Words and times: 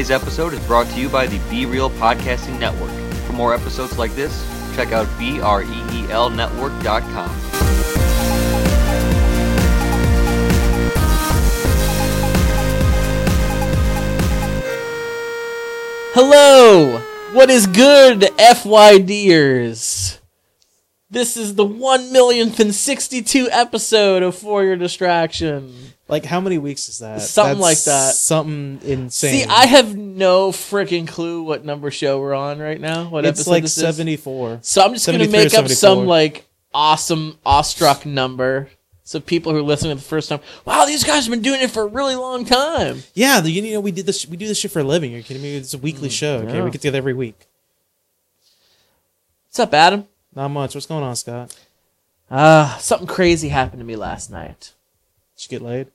Today's 0.00 0.12
episode 0.12 0.54
is 0.54 0.60
brought 0.60 0.86
to 0.86 0.98
you 0.98 1.10
by 1.10 1.26
the 1.26 1.38
Be 1.50 1.66
Real 1.66 1.90
Podcasting 1.90 2.58
Network. 2.58 2.90
For 3.26 3.34
more 3.34 3.52
episodes 3.52 3.98
like 3.98 4.12
this, 4.12 4.32
check 4.74 4.92
out 4.92 5.06
BREELnetwork.com. 5.18 7.30
Hello! 16.14 16.98
What 17.34 17.50
is 17.50 17.66
good, 17.66 18.20
FYDers? 18.38 20.18
This 21.10 21.36
is 21.36 21.56
the 21.56 21.66
one 21.66 22.10
millionth 22.10 22.58
and 22.58 22.74
sixty-two 22.74 23.50
episode 23.50 24.22
of 24.22 24.34
For 24.34 24.64
Your 24.64 24.76
Distraction. 24.76 25.92
Like 26.10 26.24
how 26.24 26.40
many 26.40 26.58
weeks 26.58 26.88
is 26.88 26.98
that? 26.98 27.20
Something 27.22 27.58
like 27.60 27.82
that. 27.84 28.14
Something 28.14 28.80
insane. 28.82 29.44
See, 29.44 29.44
I 29.44 29.66
have 29.66 29.96
no 29.96 30.50
freaking 30.50 31.06
clue 31.06 31.42
what 31.42 31.64
number 31.64 31.90
show 31.90 32.18
we're 32.20 32.34
on 32.34 32.58
right 32.58 32.80
now. 32.80 33.08
What 33.08 33.24
it's 33.24 33.40
episode 33.40 33.50
like 33.50 33.62
this 33.62 33.76
is. 33.78 33.82
seventy 33.82 34.16
four. 34.16 34.58
So 34.62 34.82
I'm 34.82 34.92
just 34.94 35.06
gonna 35.06 35.28
make 35.28 35.54
up 35.54 35.68
some 35.68 36.06
like 36.06 36.46
awesome 36.74 37.38
awestruck 37.46 38.04
number. 38.06 38.68
So 39.02 39.18
people 39.18 39.50
who 39.52 39.58
are 39.58 39.62
listening 39.62 39.96
for 39.96 40.02
the 40.02 40.08
first 40.08 40.28
time, 40.28 40.38
wow, 40.64 40.84
these 40.84 41.02
guys 41.02 41.24
have 41.26 41.30
been 41.32 41.42
doing 41.42 41.60
it 41.60 41.70
for 41.72 41.82
a 41.82 41.86
really 41.86 42.14
long 42.14 42.44
time. 42.44 43.02
Yeah, 43.14 43.40
the, 43.40 43.50
you 43.50 43.72
know 43.72 43.80
we 43.80 43.90
did 43.90 44.06
this. 44.06 44.26
We 44.26 44.36
do 44.36 44.46
this 44.46 44.58
shit 44.58 44.70
for 44.70 44.80
a 44.80 44.84
living. 44.84 45.10
You're 45.12 45.22
kidding 45.22 45.42
me? 45.42 45.56
It's 45.56 45.74
a 45.74 45.78
weekly 45.78 46.08
show. 46.10 46.36
Okay, 46.38 46.52
Mm, 46.52 46.54
yeah. 46.54 46.64
we 46.64 46.70
get 46.70 46.80
together 46.82 46.98
every 46.98 47.14
week. 47.14 47.46
What's 49.48 49.58
up, 49.58 49.74
Adam? 49.74 50.06
Not 50.34 50.48
much. 50.48 50.74
What's 50.74 50.86
going 50.86 51.02
on, 51.02 51.16
Scott? 51.16 51.56
Uh, 52.30 52.76
something 52.78 53.08
crazy 53.08 53.48
happened 53.48 53.80
to 53.80 53.84
me 53.84 53.96
last 53.96 54.30
night. 54.30 54.74
Did 55.36 55.44
you 55.52 55.58
get 55.58 55.66
laid? 55.66 55.88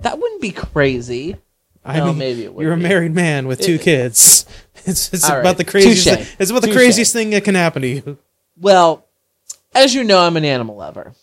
That 0.00 0.18
wouldn't 0.18 0.40
be 0.40 0.50
crazy. 0.52 1.36
I 1.84 1.98
No, 1.98 2.06
mean, 2.06 2.18
maybe 2.18 2.44
it 2.44 2.52
would 2.54 2.62
You're 2.62 2.72
a 2.72 2.76
married 2.76 3.14
man 3.14 3.46
with 3.46 3.60
two 3.60 3.74
It- 3.74 3.82
kids. 3.82 4.44
It's, 4.88 5.12
it's 5.12 5.24
about 5.26 5.44
right. 5.44 5.56
the 5.56 5.64
craziest. 5.64 6.06
Thing, 6.06 6.36
it's 6.38 6.48
about 6.48 6.60
the 6.62 6.68
Touche. 6.68 6.76
craziest 6.76 7.12
thing 7.12 7.30
that 7.30 7.42
can 7.42 7.56
happen 7.56 7.82
to 7.82 7.88
you. 7.88 8.18
Well, 8.56 9.04
as 9.74 9.94
you 9.96 10.04
know, 10.04 10.20
I'm 10.20 10.36
an 10.36 10.44
animal 10.44 10.76
lover. 10.76 11.14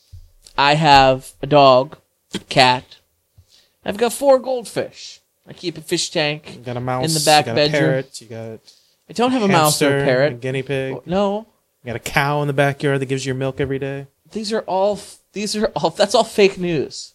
I 0.57 0.73
have 0.75 1.31
a 1.41 1.47
dog, 1.47 1.97
a 2.33 2.39
cat. 2.39 2.97
I've 3.85 3.95
got 3.95 4.11
four 4.11 4.37
goldfish. 4.39 5.21
I 5.47 5.53
keep 5.53 5.77
a 5.77 5.81
fish 5.81 6.09
tank. 6.09 6.55
You 6.55 6.59
got 6.61 6.75
a 6.75 6.81
mouse 6.81 7.05
In 7.07 7.13
the 7.13 7.23
back 7.23 7.45
you 7.45 7.51
got 7.51 7.55
bedroom. 7.55 7.83
A 7.83 7.85
parrot. 7.87 8.21
You 8.21 8.27
got 8.27 8.59
I 9.09 9.13
don't 9.13 9.31
have 9.31 9.43
a 9.43 9.45
a 9.45 9.47
mouse 9.47 9.81
or 9.81 9.99
a 9.99 10.03
parrot. 10.03 10.33
A 10.33 10.35
guinea 10.35 10.63
pig. 10.63 10.95
Oh, 10.95 11.03
no, 11.05 11.47
You 11.83 11.87
got 11.87 11.95
a 11.95 11.99
cow 11.99 12.41
in 12.41 12.47
the 12.47 12.53
backyard 12.53 12.99
that 12.99 13.05
gives 13.05 13.25
you 13.25 13.29
your 13.29 13.37
milk 13.39 13.61
every 13.61 13.79
day. 13.79 14.07
these 14.33 14.51
are 14.51 14.61
all. 14.61 14.99
These 15.31 15.55
are 15.55 15.67
all. 15.67 15.89
That's 15.91 16.13
all 16.15 16.25
fake 16.25 16.57
news. 16.57 17.12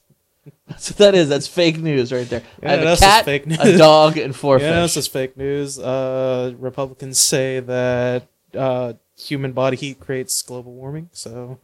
That's 0.68 0.90
what 0.90 0.98
that 0.98 1.14
is. 1.14 1.28
That's 1.28 1.46
fake 1.46 1.78
news 1.78 2.12
right 2.12 2.28
there. 2.28 2.42
Yeah, 2.62 2.72
I 2.72 2.76
have 2.76 2.98
a 2.98 3.00
cat, 3.00 3.24
fake 3.24 3.46
news. 3.46 3.58
a 3.58 3.78
dog, 3.78 4.16
and 4.18 4.34
four 4.34 4.58
Yeah, 4.58 4.82
fish. 4.82 4.94
this 4.94 4.96
is 4.98 5.06
fake 5.08 5.36
news. 5.36 5.78
Uh, 5.78 6.54
Republicans 6.58 7.18
say 7.18 7.60
that 7.60 8.26
uh, 8.54 8.92
human 9.16 9.52
body 9.52 9.76
heat 9.76 10.00
creates 10.00 10.40
global 10.42 10.72
warming. 10.72 11.08
So, 11.12 11.58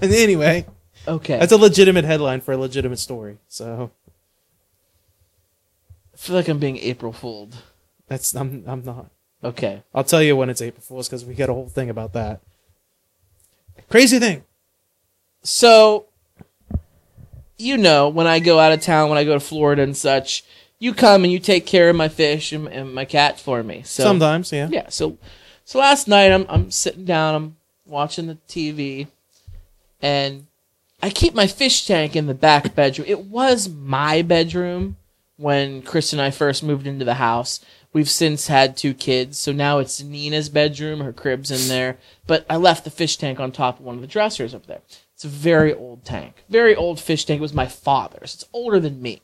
and 0.00 0.12
anyway, 0.12 0.66
okay. 1.06 1.38
that's 1.38 1.52
a 1.52 1.56
legitimate 1.56 2.04
headline 2.04 2.40
for 2.40 2.52
a 2.52 2.56
legitimate 2.56 2.98
story. 2.98 3.38
So 3.48 3.90
I 6.14 6.16
feel 6.16 6.36
like 6.36 6.48
I'm 6.48 6.58
being 6.58 6.76
April 6.78 7.12
fooled. 7.12 7.56
that's 8.08 8.34
I'm 8.34 8.64
I'm 8.66 8.84
not. 8.84 9.10
Okay. 9.42 9.82
I'll 9.94 10.04
tell 10.04 10.22
you 10.22 10.36
when 10.36 10.50
it's 10.50 10.60
April 10.60 10.82
Fool's 10.82 11.08
because 11.08 11.24
we 11.24 11.34
got 11.34 11.48
a 11.48 11.52
whole 11.52 11.68
thing 11.68 11.90
about 11.90 12.12
that. 12.14 12.40
Crazy 13.88 14.18
thing. 14.18 14.44
So, 15.44 16.06
you 17.58 17.76
know, 17.76 18.08
when 18.08 18.26
I 18.26 18.38
go 18.38 18.58
out 18.58 18.72
of 18.72 18.80
town, 18.80 19.08
when 19.08 19.18
I 19.18 19.24
go 19.24 19.34
to 19.34 19.40
Florida 19.40 19.82
and 19.82 19.96
such, 19.96 20.44
you 20.78 20.94
come 20.94 21.24
and 21.24 21.32
you 21.32 21.40
take 21.40 21.66
care 21.66 21.90
of 21.90 21.96
my 21.96 22.08
fish 22.08 22.52
and, 22.52 22.68
and 22.68 22.94
my 22.94 23.04
cat 23.04 23.38
for 23.40 23.62
me. 23.62 23.82
So 23.82 24.04
Sometimes, 24.04 24.52
yeah. 24.52 24.68
yeah. 24.70 24.88
So, 24.88 25.18
so 25.64 25.78
last 25.78 26.08
night 26.08 26.32
I'm 26.32 26.46
I'm 26.48 26.70
sitting 26.70 27.04
down, 27.04 27.34
I'm 27.34 27.56
watching 27.84 28.28
the 28.28 28.38
TV, 28.48 29.08
and 30.00 30.46
I 31.02 31.10
keep 31.10 31.34
my 31.34 31.46
fish 31.46 31.86
tank 31.86 32.14
in 32.14 32.26
the 32.26 32.34
back 32.34 32.74
bedroom. 32.74 33.06
It 33.08 33.24
was 33.24 33.68
my 33.68 34.22
bedroom 34.22 34.96
when 35.36 35.82
Chris 35.82 36.12
and 36.12 36.22
I 36.22 36.30
first 36.30 36.62
moved 36.62 36.86
into 36.86 37.04
the 37.04 37.14
house. 37.14 37.60
We've 37.92 38.08
since 38.08 38.48
had 38.48 38.76
two 38.76 38.94
kids, 38.94 39.38
so 39.38 39.50
now 39.50 39.78
it's 39.78 40.02
Nina's 40.02 40.48
bedroom. 40.48 41.00
Her 41.00 41.12
crib's 41.12 41.50
in 41.50 41.68
there, 41.68 41.96
but 42.26 42.44
I 42.48 42.56
left 42.56 42.84
the 42.84 42.90
fish 42.90 43.16
tank 43.16 43.40
on 43.40 43.50
top 43.50 43.80
of 43.80 43.84
one 43.84 43.94
of 43.94 44.00
the 44.02 44.06
dressers 44.06 44.54
up 44.54 44.66
there. 44.66 44.82
It's 45.18 45.24
a 45.24 45.28
very 45.28 45.74
old 45.74 46.04
tank, 46.04 46.44
very 46.48 46.76
old 46.76 47.00
fish 47.00 47.24
tank. 47.24 47.38
It 47.38 47.42
was 47.42 47.52
my 47.52 47.66
father's. 47.66 48.34
It's 48.34 48.48
older 48.52 48.78
than 48.78 49.02
me. 49.02 49.20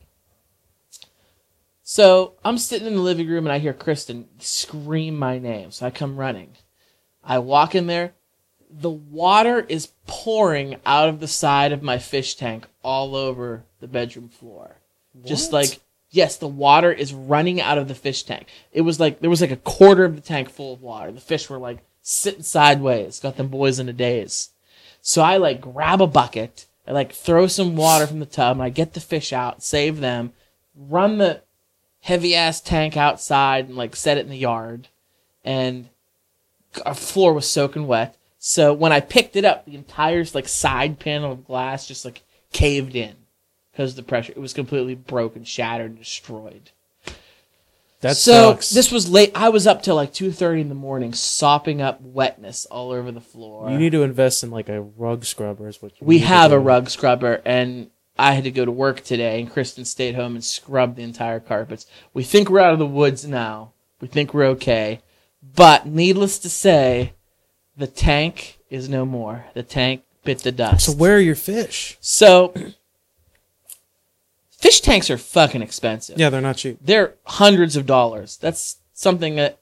So 1.85 2.33
I'm 2.45 2.59
sitting 2.59 2.89
in 2.89 2.97
the 2.97 3.01
living 3.01 3.29
room 3.29 3.47
and 3.47 3.53
I 3.53 3.61
hear 3.61 3.73
Kristen 3.73 4.27
scream 4.41 5.17
my 5.17 5.39
name. 5.39 5.71
So 5.71 5.87
I 5.87 5.91
come 5.91 6.17
running. 6.17 6.57
I 7.23 7.39
walk 7.39 7.77
in 7.77 7.87
there. 7.87 8.15
The 8.69 8.91
water 8.91 9.61
is 9.69 9.93
pouring 10.09 10.81
out 10.85 11.09
of 11.09 11.21
the 11.21 11.29
side 11.29 11.71
of 11.71 11.81
my 11.81 11.99
fish 11.99 12.35
tank 12.35 12.67
all 12.83 13.15
over 13.15 13.63
the 13.79 13.87
bedroom 13.87 14.29
floor. 14.29 14.79
Just 15.25 15.53
like 15.53 15.79
yes, 16.11 16.39
the 16.39 16.49
water 16.49 16.91
is 16.91 17.15
running 17.15 17.61
out 17.61 17.79
of 17.79 17.87
the 17.87 17.95
fish 17.95 18.25
tank. 18.25 18.49
It 18.73 18.81
was 18.81 18.99
like 18.99 19.21
there 19.21 19.31
was 19.31 19.41
like 19.41 19.53
a 19.53 19.57
quarter 19.59 20.05
of 20.05 20.17
the 20.17 20.23
tank 20.23 20.51
full 20.51 20.73
of 20.73 20.83
water. 20.83 21.13
The 21.13 21.21
fish 21.21 21.49
were 21.49 21.59
like 21.59 21.85
sitting 22.03 22.43
sideways. 22.43 23.21
Got 23.21 23.37
them 23.37 23.47
boys 23.47 23.79
in 23.79 23.89
a 23.89 23.93
daze. 23.93 24.51
So 25.07 25.21
I 25.21 25.37
like 25.37 25.61
grab 25.61 26.01
a 26.01 26.07
bucket, 26.07 26.67
I 26.89 26.93
like 26.93 27.13
throw 27.13 27.47
some 27.47 27.77
water 27.77 28.07
from 28.07 28.21
the 28.21 28.27
tub, 28.27 28.57
and 28.57 28.63
I 28.63 28.71
get 28.71 28.95
the 28.95 29.01
fish 29.01 29.35
out, 29.35 29.63
save 29.63 30.01
them, 30.01 30.33
run 30.75 31.19
the 31.19 31.43
heavy 32.01 32.35
ass 32.35 32.63
tank 32.63 32.97
outside 32.97 33.69
and 33.69 33.77
like 33.77 33.95
set 33.95 34.17
it 34.17 34.25
in 34.25 34.31
the 34.31 34.39
yard. 34.39 34.89
And 35.45 35.91
our 36.87 36.95
floor 36.95 37.35
was 37.35 37.47
soaking 37.47 37.87
wet. 37.87 38.17
So 38.39 38.73
when 38.73 38.93
I 38.93 39.01
picked 39.01 39.37
it 39.37 39.45
up, 39.45 39.67
the 39.67 39.75
entire 39.75 40.25
like 40.33 40.49
side 40.49 40.99
panel 40.99 41.33
of 41.33 41.45
glass 41.45 41.87
just 41.87 42.07
like 42.07 42.23
caved 42.55 42.97
in 42.97 43.15
because 43.73 43.91
of 43.91 43.97
the 43.97 44.03
pressure. 44.05 44.33
It 44.35 44.41
was 44.41 44.55
completely 44.55 44.95
broken, 44.95 45.45
shattered, 45.45 45.91
and 45.91 45.99
destroyed. 45.99 46.71
That 48.05 48.19
so 48.19 48.53
sucks. 48.53 48.69
this 48.69 48.93
was 48.93 49.09
late. 49.09 49.33
I 49.35 49.49
was 49.49 49.67
up 49.67 49.83
till 49.83 49.97
like 49.97 50.13
two 50.13 50.31
thirty 50.31 50.61
in 50.61 50.69
the 50.69 50.75
morning, 50.75 51.15
sopping 51.15 51.81
up 51.81 52.03
wetness 52.03 52.67
all 52.67 52.91
over 52.91 53.11
the 53.11 53.21
floor. 53.23 53.71
you 53.71 53.79
need 53.79 53.93
to 53.93 54.03
invest 54.03 54.45
in 54.45 54.51
like 54.51 54.69
a 54.69 54.83
rug 54.83 55.25
scrubber. 55.25 55.69
Is 55.69 55.81
what 55.81 55.93
you 55.99 56.07
we 56.07 56.19
have 56.19 56.53
a 56.53 56.59
rug 56.59 56.91
scrubber, 56.91 57.41
and 57.47 57.91
I 58.19 58.33
had 58.33 58.45
to 58.45 58.51
go 58.51 58.67
to 58.67 58.71
work 58.71 59.03
today, 59.03 59.41
and 59.41 59.51
Kristen 59.51 59.87
stayed 59.87 60.17
home 60.17 60.35
and 60.35 60.45
scrubbed 60.45 60.97
the 60.97 61.03
entire 61.03 61.41
carpets. 61.41 61.87
We 62.13 62.25
think 62.25 62.51
we're 62.51 62.61
out 62.61 62.75
of 62.75 62.79
the 62.79 62.87
woods 62.87 63.27
now. 63.27 63.73
We 64.03 64.09
think 64.09 64.35
we're 64.35 64.49
okay, 64.49 65.01
but 65.43 65.87
needless 65.87 66.39
to 66.41 66.51
say, 66.51 67.15
the 67.75 67.87
tank 67.87 68.59
is 68.69 68.87
no 68.87 69.07
more. 69.07 69.47
The 69.55 69.63
tank 69.63 70.03
bit 70.25 70.41
the 70.41 70.53
dust. 70.53 70.85
So 70.85 70.93
where 70.93 71.17
are 71.17 71.21
your 71.21 71.37
fish? 71.37 71.97
So, 72.03 72.53
fish 74.65 74.81
tanks 74.81 75.11
are 75.11 75.19
fucking 75.19 75.61
expensive. 75.61 76.19
Yeah, 76.19 76.31
they're 76.31 76.41
not 76.41 76.57
cheap. 76.57 76.79
They're 76.81 77.17
hundreds 77.25 77.77
of 77.77 77.85
dollars. 77.85 78.39
That's 78.39 78.79
something 78.95 79.37
that 79.37 79.59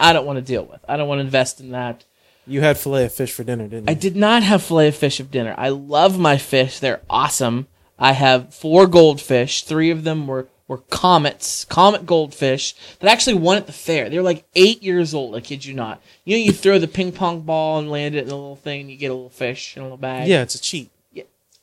I 0.00 0.14
don't 0.14 0.24
want 0.24 0.38
to 0.38 0.42
deal 0.42 0.64
with. 0.64 0.82
I 0.88 0.96
don't 0.96 1.08
want 1.08 1.18
to 1.18 1.24
invest 1.24 1.60
in 1.60 1.72
that. 1.72 2.04
You 2.46 2.62
had 2.62 2.78
fillet 2.78 3.04
of 3.04 3.12
fish 3.12 3.32
for 3.32 3.44
dinner, 3.44 3.64
didn't 3.64 3.88
you? 3.88 3.90
I 3.90 3.94
did 3.94 4.16
not 4.16 4.42
have 4.42 4.62
fillet 4.62 4.88
of 4.88 4.96
fish 4.96 5.20
of 5.20 5.30
dinner. 5.30 5.54
I 5.58 5.68
love 5.68 6.18
my 6.18 6.38
fish. 6.38 6.78
They're 6.78 7.02
awesome. 7.10 7.66
I 7.98 8.12
have 8.12 8.54
four 8.54 8.86
goldfish. 8.86 9.62
Three 9.62 9.90
of 9.90 10.04
them 10.04 10.26
were, 10.26 10.48
were 10.68 10.78
comets, 10.78 11.66
comet 11.66 12.06
goldfish 12.06 12.74
that 13.00 13.10
actually 13.10 13.34
won 13.34 13.58
at 13.58 13.66
the 13.66 13.72
fair. 13.74 14.08
They 14.08 14.16
were 14.16 14.22
like 14.22 14.46
eight 14.54 14.82
years 14.82 15.12
old. 15.12 15.34
I 15.34 15.40
kid 15.40 15.66
you 15.66 15.74
not. 15.74 16.00
You 16.24 16.36
know, 16.36 16.42
you 16.42 16.52
throw 16.52 16.78
the 16.78 16.88
ping 16.88 17.12
pong 17.12 17.42
ball 17.42 17.78
and 17.78 17.90
land 17.90 18.14
it 18.14 18.24
in 18.24 18.30
a 18.30 18.34
little 18.34 18.56
thing, 18.56 18.82
and 18.82 18.90
you 18.90 18.96
get 18.96 19.10
a 19.10 19.14
little 19.14 19.28
fish 19.28 19.76
in 19.76 19.82
a 19.82 19.84
little 19.84 19.98
bag. 19.98 20.28
Yeah, 20.28 20.40
it's 20.42 20.54
a 20.54 20.60
cheat. 20.60 20.90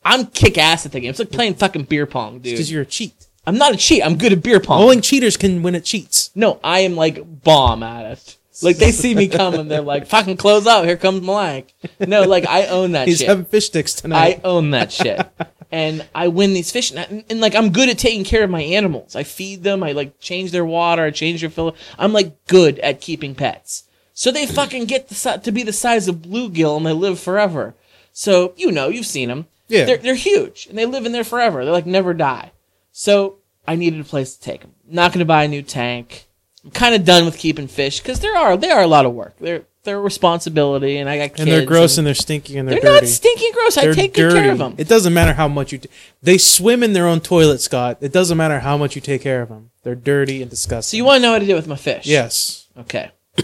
I'm 0.06 0.28
kick 0.28 0.58
ass 0.58 0.86
at 0.86 0.92
the 0.92 1.00
game. 1.00 1.10
It's 1.10 1.20
like 1.20 1.32
playing 1.32 1.56
fucking 1.56 1.84
beer 1.84 2.06
pong, 2.06 2.40
dude. 2.40 2.54
Because 2.54 2.72
you're 2.72 2.82
a 2.82 2.86
cheat. 2.86 3.28
I'm 3.46 3.58
not 3.58 3.74
a 3.74 3.78
cheat. 3.78 4.06
I'm 4.06 4.18
good 4.18 4.34
at 4.34 4.44
beer 4.44 4.60
pong. 4.60 4.82
Only 4.82 5.02
cheaters 5.02 5.38
can 5.38 5.64
win 5.64 5.76
at 5.76 5.84
cheats. 5.84 6.32
No, 6.36 6.60
I 6.64 6.80
am 6.80 6.96
like 6.96 7.44
bomb 7.44 7.84
at 7.84 8.06
it. 8.06 8.38
Like 8.62 8.78
they 8.78 8.92
see 8.92 9.16
me 9.16 9.28
coming, 9.28 9.68
they're 9.68 9.82
like, 9.82 10.06
"Fucking 10.08 10.38
close 10.38 10.68
up! 10.68 10.86
Here 10.86 10.96
comes 10.96 11.22
Mike." 11.22 11.74
No, 12.00 12.22
like 12.22 12.48
I 12.48 12.68
own 12.68 12.92
that 12.92 13.08
He's 13.08 13.18
shit. 13.18 13.28
having 13.28 13.46
fish 13.46 13.66
sticks 13.66 13.94
tonight. 13.94 14.42
I 14.44 14.48
own 14.48 14.72
that 14.72 14.92
shit, 14.92 15.28
and 15.72 16.06
I 16.14 16.28
win 16.28 16.54
these 16.54 16.72
fish, 16.72 16.92
and, 16.92 17.24
and, 17.30 17.42
like 17.42 17.56
I'm 17.56 17.72
good 17.72 17.90
at 17.90 17.98
taking 17.98 18.24
care 18.24 18.44
of 18.44 18.52
my 18.52 18.62
animals. 18.62 19.16
I 19.16 19.24
feed 19.24 19.64
them. 19.64 19.84
I 19.84 19.94
like 19.94 20.20
change 20.20 20.52
their 20.52 20.66
water. 20.66 21.04
I 21.04 21.10
change 21.10 21.42
their 21.42 21.50
filter. 21.50 21.78
I'm 21.98 22.14
like 22.14 22.46
good 22.46 22.78
at 22.80 23.02
keeping 23.02 23.34
pets. 23.34 23.86
So 24.14 24.32
they 24.32 24.46
fucking 24.46 24.86
get 24.86 25.10
the, 25.10 25.42
to 25.44 25.52
be 25.52 25.64
the 25.64 25.74
size 25.74 26.08
of 26.08 26.18
bluegill, 26.18 26.78
and 26.78 26.86
they 26.86 26.94
live 26.94 27.20
forever. 27.20 27.74
So 28.12 28.54
you 28.56 28.72
know, 28.72 28.90
you've 28.90 29.08
seen 29.08 29.30
them. 29.30 29.48
Yeah. 29.68 29.86
they're 29.86 29.98
they're 29.98 30.16
huge, 30.16 30.68
and 30.68 30.78
they 30.78 30.86
live 30.86 31.06
in 31.06 31.12
there 31.12 31.24
forever. 31.24 31.64
They 31.66 31.72
like 31.72 31.86
never 31.86 32.14
die. 32.14 32.52
So 32.92 33.38
I 33.68 33.76
needed 33.76 34.00
a 34.02 34.04
place 34.04 34.36
to 34.36 34.42
take 34.42 34.62
them. 34.62 34.74
Not 34.88 35.12
going 35.12 35.20
to 35.20 35.26
buy 35.26 35.44
a 35.46 35.48
new 35.48 35.62
tank. 35.62 36.28
I'm 36.64 36.72
kind 36.72 36.96
of 36.96 37.06
done 37.06 37.26
with 37.26 37.38
keeping 37.38 37.68
fish 37.68 38.00
because 38.00 38.20
there 38.20 38.38
are 38.38 38.56
they 38.58 38.72
are 38.72 38.82
a 38.82 38.88
lot 38.88 39.06
of 39.06 39.14
work. 39.14 39.36
They're 39.40 39.64
their 39.84 40.00
responsibility, 40.00 40.98
and 40.98 41.10
I 41.10 41.18
got 41.18 41.30
kids. 41.32 41.42
and 41.42 41.52
they're 41.52 41.66
gross 41.66 41.98
and, 41.98 42.08
they're 42.08 42.14
stinky 42.14 42.58
and 42.58 42.66
they're, 42.68 42.80
they're 42.80 42.94
dirty. 42.94 43.06
not 43.06 43.10
stinky 43.12 43.46
and 43.48 43.54
gross. 43.54 43.78
I 43.78 43.82
They're 43.82 43.94
take 43.94 44.14
good 44.14 44.30
dirty. 44.30 44.40
care 44.40 44.52
of 44.54 44.58
them. 44.58 44.76
It 44.78 44.88
doesn't 44.88 45.14
matter 45.14 45.34
how 45.34 45.50
much 45.50 45.74
you. 45.74 45.80
T- 45.80 45.90
they 46.22 46.38
swim 46.38 46.84
in 46.84 46.94
their 46.94 47.06
own 47.06 47.20
toilet, 47.20 47.60
Scott. 47.60 47.98
It 48.00 48.14
doesn't 48.14 48.38
matter 48.38 48.62
how 48.62 48.78
much 48.78 48.96
you 48.96 49.02
take 49.02 49.22
care 49.22 49.42
of 49.42 49.50
them. 49.50 49.72
They're 49.84 49.94
dirty 49.96 50.42
and 50.42 50.50
disgusting. 50.50 50.92
so 50.96 50.98
you 50.98 51.04
want 51.04 51.18
to 51.18 51.22
know 51.24 51.34
what 51.34 51.40
to 51.40 51.46
do 51.46 51.56
with 51.56 51.68
my 51.68 51.76
fish? 51.76 52.06
Yes. 52.06 52.68
Okay. 52.78 53.12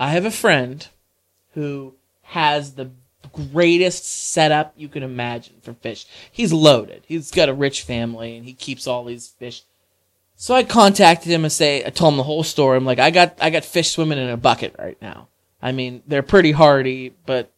I 0.00 0.10
have 0.12 0.24
a 0.24 0.30
friend 0.30 0.86
who 1.52 1.94
has 2.22 2.74
the 2.74 2.90
greatest 3.52 4.04
setup 4.04 4.72
you 4.76 4.88
can 4.88 5.02
imagine 5.02 5.54
for 5.62 5.74
fish. 5.74 6.06
He's 6.30 6.52
loaded. 6.52 7.04
He's 7.06 7.30
got 7.30 7.48
a 7.48 7.54
rich 7.54 7.82
family 7.82 8.36
and 8.36 8.44
he 8.44 8.52
keeps 8.52 8.86
all 8.86 9.04
these 9.04 9.28
fish. 9.28 9.62
So 10.36 10.54
I 10.54 10.64
contacted 10.64 11.32
him 11.32 11.44
and 11.44 11.52
say 11.52 11.84
I 11.84 11.90
told 11.90 12.14
him 12.14 12.18
the 12.18 12.22
whole 12.24 12.42
story. 12.42 12.76
I'm 12.76 12.84
like, 12.84 12.98
I 12.98 13.10
got 13.10 13.38
I 13.40 13.50
got 13.50 13.64
fish 13.64 13.90
swimming 13.90 14.18
in 14.18 14.28
a 14.28 14.36
bucket 14.36 14.74
right 14.78 15.00
now. 15.00 15.28
I 15.62 15.72
mean, 15.72 16.02
they're 16.06 16.22
pretty 16.22 16.52
hardy, 16.52 17.14
but 17.24 17.50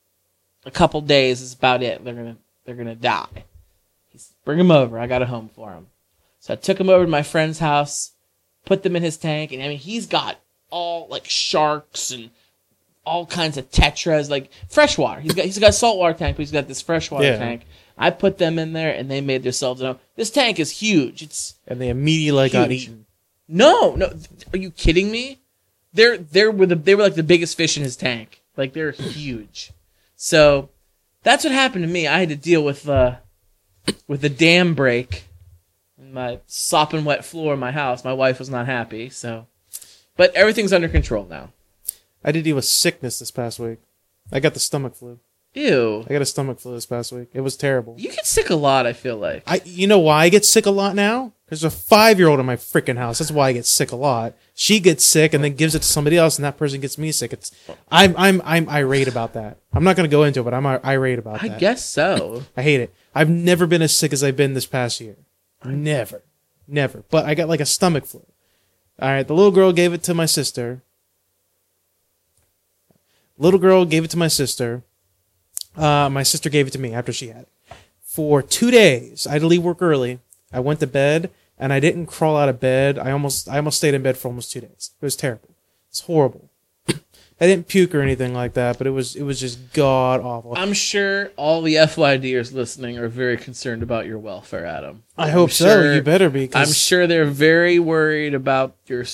a 0.65 0.71
couple 0.71 1.01
days 1.01 1.41
is 1.41 1.55
about 1.55 1.83
it. 1.83 2.05
They're 2.05 2.15
gonna 2.15 2.37
they're 2.65 2.77
gonna 2.77 2.95
die. 2.95 3.45
He's 4.09 4.33
bring 4.45 4.59
them 4.59 4.71
over. 4.71 4.99
I 4.99 5.07
got 5.07 5.23
a 5.23 5.27
home 5.27 5.51
for 5.55 5.73
him. 5.73 5.89
So 6.39 6.53
I 6.53 6.57
took 6.57 6.79
him 6.79 6.89
over 6.89 7.05
to 7.05 7.11
my 7.11 7.23
friend's 7.23 7.59
house, 7.59 8.13
put 8.65 8.83
them 8.83 8.95
in 8.95 9.03
his 9.03 9.17
tank, 9.17 9.53
and 9.53 9.63
I 9.63 9.69
mean 9.69 9.79
he's 9.79 10.07
got 10.07 10.39
all 10.71 11.09
like 11.09 11.29
sharks 11.29 12.11
and 12.11 12.31
all 13.09 13.27
kinds 13.27 13.57
of 13.57 13.71
tetras, 13.71 14.31
like 14.31 14.51
freshwater. 14.69 15.21
He's 15.21 15.35
got 15.35 15.45
he's 15.45 15.59
got 15.59 15.71
a 15.71 15.73
saltwater 15.73 16.15
tank, 16.17 16.37
but 16.37 16.43
he's 16.43 16.53
got 16.53 16.69
this 16.69 16.83
freshwater 16.83 17.25
Yeah. 17.25 17.39
tank. 17.39 17.63
I 17.97 18.11
put 18.11 18.39
them 18.39 18.59
in 18.61 18.75
there, 18.75 18.93
and 18.95 19.11
they 19.11 19.21
made 19.21 19.43
themselves. 19.43 19.81
Know. 19.83 19.99
This 20.15 20.31
tank 20.31 20.61
is 20.61 20.71
huge. 20.71 21.23
It's 21.23 21.55
And 21.67 21.81
they 21.81 21.89
immediately 21.89 22.49
got 22.49 22.71
eaten. 22.71 23.07
no, 23.49 23.95
no. 23.97 24.13
Are 24.53 24.59
you 24.59 24.71
kidding 24.71 25.11
me? 25.11 25.39
They're 25.93 26.17
they're 26.19 26.51
were 26.53 26.67
the 26.67 26.77
they 26.77 26.95
were 26.95 27.03
like 27.03 27.15
the 27.17 27.23
biggest 27.23 27.57
fish 27.57 27.77
in 27.77 27.83
his 27.83 27.97
tank. 27.97 28.43
Like 28.57 28.73
they're 28.73 28.93
huge. 28.93 29.73
So 30.17 30.69
that's 31.23 31.45
what 31.45 31.53
happened 31.53 31.85
to 31.85 31.91
me. 31.91 32.07
I 32.07 32.21
had 32.21 32.29
to 32.29 32.37
deal 32.37 32.63
with 32.63 32.89
uh 32.89 33.17
with 34.07 34.21
the 34.21 34.29
dam 34.29 34.75
break 34.75 35.25
in 35.99 36.13
my 36.13 36.39
sopping 36.47 37.05
wet 37.05 37.25
floor 37.25 37.55
in 37.55 37.61
my 37.61 37.73
house. 37.73 38.05
My 38.05 38.13
wife 38.13 38.39
was 38.39 38.51
not 38.51 38.67
happy. 38.67 39.09
So, 39.11 39.47
but 40.17 40.35
everything's 40.37 40.73
under 40.73 40.89
control 40.89 41.27
now. 41.29 41.51
I 42.25 42.33
did 42.33 42.45
deal 42.45 42.57
with 42.57 42.65
sickness 42.65 43.19
this 43.19 43.31
past 43.31 43.59
week. 43.59 43.79
I 44.33 44.41
got 44.41 44.55
the 44.55 44.61
stomach 44.61 44.95
flu. 44.95 45.19
Ew. 45.55 46.05
I 46.09 46.13
got 46.13 46.23
a 46.23 46.27
stomach 46.27 46.61
flu 46.61 46.75
this 46.75 46.87
past 46.87 47.13
week. 47.13 47.29
It 47.33 47.41
was 47.41 47.57
terrible. 47.57 47.95
You 47.99 48.13
get 48.13 48.27
sick 48.27 48.51
a 48.51 48.55
lot. 48.55 48.87
I 48.87 48.93
feel 48.93 49.17
like. 49.17 49.43
I, 49.47 49.61
you 49.65 49.87
know 49.87 49.99
why 49.99 50.25
I 50.25 50.29
get 50.29 50.45
sick 50.45 50.67
a 50.67 50.71
lot 50.71 50.95
now? 50.95 51.33
There's 51.49 51.65
a 51.65 51.71
five 51.71 52.19
year 52.19 52.29
old 52.29 52.41
in 52.41 52.47
my 52.47 52.57
freaking 52.57 52.99
house. 52.99 53.19
That's 53.19 53.31
why 53.31 53.49
I 53.49 53.53
get 53.55 53.65
sick 53.65 53.91
a 53.91 53.97
lot. 53.97 54.35
She 54.55 54.81
gets 54.81 55.05
sick 55.05 55.33
and 55.33 55.43
then 55.43 55.55
gives 55.55 55.75
it 55.75 55.81
to 55.81 55.89
somebody 55.89 56.19
else, 56.19 56.37
and 56.37 56.45
that 56.45 56.59
person 56.59 56.81
gets 56.81 56.99
me 56.99 57.11
sick. 57.11 57.33
It's, 57.33 57.51
I'm, 57.91 58.15
I'm, 58.19 58.43
I'm 58.45 58.69
irate 58.69 59.09
about 59.09 59.33
that. 59.33 59.59
I'm 59.73 59.85
not 59.85 59.97
going 59.97 60.09
to 60.09 60.15
go 60.15 60.25
into 60.25 60.41
it, 60.41 60.45
but 60.45 60.53
I'm 60.53 60.67
irate 60.67 61.19
about 61.19 61.43
I 61.43 61.49
that. 61.49 61.57
I 61.57 61.59
guess 61.59 61.85
so. 61.85 62.43
I 62.57 62.63
hate 62.63 62.81
it. 62.81 62.95
I've 63.15 63.31
never 63.31 63.67
been 63.67 63.83
as 63.83 63.97
sick 63.97 64.13
as 64.13 64.23
I've 64.23 64.37
been 64.37 64.53
this 64.53 64.67
past 64.67 65.01
year. 65.01 65.17
Never, 65.65 66.23
never. 66.67 67.05
But 67.11 67.25
I 67.25 67.35
got 67.35 67.49
like 67.49 67.61
a 67.61 67.67
stomach 67.67 68.05
flu. 68.05 68.25
All 69.01 69.09
right, 69.09 69.27
the 69.27 69.35
little 69.35 69.53
girl 69.53 69.73
gave 69.73 69.93
it 69.93 70.03
to 70.05 70.15
my 70.15 70.27
sister. 70.27 70.83
Little 73.39 73.61
girl 73.61 73.85
gave 73.85 74.05
it 74.05 74.11
to 74.11 74.17
my 74.19 74.29
sister. 74.29 74.83
Uh, 75.77 76.09
my 76.11 76.25
sister 76.25 76.51
gave 76.51 76.67
it 76.67 76.73
to 76.73 76.79
me 76.81 76.93
after 76.93 77.13
she 77.13 77.29
had 77.29 77.43
it. 77.43 77.49
For 78.03 78.43
two 78.43 78.71
days, 78.73 79.27
I 79.27 79.35
had 79.35 79.43
to 79.43 79.47
leave 79.47 79.63
work 79.63 79.81
early. 79.81 80.19
I 80.53 80.59
went 80.59 80.81
to 80.81 80.89
bed 80.89 81.31
and 81.57 81.73
I 81.73 81.79
didn't 81.79 82.07
crawl 82.07 82.37
out 82.37 82.49
of 82.49 82.59
bed. 82.59 82.99
I 82.99 83.13
almost, 83.13 83.49
I 83.49 83.59
almost 83.59 83.79
stayed 83.79 83.95
in 83.95 84.03
bed 84.03 84.19
for 84.19 84.29
almost 84.29 84.51
two 84.51 84.61
days. 84.61 84.91
It 85.01 85.05
was 85.05 85.15
terrible. 85.15 85.51
It's 85.89 86.01
horrible. 86.01 86.51
I 86.89 87.47
didn't 87.47 87.69
puke 87.69 87.95
or 87.95 88.01
anything 88.01 88.35
like 88.35 88.55
that, 88.55 88.77
but 88.77 88.89
it 88.89 88.91
was, 88.91 89.15
it 89.15 89.23
was 89.23 89.39
just 89.39 89.73
god 89.73 90.21
awful. 90.21 90.55
I'm 90.57 90.73
sure 90.73 91.31
all 91.37 91.63
the 91.63 91.77
FYDers 91.77 92.53
listening 92.53 92.99
are 92.99 93.09
very 93.09 93.37
concerned 93.37 93.85
about 93.85 94.07
your 94.07 94.19
welfare, 94.19 94.67
Adam. 94.67 95.05
I 95.17 95.31
hope 95.31 95.53
so. 95.53 95.93
You 95.93 96.03
better 96.03 96.29
be. 96.29 96.51
I'm 96.55 96.73
sure 96.73 97.07
they're 97.07 97.25
very 97.25 97.79
worried 97.79 98.35
about 98.35 98.75
your 98.87 99.05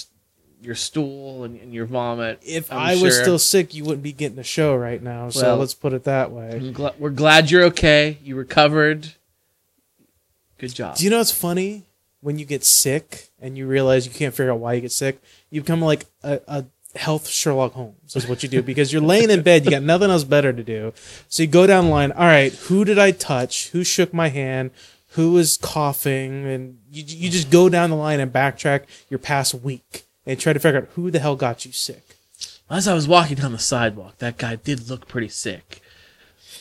your 0.65 0.75
stool 0.75 1.45
and, 1.45 1.61
and 1.61 1.73
your 1.73 1.87
vomit. 1.87 2.41
If 2.43 2.73
I'm 2.73 2.79
I 2.79 2.91
was 2.93 3.15
sure. 3.15 3.23
still 3.23 3.39
sick, 3.39 3.75
you 3.75 3.85
wouldn't 3.85 4.03
be 4.03 4.13
getting 4.13 4.39
a 4.39 4.45
show 4.45 4.75
right 4.75 5.03
now. 5.03 5.29
So 5.31 5.43
Well- 5.43 5.57
let's 5.59 5.75
put 5.75 5.93
it 5.93 6.05
that 6.05 6.31
way. 6.33 6.51
I'm 6.53 6.75
gl- 6.75 6.99
we're 6.99 7.11
glad 7.11 7.51
you're 7.51 7.65
okay. 7.65 8.19
You 8.23 8.37
recovered. 8.37 9.13
Good 10.59 10.75
job. 10.75 10.97
Do 10.97 11.05
you 11.05 11.11
know 11.11 11.19
what's 11.19 11.31
funny? 11.33 11.85
When 12.21 12.39
you 12.39 12.47
get 12.47 12.65
sick 12.65 13.29
and 13.41 13.59
you 13.59 13.67
realize 13.67 14.07
you 14.07 14.13
can't 14.13 14.35
figure 14.35 14.51
out 14.53 14.59
why 14.59 14.73
you 14.73 14.81
get 14.81 14.93
sick, 14.93 15.21
you 15.51 15.61
become 15.61 15.83
like 15.83 16.07
a, 16.23 16.41
a 16.49 16.65
health 16.97 17.29
Sherlock 17.29 17.73
Holmes 17.75 18.17
is 18.17 18.27
what 18.27 18.43
you 18.43 18.49
do 18.49 18.63
because 18.63 18.93
you're 18.93 19.03
laying 19.03 19.29
in 19.29 19.43
bed, 19.43 19.65
you 19.67 19.71
got 19.71 19.83
nothing 19.83 20.11
else 20.11 20.25
better 20.25 20.51
to 20.53 20.63
do. 20.63 20.95
So 21.29 21.43
you 21.43 21.49
go 21.49 21.67
down 21.67 21.85
the 21.87 21.91
line. 21.91 22.13
All 22.13 22.25
right, 22.25 22.53
who 22.55 22.85
did 22.87 22.99
I 22.99 23.11
touch? 23.11 23.69
Who 23.71 23.85
shook 23.85 24.15
my 24.15 24.29
hand? 24.29 24.71
Who 25.09 25.33
was 25.33 25.59
coughing? 25.59 26.47
And 26.47 26.79
you 26.91 27.05
you 27.07 27.31
just 27.31 27.51
go 27.51 27.69
down 27.69 27.91
the 27.91 27.97
line 27.97 28.21
and 28.21 28.33
backtrack 28.33 28.85
your 29.11 29.19
past 29.19 29.55
week 29.55 30.05
and 30.27 30.39
try 30.39 30.53
to 30.53 30.59
figure 30.59 30.81
out 30.83 30.89
who 30.95 31.11
the 31.11 31.19
hell 31.19 31.37
got 31.37 31.65
you 31.65 31.73
sick. 31.73 32.17
As 32.71 32.89
I 32.89 32.95
was 32.95 33.07
walking 33.07 33.37
down 33.37 33.53
the 33.53 33.59
sidewalk, 33.59 34.19
that 34.19 34.39
guy 34.39 34.57
did 34.57 34.89
look 34.89 35.07
pretty 35.07 35.29
sick. 35.29 35.81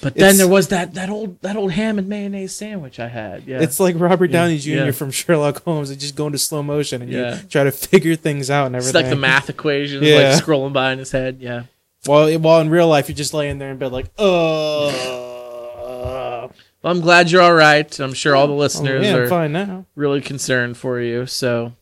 But 0.01 0.15
then 0.15 0.24
It's- 0.31 0.38
there 0.39 0.48
was 0.50 0.68
that, 0.68 0.95
that 0.95 1.10
old 1.10 1.42
that 1.44 1.56
old 1.56 1.71
ham 1.71 1.98
and 1.98 2.10
mayonnaise 2.10 2.54
sandwich 2.54 3.00
I 3.00 3.07
had. 3.07 3.44
Yeah, 3.48 3.62
It's 3.62 3.80
like 3.80 3.95
Robert 3.98 4.27
Downey 4.31 4.57
Jr. 4.57 4.69
yeah. 4.71 4.92
from 4.92 5.12
Sherlock 5.12 5.63
Holmes. 5.63 5.89
They 5.89 5.95
just 5.95 6.15
go 6.15 6.25
into 6.27 6.39
slow 6.39 6.62
motion 6.62 7.01
and 7.01 7.10
Yeah. 7.12 7.38
you 7.42 7.48
try 7.48 7.63
to 7.63 7.71
figure 7.71 8.18
things 8.18 8.50
out 8.50 8.65
and 8.68 8.75
everything. 8.75 9.00
it's 9.00 9.04
like 9.06 9.10
the 9.10 9.15
math 9.15 9.50
equations 9.50 10.04
Yeah. 10.06 10.31
like 10.33 10.44
scrolling 10.44 10.74
by 10.74 10.92
in 10.92 11.00
his 11.00 11.12
head. 11.13 11.38
Yeah. 11.39 11.63
While 12.06 12.38
while 12.39 12.60
in 12.60 12.69
real 12.69 12.89
life, 12.89 13.07
you're 13.07 13.15
just 13.15 13.33
laying 13.33 13.60
there 13.60 13.71
in 13.71 13.77
bed 13.77 13.94
like, 13.94 14.07
oh. 14.18 14.89
Well, 16.81 16.92
I'm 16.92 17.00
glad 17.01 17.31
you're 17.31 17.42
all 17.42 17.54
right. 17.54 17.98
I'm 18.00 18.13
sure 18.13 18.36
all 18.36 18.48
the 18.48 18.54
Oh, 18.54 18.57
listeners 18.57 19.06
yeah, 19.06 19.15
are 19.15 19.27
fine 19.30 19.54
now. 19.54 19.86
really 19.95 20.19
concerned 20.19 20.75
for 20.75 21.00
you. 21.00 21.25
So, 21.27 21.74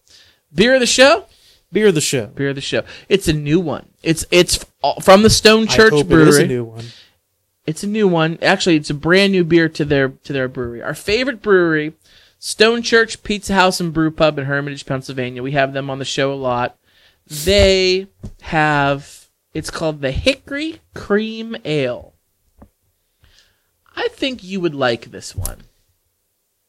beer 0.53 0.75
of 0.75 0.79
the 0.79 0.85
show. 0.85 1.25
Beer 1.71 1.87
of 1.87 1.95
the 1.95 2.01
show. 2.01 2.27
Beer 2.27 2.49
of 2.49 2.55
the 2.55 2.61
show. 2.61 2.83
It's 3.07 3.27
a 3.27 3.33
new 3.33 3.59
one. 3.59 3.89
It's 4.03 4.25
it's 4.31 4.65
from 5.01 5.23
the 5.23 5.29
Stone 5.29 5.63
I 5.69 5.75
Church 5.75 5.93
hope 5.93 6.07
Brewery. 6.07 6.23
it 6.23 6.29
is 6.29 6.37
a 6.39 6.47
new 6.47 6.63
one. 6.65 6.85
It's 7.65 7.83
a 7.83 7.87
new 7.87 8.07
one. 8.07 8.37
Actually, 8.41 8.75
it's 8.75 8.89
a 8.89 8.95
brand 8.95 9.31
new 9.31 9.43
beer 9.43 9.69
to 9.69 9.85
their 9.85 10.09
to 10.09 10.33
their 10.33 10.47
brewery. 10.47 10.81
Our 10.81 10.93
favorite 10.93 11.41
brewery, 11.41 11.93
Stone 12.39 12.81
Church 12.81 13.23
Pizza 13.23 13.53
House 13.53 13.79
and 13.79 13.93
Brew 13.93 14.11
Pub 14.11 14.37
in 14.37 14.45
Hermitage, 14.45 14.85
Pennsylvania. 14.85 15.43
We 15.43 15.51
have 15.51 15.73
them 15.73 15.89
on 15.89 15.99
the 15.99 16.05
show 16.05 16.33
a 16.33 16.35
lot. 16.35 16.77
They 17.27 18.07
have 18.41 19.27
it's 19.53 19.69
called 19.69 20.01
the 20.01 20.11
Hickory 20.11 20.81
Cream 20.93 21.55
Ale. 21.63 22.13
I 23.95 24.07
think 24.09 24.43
you 24.43 24.59
would 24.59 24.75
like 24.75 25.11
this 25.11 25.35
one. 25.35 25.63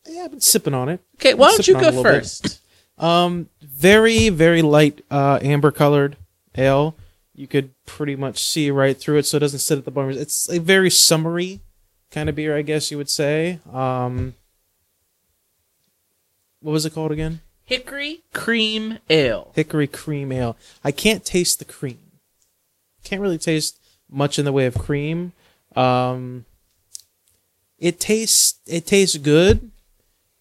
Yeah, 0.07 0.25
I've 0.25 0.31
been 0.33 0.41
sipping 0.41 0.75
on 0.75 0.89
it. 0.89 1.01
Okay, 1.17 1.35
why 1.35 1.51
don't 1.51 1.67
you 1.67 1.81
go 1.81 2.03
first? 2.03 2.43
bit. 2.43 2.59
Um, 3.03 3.49
very 3.61 4.29
very 4.29 4.63
light 4.63 5.05
uh, 5.11 5.39
amber 5.43 5.73
colored 5.73 6.17
ale. 6.57 6.97
You 7.35 7.47
could 7.47 7.71
pretty 7.85 8.15
much 8.15 8.43
see 8.43 8.71
right 8.71 8.97
through 8.97 9.19
it, 9.19 9.27
so 9.27 9.39
it 9.39 9.41
doesn't 9.41 9.59
sit 9.59 9.79
at 9.79 9.85
the 9.85 9.91
bottom. 9.91 10.11
It's 10.11 10.49
a 10.49 10.61
very 10.61 10.91
summery 10.91 11.61
kind 12.11 12.29
of 12.29 12.37
beer, 12.37 12.57
I 12.57 12.63
guess 12.63 12.91
you 12.91 12.99
would 12.99 13.11
say. 13.11 13.59
Um, 13.73 14.35
what 16.61 16.73
was 16.73 16.87
it 16.87 16.95
called 16.95 17.11
again? 17.11 17.41
Hickory 17.65 18.21
Cream 18.33 18.99
Ale. 19.09 19.51
Hickory 19.55 19.87
cream 19.87 20.31
ale. 20.31 20.57
I 20.85 20.93
can't 20.93 21.25
taste 21.25 21.59
the 21.59 21.65
cream. 21.65 21.99
Can't 23.03 23.23
really 23.23 23.39
taste 23.39 23.81
much 24.11 24.39
in 24.39 24.45
the 24.45 24.53
way 24.53 24.67
of 24.67 24.75
cream. 24.79 25.33
Um, 25.75 26.45
it 27.79 27.99
tastes 27.99 28.61
it 28.67 28.87
tastes 28.87 29.17
good. 29.17 29.71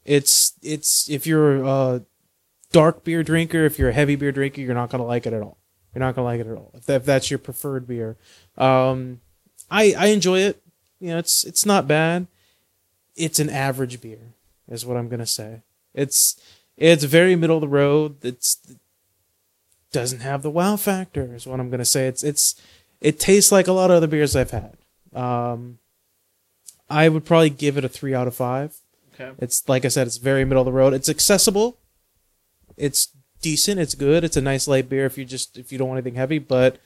It's 0.04 0.54
it's 0.62 1.10
if 1.10 1.26
you're 1.26 1.64
a 1.64 2.04
dark 2.72 3.04
beer 3.04 3.24
drinker, 3.24 3.66
if 3.66 3.78
you're 3.78 3.90
a 3.90 3.94
heavy 3.94 4.16
beer 4.16 4.32
drinker, 4.32 4.62
you're 4.62 4.74
not 4.74 4.90
gonna 4.90 5.06
like 5.06 5.26
it 5.26 5.34
at 5.34 5.42
all. 5.42 5.58
You're 5.94 6.00
not 6.00 6.16
gonna 6.16 6.26
like 6.26 6.40
it 6.40 6.48
at 6.48 6.58
all. 6.58 6.72
If, 6.74 6.86
that, 6.86 6.96
if 6.96 7.06
that's 7.06 7.30
your 7.30 7.40
preferred 7.40 7.88
beer, 7.88 8.18
um, 8.58 9.22
I 9.70 9.94
I 9.98 10.06
enjoy 10.08 10.40
it. 10.40 10.62
You 11.00 11.10
know, 11.10 11.18
it's 11.18 11.44
it's 11.44 11.66
not 11.66 11.88
bad. 11.88 12.28
It's 13.16 13.40
an 13.40 13.50
average 13.50 14.02
beer, 14.02 14.34
is 14.70 14.86
what 14.86 14.98
I'm 14.98 15.10
gonna 15.10 15.26
say. 15.26 15.62
It's 15.94 16.40
it's 16.78 17.04
very 17.04 17.36
middle 17.36 17.58
of 17.58 17.62
the 17.62 17.68
road. 17.68 18.24
It's 18.24 18.58
doesn't 19.92 20.22
have 20.22 20.42
the 20.42 20.50
wow 20.50 20.78
factor, 20.78 21.36
is 21.36 21.46
what 21.46 21.60
I'm 21.60 21.70
gonna 21.70 21.86
say. 21.86 22.08
It's 22.08 22.24
it's 22.24 22.56
it 23.02 23.20
tastes 23.20 23.52
like 23.52 23.68
a 23.68 23.74
lot 23.74 23.92
of 23.92 23.98
other 23.98 24.08
beers 24.08 24.36
I've 24.36 24.52
had. 24.52 24.78
Um, 25.14 25.80
I 26.90 27.10
would 27.10 27.26
probably 27.26 27.50
give 27.50 27.78
it 27.78 27.86
a 27.86 27.90
three 27.90 28.14
out 28.14 28.28
of 28.28 28.36
five. 28.36 28.78
Okay. 29.14 29.32
It's 29.40 29.68
like 29.68 29.84
I 29.84 29.90
said, 29.90 30.08
it's 30.08 30.18
very 30.18 30.46
middle 30.46 30.62
of 30.62 30.66
the 30.66 30.72
road. 30.72 30.94
It's 30.94 31.10
accessible. 31.10 31.78
It's 32.78 33.10
decent. 33.42 33.80
It's 33.80 33.96
good. 33.96 34.24
It's 34.24 34.38
a 34.38 34.42
nice 34.42 34.68
light 34.68 34.90
beer 34.90 35.06
if 35.06 35.18
you 35.18 35.26
just 35.26 35.58
if 35.58 35.72
you 35.72 35.78
don't 35.78 35.90
want 35.90 36.00
anything 36.00 36.18
heavy, 36.18 36.40
but 36.40 36.78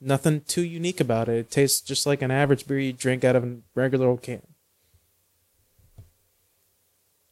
nothing 0.00 0.42
too 0.42 0.62
unique 0.62 1.00
about 1.00 1.28
it. 1.28 1.36
It 1.36 1.50
tastes 1.50 1.80
just 1.80 2.06
like 2.06 2.22
an 2.22 2.30
average 2.30 2.66
beer 2.66 2.78
you 2.78 2.92
drink 2.92 3.24
out 3.24 3.36
of 3.36 3.44
a 3.44 3.56
regular 3.74 4.08
old 4.08 4.22
can. 4.22 4.42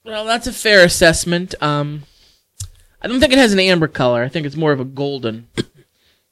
Well, 0.05 0.25
that's 0.25 0.47
a 0.49 0.53
fair 0.53 0.85
assessment. 0.85 1.55
Um, 1.63 2.03
I 3.01 3.09
don't 3.09 3.21
think 3.21 3.33
it 3.33 3.39
has 3.39 3.53
an 3.53 3.61
amber 3.61 3.89
color. 3.89 4.23
I 4.23 4.29
think 4.29 4.47
it's 4.47 4.57
more 4.57 4.73
of 4.73 4.81
a 4.81 4.85
golden. 4.85 5.49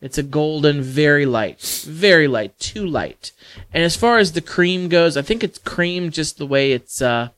It's 0.01 0.17
a 0.17 0.23
golden, 0.23 0.81
very 0.81 1.27
light, 1.27 1.61
very 1.61 2.27
light, 2.27 2.59
too 2.59 2.87
light. 2.87 3.33
And 3.73 3.85
as 3.85 3.97
far 3.97 4.19
as 4.19 4.33
the 4.33 4.41
cream 4.41 4.89
goes, 4.89 5.17
I 5.17 5.23
think 5.23 5.45
it's 5.45 5.59
cream 5.59 6.11
just 6.11 6.39
the 6.39 6.47
way 6.47 6.73
it's 6.73 7.03
uh, 7.03 7.29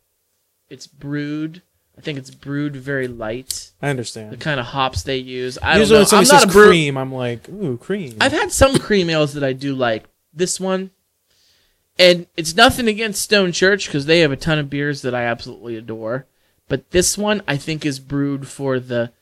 it's 0.69 0.87
brewed. 0.87 1.63
I 2.03 2.05
think 2.05 2.19
it's 2.19 2.33
brewed 2.33 2.75
very 2.75 3.07
light. 3.07 3.71
I 3.81 3.89
understand. 3.89 4.33
The 4.33 4.37
kind 4.37 4.59
of 4.59 4.67
hops 4.67 5.05
they 5.05 5.19
use. 5.19 5.57
I 5.59 5.79
Usually 5.79 6.01
don't 6.01 6.11
know. 6.11 6.19
I'm 6.19 6.27
not 6.27 6.45
a 6.45 6.49
brew- 6.49 6.67
cream, 6.67 6.99
I'm 6.99 7.15
like, 7.15 7.49
ooh, 7.49 7.79
cream. 7.79 8.17
I've 8.21 8.33
had 8.33 8.51
some 8.51 8.81
cream 8.81 9.09
ales 9.09 9.35
that 9.35 9.45
I 9.45 9.53
do 9.53 9.73
like. 9.73 10.07
This 10.35 10.59
one, 10.59 10.91
and 12.01 12.27
it's 12.37 12.57
nothing 12.57 12.89
against 12.89 13.23
Stone 13.23 13.53
Church 13.53 13.87
because 13.87 14.07
they 14.07 14.19
have 14.19 14.33
a 14.33 14.37
ton 14.37 14.59
of 14.59 14.69
beers 14.69 15.03
that 15.03 15.15
I 15.15 15.23
absolutely 15.23 15.77
adore. 15.77 16.27
But 16.67 16.91
this 16.91 17.17
one, 17.17 17.41
I 17.47 17.57
think, 17.57 17.87
is 17.87 18.01
brewed 18.01 18.49
for 18.49 18.81
the 18.81 19.13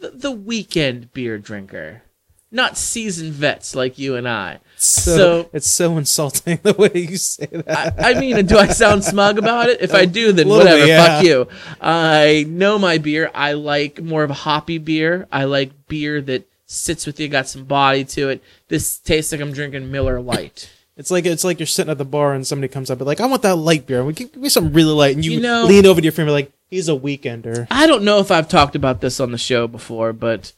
the, 0.00 0.10
the 0.10 0.30
weekend 0.32 1.14
beer 1.14 1.38
drinker, 1.38 2.02
not 2.52 2.76
seasoned 2.76 3.32
vets 3.32 3.74
like 3.74 3.98
you 3.98 4.16
and 4.16 4.28
I. 4.28 4.58
so, 4.76 5.16
so- 5.16 5.50
it's 5.52 5.68
so 5.68 5.96
insulting 5.98 6.58
the 6.62 6.74
way 6.74 6.90
you 6.94 7.16
say 7.16 7.46
that. 7.46 7.94
I, 8.02 8.10
I 8.12 8.20
mean, 8.20 8.44
do 8.46 8.58
I 8.58 8.66
sound 8.68 9.04
smug 9.04 9.38
about 9.38 9.68
it? 9.68 9.80
If 9.80 9.94
I 9.94 10.04
do, 10.04 10.32
then 10.32 10.48
Little 10.48 10.64
whatever. 10.64 10.86
yeah. 10.86 11.16
Fuck 11.18 11.24
you. 11.24 11.48
I 11.80 12.44
know 12.48 12.78
my 12.78 12.98
beer. 12.98 13.30
I 13.34 13.52
like 13.52 14.00
more 14.02 14.24
of 14.24 14.30
a 14.30 14.34
hoppy 14.34 14.78
beer. 14.78 15.26
I 15.30 15.44
like 15.44 15.70
beer 15.88 16.20
that 16.22 16.48
sits 16.66 17.06
with 17.06 17.18
you, 17.20 17.28
got 17.28 17.48
some 17.48 17.64
body 17.64 18.04
to 18.04 18.28
it. 18.30 18.42
This 18.68 18.98
tastes 18.98 19.32
like 19.32 19.40
I'm 19.40 19.52
drinking 19.52 19.90
Miller 19.90 20.20
Lite. 20.20 20.70
It's 20.96 21.10
like 21.10 21.24
it's 21.24 21.44
like 21.44 21.58
you're 21.58 21.66
sitting 21.66 21.90
at 21.90 21.96
the 21.96 22.04
bar 22.04 22.34
and 22.34 22.46
somebody 22.46 22.70
comes 22.70 22.90
up 22.90 22.98
and 22.98 23.06
like, 23.06 23.20
I 23.22 23.26
want 23.26 23.40
that 23.40 23.54
light 23.56 23.86
beer. 23.86 24.04
We 24.04 24.12
give, 24.12 24.36
me 24.36 24.50
something 24.50 24.74
really 24.74 24.92
light, 24.92 25.14
and 25.16 25.24
you, 25.24 25.32
You 25.32 25.40
know- 25.40 25.64
lean 25.64 25.86
over 25.86 25.98
to 25.98 26.04
your 26.04 26.12
friend 26.12 26.28
and 26.28 26.34
like, 26.34 26.52
he's 26.68 26.90
a 26.90 26.92
weekender. 26.92 27.66
I 27.70 27.86
don't 27.86 28.02
know 28.04 28.18
if 28.18 28.30
I've 28.30 28.50
talked 28.50 28.76
about 28.76 29.00
this 29.00 29.18
on 29.18 29.32
the 29.32 29.38
show 29.38 29.66
before, 29.66 30.12
but 30.12 30.52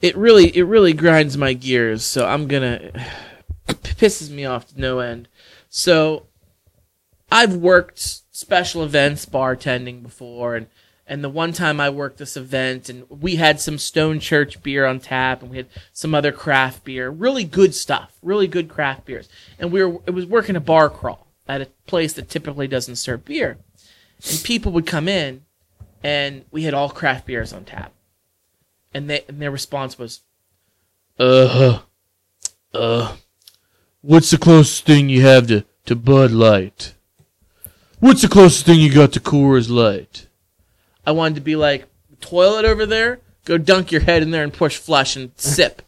it 0.00 0.16
really 0.16 0.56
it 0.56 0.64
really 0.64 0.92
grinds 0.92 1.36
my 1.36 1.52
gears. 1.52 2.04
So 2.04 2.26
I'm 2.26 2.48
gonna 2.48 2.90
pisses 3.68 4.30
me 4.30 4.44
off 4.44 4.68
to 4.68 4.80
no 4.80 5.00
end. 5.00 5.28
So 5.68 6.26
I've 7.30 7.54
worked 7.54 7.98
special 8.32 8.82
events 8.82 9.26
bartending 9.26 10.02
before, 10.02 10.56
and 10.56 10.66
and 11.06 11.24
the 11.24 11.28
one 11.28 11.52
time 11.52 11.80
I 11.80 11.90
worked 11.90 12.18
this 12.18 12.36
event, 12.36 12.88
and 12.88 13.04
we 13.10 13.36
had 13.36 13.60
some 13.60 13.78
Stone 13.78 14.20
Church 14.20 14.62
beer 14.62 14.86
on 14.86 15.00
tap, 15.00 15.42
and 15.42 15.50
we 15.50 15.56
had 15.58 15.66
some 15.92 16.14
other 16.14 16.32
craft 16.32 16.84
beer, 16.84 17.10
really 17.10 17.44
good 17.44 17.74
stuff, 17.74 18.16
really 18.22 18.46
good 18.46 18.68
craft 18.68 19.06
beers, 19.06 19.28
and 19.58 19.72
we 19.72 19.84
were 19.84 20.00
it 20.06 20.12
was 20.12 20.26
working 20.26 20.56
a 20.56 20.60
bar 20.60 20.88
crawl 20.88 21.26
at 21.48 21.60
a 21.60 21.66
place 21.86 22.12
that 22.14 22.30
typically 22.30 22.68
doesn't 22.68 22.96
serve 22.96 23.24
beer, 23.24 23.58
and 24.28 24.42
people 24.42 24.72
would 24.72 24.86
come 24.86 25.08
in, 25.08 25.42
and 26.02 26.44
we 26.50 26.62
had 26.62 26.74
all 26.74 26.88
craft 26.88 27.26
beers 27.26 27.52
on 27.52 27.64
tap, 27.64 27.92
and 28.92 29.08
they 29.08 29.24
and 29.28 29.40
their 29.40 29.50
response 29.50 29.98
was, 29.98 30.20
uh, 31.18 31.80
uh, 32.72 33.16
what's 34.00 34.30
the 34.30 34.38
closest 34.38 34.84
thing 34.84 35.08
you 35.08 35.22
have 35.22 35.46
to 35.48 35.64
to 35.86 35.96
Bud 35.96 36.30
Light? 36.30 36.94
What's 37.98 38.22
the 38.22 38.28
closest 38.28 38.64
thing 38.64 38.80
you 38.80 38.92
got 38.92 39.12
to 39.12 39.20
Coors 39.20 39.68
Light? 39.68 40.26
I 41.06 41.12
wanted 41.12 41.34
to 41.36 41.40
be 41.42 41.56
like, 41.56 41.86
toilet 42.20 42.64
over 42.64 42.86
there, 42.86 43.20
go 43.44 43.58
dunk 43.58 43.92
your 43.92 44.00
head 44.02 44.22
in 44.22 44.30
there 44.30 44.42
and 44.42 44.52
push 44.52 44.76
flush 44.78 45.16
and 45.16 45.32
sip. 45.36 45.82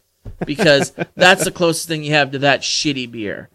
Because 0.45 0.91
that's 1.15 1.43
the 1.43 1.51
closest 1.51 1.87
thing 1.87 2.03
you 2.03 2.13
have 2.13 2.31
to 2.31 2.39
that 2.39 2.61
shitty 2.61 3.11
beer. 3.11 3.49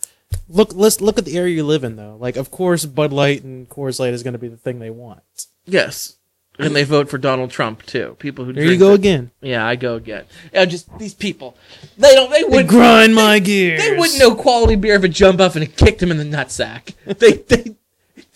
Look, 0.48 0.74
let's 0.74 1.00
look 1.00 1.18
at 1.18 1.24
the 1.24 1.36
area 1.36 1.56
you 1.56 1.64
live 1.64 1.84
in 1.84 1.96
though. 1.96 2.16
Like, 2.18 2.36
of 2.36 2.50
course, 2.50 2.84
Bud 2.84 3.12
Light 3.12 3.44
and 3.44 3.68
Coors 3.68 4.00
Light 4.00 4.12
is 4.12 4.22
going 4.22 4.32
to 4.32 4.38
be 4.38 4.48
the 4.48 4.56
thing 4.56 4.78
they 4.78 4.90
want. 4.90 5.22
Yes. 5.64 6.17
And 6.58 6.74
they 6.74 6.82
vote 6.84 7.08
for 7.08 7.18
Donald 7.18 7.50
Trump 7.52 7.84
too. 7.86 8.16
People 8.18 8.44
who 8.44 8.52
There 8.52 8.64
you 8.64 8.76
go 8.76 8.88
that- 8.88 8.94
again. 8.94 9.30
Yeah, 9.40 9.64
I 9.64 9.76
go 9.76 9.94
again. 9.94 10.24
Yeah, 10.52 10.64
just 10.64 10.98
these 10.98 11.14
people. 11.14 11.56
They 11.96 12.14
don't. 12.14 12.30
They 12.30 12.42
They 12.42 12.48
wouldn't 12.48 12.68
grind 12.68 13.14
my 13.14 13.38
gears. 13.38 13.80
They 13.80 13.96
wouldn't 13.96 14.18
know 14.18 14.34
quality 14.34 14.74
beer 14.74 14.94
if 14.96 15.04
it 15.04 15.08
jumped 15.10 15.40
up 15.40 15.54
and 15.54 15.62
it 15.62 15.76
kicked 15.76 16.02
him 16.02 16.10
in 16.10 16.16
the 16.18 16.24
nutsack. 16.24 16.94
They 17.18 17.32
they 17.34 17.76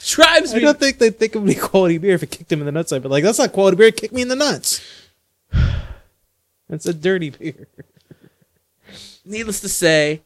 drives 0.04 0.52
I 0.52 0.56
me. 0.56 0.60
don't 0.62 0.78
think 0.78 0.98
they 0.98 1.10
think 1.10 1.34
it 1.34 1.38
would 1.38 1.48
be 1.48 1.54
quality 1.54 1.98
beer 1.98 2.14
if 2.14 2.22
it 2.22 2.30
kicked 2.30 2.50
him 2.52 2.60
in 2.60 2.72
the 2.72 2.72
nutsack. 2.80 3.02
But 3.02 3.10
like, 3.10 3.24
that's 3.24 3.38
not 3.38 3.52
quality 3.52 3.76
beer. 3.76 3.88
It 3.88 3.96
kicked 3.96 4.14
me 4.14 4.22
in 4.22 4.28
the 4.28 4.36
nuts. 4.36 4.80
That's 6.68 6.86
a 6.86 6.94
dirty 6.94 7.30
beer. 7.30 7.66
Needless 9.24 9.60
to 9.60 9.68
say, 9.68 10.22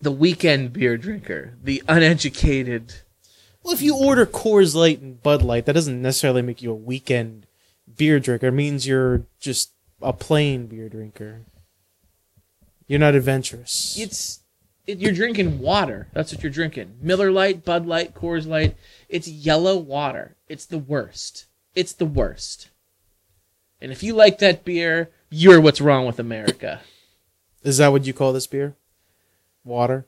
the 0.00 0.10
weekend 0.10 0.72
beer 0.72 0.96
drinker, 0.96 1.54
the 1.62 1.82
uneducated. 1.88 2.94
Well, 3.62 3.74
if 3.74 3.82
you 3.82 3.96
order 3.96 4.26
Coors 4.26 4.74
Light 4.74 5.00
and 5.00 5.22
Bud 5.22 5.42
Light, 5.42 5.66
that 5.66 5.74
doesn't 5.74 6.00
necessarily 6.00 6.42
make 6.42 6.62
you 6.62 6.70
a 6.70 6.74
weekend 6.74 7.46
beer 7.96 8.18
drinker. 8.18 8.48
It 8.48 8.52
means 8.52 8.86
you're 8.86 9.26
just 9.38 9.72
a 10.00 10.12
plain 10.12 10.66
beer 10.66 10.88
drinker. 10.88 11.42
You're 12.86 12.98
not 12.98 13.14
adventurous. 13.14 13.96
It's 13.98 14.40
it, 14.86 14.98
you're 14.98 15.12
drinking 15.12 15.60
water. 15.60 16.08
That's 16.12 16.32
what 16.32 16.42
you're 16.42 16.50
drinking. 16.50 16.96
Miller 17.00 17.30
Lite, 17.30 17.64
Bud 17.64 17.86
Light, 17.86 18.14
Coors 18.14 18.46
Light. 18.46 18.76
It's 19.08 19.28
yellow 19.28 19.76
water. 19.76 20.36
It's 20.48 20.66
the 20.66 20.78
worst. 20.78 21.46
It's 21.74 21.92
the 21.92 22.06
worst. 22.06 22.70
And 23.80 23.92
if 23.92 24.02
you 24.02 24.14
like 24.14 24.38
that 24.38 24.64
beer, 24.64 25.10
you're 25.30 25.60
what's 25.60 25.80
wrong 25.80 26.06
with 26.06 26.18
America. 26.18 26.80
Is 27.62 27.78
that 27.78 27.92
what 27.92 28.06
you 28.06 28.12
call 28.12 28.32
this 28.32 28.46
beer? 28.46 28.74
Water. 29.64 30.06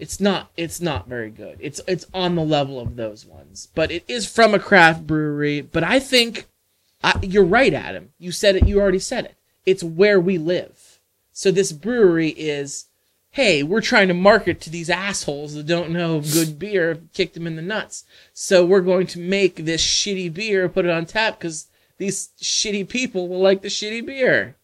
It's 0.00 0.18
not. 0.18 0.50
It's 0.56 0.80
not 0.80 1.06
very 1.06 1.30
good. 1.30 1.58
It's 1.60 1.80
it's 1.86 2.06
on 2.14 2.34
the 2.34 2.42
level 2.42 2.80
of 2.80 2.96
those 2.96 3.26
ones, 3.26 3.68
but 3.74 3.90
it 3.90 4.02
is 4.08 4.26
from 4.26 4.54
a 4.54 4.58
craft 4.58 5.06
brewery. 5.06 5.60
But 5.60 5.84
I 5.84 6.00
think 6.00 6.46
I, 7.04 7.18
you're 7.22 7.44
right, 7.44 7.74
Adam. 7.74 8.12
You 8.18 8.32
said 8.32 8.56
it. 8.56 8.66
You 8.66 8.80
already 8.80 8.98
said 8.98 9.26
it. 9.26 9.36
It's 9.66 9.84
where 9.84 10.18
we 10.18 10.38
live. 10.38 10.98
So 11.32 11.50
this 11.50 11.72
brewery 11.72 12.30
is, 12.30 12.86
hey, 13.30 13.62
we're 13.62 13.82
trying 13.82 14.08
to 14.08 14.14
market 14.14 14.60
to 14.62 14.70
these 14.70 14.88
assholes 14.88 15.54
that 15.54 15.66
don't 15.66 15.90
know 15.90 16.20
good 16.20 16.58
beer, 16.58 16.98
kick 17.12 17.34
them 17.34 17.46
in 17.46 17.56
the 17.56 17.62
nuts. 17.62 18.04
So 18.32 18.64
we're 18.64 18.80
going 18.80 19.06
to 19.08 19.20
make 19.20 19.56
this 19.56 19.84
shitty 19.84 20.32
beer, 20.32 20.68
put 20.68 20.86
it 20.86 20.90
on 20.90 21.04
tap 21.04 21.38
because 21.38 21.68
these 21.98 22.30
shitty 22.40 22.88
people 22.88 23.28
will 23.28 23.40
like 23.40 23.60
the 23.60 23.68
shitty 23.68 24.04
beer. 24.06 24.56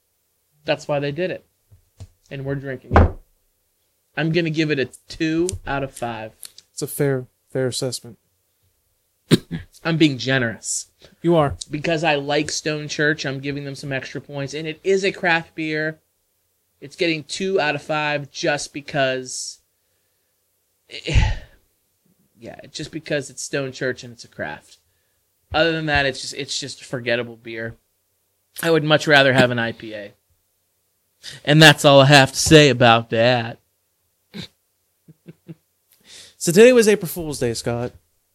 That's 0.65 0.89
why 0.89 0.99
they 0.99 1.13
did 1.13 1.31
it, 1.31 1.47
and 2.31 2.45
we're 2.45 2.55
drinking 2.55 2.97
it. 2.97 3.13
I'm 4.17 4.33
gonna 4.33 4.51
give 4.51 4.71
it 4.71 4.79
a 4.79 4.87
two 5.09 5.49
out 5.67 5.83
of 5.83 5.93
five. 5.95 6.33
It's 6.73 6.83
a 6.83 6.87
fair 6.87 7.27
fair 7.51 7.67
assessment. 7.67 8.19
I'm 9.85 9.97
being 9.97 10.19
generous 10.19 10.89
You 11.23 11.37
are. 11.37 11.57
because 11.71 12.05
I 12.05 12.15
like 12.15 12.51
Stone 12.51 12.89
Church. 12.89 13.27
I'm 13.27 13.41
giving 13.41 13.65
them 13.65 13.75
some 13.75 13.93
extra 13.93 14.21
points, 14.21 14.55
and 14.55 14.67
it 14.67 14.81
is 14.85 15.05
a 15.05 15.13
craft 15.13 15.55
beer. 15.55 16.01
It's 16.81 16.97
getting 16.97 17.25
two 17.25 17.61
out 17.61 17.75
of 17.75 17.83
five 17.83 18.31
just 18.31 18.73
because. 18.73 19.61
Yeah, 22.39 22.61
just 22.71 22.93
because 22.93 23.31
it's 23.31 23.43
Stone 23.43 23.73
Church 23.73 24.05
and 24.05 24.13
it's 24.13 24.25
a 24.25 24.29
craft. 24.29 24.77
Other 25.55 25.73
than 25.73 25.87
that, 25.87 26.05
it's 26.05 26.21
just 26.21 26.35
it's 26.35 26.61
just 26.61 26.83
a 26.83 26.85
forgettable 26.85 27.37
beer. 27.37 27.77
I 28.63 28.71
would 28.71 28.85
much 28.85 29.07
rather 29.07 29.33
have 29.33 29.51
an 29.51 29.57
IPA. 29.57 30.11
And 31.47 31.63
that's 31.63 31.87
all 31.87 32.03
I 32.03 32.07
have 32.07 32.33
to 32.33 32.39
say 32.39 32.69
about 32.69 33.09
that. 33.09 33.59
So 36.47 36.53
today 36.53 36.73
was 36.73 36.87
April 36.87 37.09
Fool's 37.09 37.41
Day, 37.41 37.55
Scott. 37.55 37.91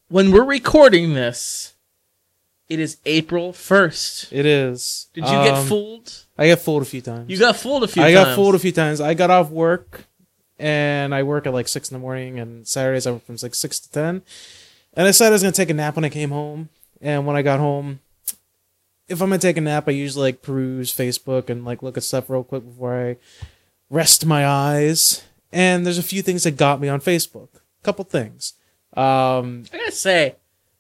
When 0.10 0.32
we're 0.32 0.44
recording 0.44 1.14
this, 1.14 1.76
it 2.68 2.78
is 2.78 2.98
April 3.06 3.54
1st. 3.54 4.34
It 4.34 4.46
is. 4.46 5.08
Did 5.14 5.24
you 5.24 5.32
get 5.32 5.54
Um, 5.54 5.66
fooled? 5.66 6.26
I 6.38 6.50
got 6.50 6.60
fooled 6.60 6.82
a 6.82 6.86
few 6.86 7.00
times. 7.00 7.30
You 7.30 7.40
got 7.40 7.56
fooled 7.56 7.86
a 7.86 7.88
few 7.88 8.04
I 8.04 8.12
times. 8.12 8.26
got 8.26 8.36
fooled 8.36 8.56
a 8.56 8.60
few 8.60 8.74
times. 8.74 9.00
I 9.00 9.14
got 9.14 9.30
off 9.30 9.50
work, 9.50 10.08
and 10.60 11.16
I 11.16 11.24
work 11.24 11.48
at 11.48 11.54
like 11.54 11.70
six 11.70 11.90
in 11.90 11.96
the 11.96 12.02
morning, 12.02 12.38
and 12.38 12.68
Saturdays 12.68 13.08
I 13.08 13.12
work 13.12 13.26
from 13.26 13.38
like 13.42 13.56
six 13.56 13.80
to 13.80 13.90
ten. 13.90 14.24
And 14.94 15.06
I 15.08 15.12
decided 15.12 15.30
I 15.30 15.36
was 15.36 15.44
gonna 15.44 15.54
take 15.54 15.70
a 15.70 15.74
nap 15.74 15.96
when 15.96 16.04
I 16.04 16.10
came 16.10 16.32
home. 16.32 16.68
And 17.00 17.26
when 17.26 17.38
I 17.38 17.42
got 17.42 17.62
home, 17.62 18.02
if 19.08 19.22
I'm 19.22 19.30
gonna 19.30 19.40
take 19.40 19.56
a 19.56 19.62
nap, 19.62 19.88
I 19.88 19.92
usually 19.92 20.24
like 20.24 20.42
peruse 20.42 20.94
Facebook 20.94 21.50
and 21.50 21.64
like 21.64 21.82
look 21.82 21.96
at 21.96 22.04
stuff 22.04 22.30
real 22.30 22.44
quick 22.44 22.66
before 22.66 22.94
I 22.94 23.16
rest 23.90 24.26
my 24.26 24.46
eyes. 24.46 25.24
And 25.54 25.86
there's 25.86 25.98
a 25.98 26.04
few 26.04 26.22
things 26.22 26.44
that 26.44 26.58
got 26.58 26.82
me 26.82 26.90
on 26.90 27.00
Facebook. 27.00 27.48
Couple 27.84 28.06
things. 28.06 28.54
Um, 28.94 29.64
I 29.74 29.78
gotta 29.78 29.92
say, 29.92 30.36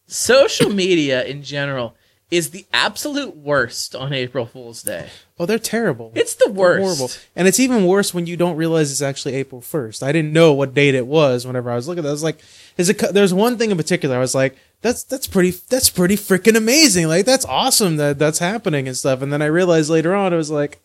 social 0.07 0.69
media 0.69 1.23
in 1.23 1.43
general 1.43 1.95
is 2.29 2.51
the 2.51 2.65
absolute 2.71 3.35
worst 3.35 3.93
on 3.93 4.13
April 4.13 4.45
Fool's 4.45 4.83
Day. 4.83 5.09
oh, 5.37 5.45
they're 5.45 5.59
terrible. 5.59 6.13
It's 6.15 6.35
the 6.35 6.49
worst. 6.49 6.81
horrible. 6.81 7.13
And 7.35 7.45
it's 7.47 7.59
even 7.59 7.85
worse 7.85 8.13
when 8.13 8.25
you 8.25 8.37
don't 8.37 8.55
realize 8.55 8.89
it's 8.89 9.01
actually 9.01 9.35
April 9.35 9.59
1st. 9.59 10.01
I 10.01 10.13
didn't 10.13 10.31
know 10.31 10.53
what 10.53 10.73
date 10.73 10.95
it 10.95 11.07
was 11.07 11.45
whenever 11.45 11.69
I 11.69 11.75
was 11.75 11.89
looking 11.89 12.05
at 12.05 12.07
it. 12.07 12.09
I 12.09 12.13
was 12.13 12.23
like, 12.23 12.39
is 12.77 12.87
it, 12.89 12.99
there's 13.13 13.33
one 13.33 13.57
thing 13.57 13.69
in 13.69 13.75
particular. 13.75 14.15
I 14.15 14.19
was 14.19 14.33
like, 14.33 14.55
that's, 14.81 15.03
that's 15.03 15.27
pretty, 15.27 15.51
that's 15.51 15.89
pretty 15.89 16.15
freaking 16.15 16.55
amazing. 16.55 17.09
Like, 17.09 17.25
that's 17.25 17.45
awesome 17.45 17.97
that 17.97 18.17
that's 18.17 18.39
happening 18.39 18.87
and 18.87 18.95
stuff. 18.95 19.21
And 19.21 19.33
then 19.33 19.41
I 19.41 19.47
realized 19.47 19.89
later 19.89 20.15
on, 20.15 20.31
it 20.31 20.37
was 20.37 20.51
like, 20.51 20.81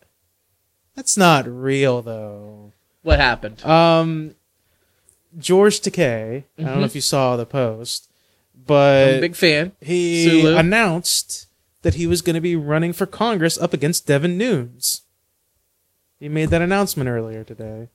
that's 0.95 1.15
not 1.15 1.47
real 1.47 2.01
though. 2.01 2.73
What 3.03 3.19
happened? 3.19 3.63
Um, 3.63 4.35
George 5.37 5.81
Takei, 5.81 6.43
I 6.57 6.61
don't 6.61 6.79
know 6.79 6.83
if 6.83 6.91
mm-hmm. 6.91 6.97
you 6.97 7.01
saw 7.01 7.35
the 7.35 7.45
post, 7.45 8.09
but 8.65 9.09
I'm 9.09 9.15
a 9.15 9.21
big 9.21 9.35
fan. 9.35 9.71
he 9.81 10.25
Sulu. 10.29 10.55
announced 10.57 11.47
that 11.81 11.95
he 11.95 12.07
was 12.07 12.21
going 12.21 12.35
to 12.35 12.41
be 12.41 12.55
running 12.55 12.93
for 12.93 13.05
Congress 13.05 13.57
up 13.57 13.73
against 13.73 14.07
Devin 14.07 14.37
Nunes. 14.37 15.01
He 16.19 16.29
made 16.29 16.49
that 16.49 16.61
announcement 16.61 17.09
earlier 17.09 17.43
today, 17.43 17.89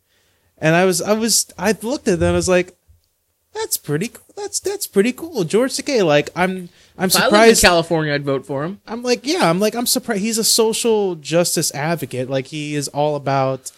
and 0.58 0.76
I 0.76 0.84
was 0.84 1.02
I 1.02 1.12
was 1.12 1.52
I 1.58 1.76
looked 1.82 2.06
at 2.06 2.20
that. 2.20 2.26
and 2.26 2.34
I 2.34 2.36
was 2.36 2.48
like, 2.48 2.76
that's 3.52 3.76
pretty. 3.76 4.08
cool. 4.08 4.24
That's 4.36 4.60
that's 4.60 4.86
pretty 4.86 5.12
cool. 5.12 5.44
George 5.44 5.72
Takei. 5.72 6.04
Like 6.04 6.30
I'm 6.36 6.68
I'm 6.96 7.08
If 7.08 7.16
I 7.16 7.18
lived 7.18 7.24
in 7.24 7.30
surprised. 7.30 7.62
California, 7.62 8.14
I'd 8.14 8.24
vote 8.24 8.46
for 8.46 8.64
him. 8.64 8.80
I'm 8.86 9.02
like, 9.02 9.26
yeah, 9.26 9.50
I'm 9.50 9.60
like, 9.60 9.74
I'm 9.74 9.86
surprised. 9.86 10.22
He's 10.22 10.38
a 10.38 10.44
social 10.44 11.16
justice 11.16 11.74
advocate. 11.74 12.30
Like 12.30 12.46
he 12.46 12.74
is 12.74 12.88
all 12.88 13.16
about, 13.16 13.72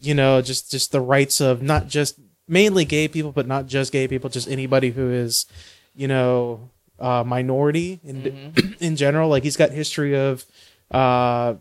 you 0.00 0.14
know, 0.14 0.40
just 0.40 0.70
just 0.70 0.92
the 0.92 1.00
rights 1.00 1.40
of 1.40 1.62
not 1.62 1.88
just 1.88 2.18
mainly 2.50 2.84
gay 2.84 3.08
people, 3.08 3.32
but 3.32 3.46
not 3.46 3.66
just 3.66 3.92
gay 3.92 4.06
people, 4.08 4.28
just 4.28 4.48
anybody 4.48 4.90
who 4.90 5.10
is, 5.10 5.46
you 5.94 6.08
know, 6.08 6.68
uh, 6.98 7.24
minority 7.26 8.00
in 8.04 8.52
in 8.80 8.96
general. 8.96 9.28
Like 9.30 9.42
he's 9.42 9.56
got 9.56 9.70
history 9.70 10.16
of, 10.18 10.44
uh, 10.90 11.54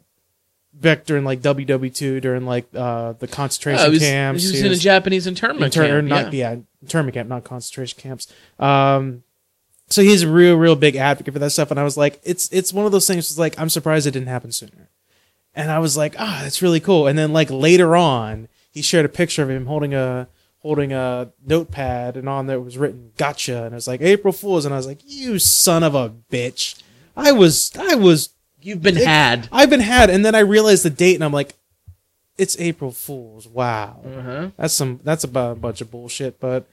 back 0.74 1.04
during 1.06 1.24
like 1.26 1.42
WW 1.42 1.94
two 1.94 2.20
during 2.22 2.46
like 2.46 2.66
uh 2.76 3.14
the 3.14 3.28
concentration 3.28 3.86
Oh, 3.86 3.90
was, 3.90 4.00
camps. 4.00 4.44
he 4.44 4.52
was 4.52 4.60
He 4.62 4.66
in 4.68 4.72
a 4.72 4.76
Japanese 4.76 5.28
internment 5.28 5.66
inter- 5.76 5.88
camp. 5.88 6.08
not 6.08 6.34
yeah. 6.34 6.52
yeah. 6.54 6.60
internment 6.82 7.14
camp, 7.16 7.28
not 7.30 7.44
concentration 7.44 8.00
camps. 8.00 8.32
Um, 8.60 9.24
so 9.90 10.04
he's 10.04 10.22
a 10.22 10.28
real, 10.30 10.56
real 10.56 10.76
big 10.76 10.96
advocate 10.96 11.34
for 11.34 11.40
that 11.40 11.50
stuff. 11.50 11.72
And 11.72 11.80
I 11.80 11.84
was 11.84 11.98
like, 11.98 12.22
it's 12.24 12.48
it's 12.52 12.72
one 12.72 12.86
of 12.86 12.92
those 12.92 13.08
things. 13.08 13.30
It's 13.32 13.40
like 13.40 13.60
I'm 13.60 13.70
surprised 13.70 14.06
it 14.08 14.12
didn't 14.12 14.28
happen 14.28 14.52
sooner. 14.52 14.90
And 15.56 15.72
I 15.72 15.80
was 15.80 15.98
like, 15.98 16.16
ah, 16.20 16.42
that's 16.44 16.62
really 16.62 16.80
cool. 16.80 17.08
And 17.08 17.18
then 17.18 17.34
like 17.34 17.50
later 17.50 17.96
on, 17.96 18.48
he 18.72 18.82
shared 18.84 19.06
a 19.06 19.10
picture 19.10 19.42
of 19.44 19.50
him 19.50 19.66
holding 19.66 19.94
a 19.96 20.28
holding 20.60 20.92
a 20.94 21.32
notepad, 21.46 22.18
and 22.18 22.28
on 22.30 22.48
there 22.48 22.60
was 22.60 22.78
written 22.78 23.12
"Gotcha," 23.18 23.64
and 23.64 23.74
it 23.74 23.76
was 23.76 23.88
like 23.88 24.02
April 24.02 24.34
Fools. 24.34 24.66
And 24.66 24.74
I 24.74 24.78
was 24.78 24.88
like, 24.88 25.00
you 25.06 25.40
son 25.40 25.84
of 25.84 25.96
a 25.96 26.10
bitch. 26.32 26.82
I 27.16 27.32
was 27.32 27.72
I 27.78 27.96
was 27.96 28.30
You've 28.62 28.82
been 28.82 28.98
It- 28.98 29.06
had. 29.08 29.48
I've 29.54 29.70
been 29.70 29.80
had, 29.80 30.10
and 30.10 30.26
then 30.26 30.36
I 30.36 30.40
realized 30.40 30.84
the 30.84 30.90
date, 30.90 31.16
and 31.16 31.24
I'm 31.24 31.32
like, 31.32 31.56
it's 32.38 32.60
April 32.60 32.92
Fools. 32.92 33.48
Wow. 33.48 34.02
Uh-huh. 34.06 34.50
That's 34.58 34.74
some. 34.74 35.00
That's 35.04 35.24
about 35.24 35.54
a 35.54 35.56
bunch 35.60 35.80
of 35.82 35.90
bullshit. 35.92 36.40
But 36.42 36.66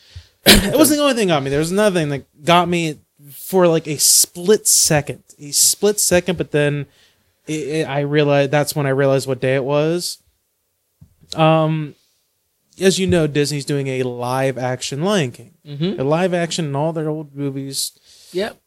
it 0.46 0.76
wasn't 0.76 0.98
the 0.98 1.02
only 1.04 1.14
thing 1.14 1.28
that 1.28 1.34
got 1.34 1.42
me. 1.44 1.50
There 1.50 1.58
was 1.60 1.70
another 1.70 1.98
thing 1.98 2.08
that 2.08 2.44
got 2.44 2.68
me 2.68 2.98
for 3.30 3.68
like 3.68 3.86
a 3.86 3.98
split 3.98 4.66
second. 4.66 5.22
A 5.38 5.52
split 5.52 6.00
second, 6.00 6.38
but 6.38 6.50
then 6.50 6.86
it, 7.46 7.52
it, 7.68 7.88
I 7.88 8.00
realized 8.00 8.50
that's 8.50 8.74
when 8.74 8.86
I 8.86 8.90
realized 8.90 9.28
what 9.28 9.40
day 9.40 9.54
it 9.54 9.64
was. 9.64 10.18
Um, 11.36 11.94
as 12.80 12.98
you 12.98 13.06
know, 13.06 13.26
Disney's 13.26 13.64
doing 13.64 13.86
a 13.88 14.02
live 14.02 14.58
action 14.58 15.02
Lion 15.02 15.30
King. 15.32 15.54
Mhm. 15.66 15.98
A 15.98 16.04
live 16.04 16.32
action 16.34 16.66
in 16.66 16.76
all 16.76 16.92
their 16.92 17.08
old 17.08 17.34
movies 17.34 17.92
Yep. 18.32 18.60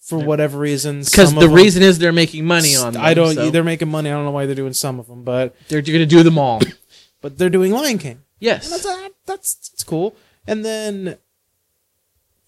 for 0.00 0.18
whatever 0.18 0.58
reason. 0.58 1.00
Because 1.00 1.32
the 1.34 1.40
them- 1.40 1.52
reason 1.52 1.82
is 1.82 1.98
they're 1.98 2.12
making 2.12 2.44
money 2.44 2.74
on 2.76 2.92
them. 2.94 3.02
I 3.02 3.14
don't. 3.14 3.34
so 3.34 3.50
They're 3.50 3.64
making 3.64 3.88
money. 3.88 4.10
I 4.10 4.12
don't 4.14 4.24
know 4.24 4.30
why 4.30 4.46
they're 4.46 4.54
doing 4.54 4.72
some 4.72 4.98
of 4.98 5.06
them, 5.06 5.22
but 5.24 5.54
They're 5.68 5.82
going 5.82 5.98
to 6.00 6.06
do 6.06 6.22
them 6.22 6.38
all. 6.38 6.60
but 7.20 7.38
they're 7.38 7.50
doing 7.50 7.72
Lion 7.72 7.98
King. 7.98 8.12
And 8.12 8.20
yes. 8.40 8.70
that's 8.70 8.86
uh, 8.86 9.08
that's 9.26 9.54
that's 9.70 9.84
cool. 9.84 10.14
And 10.46 10.64
then 10.64 11.18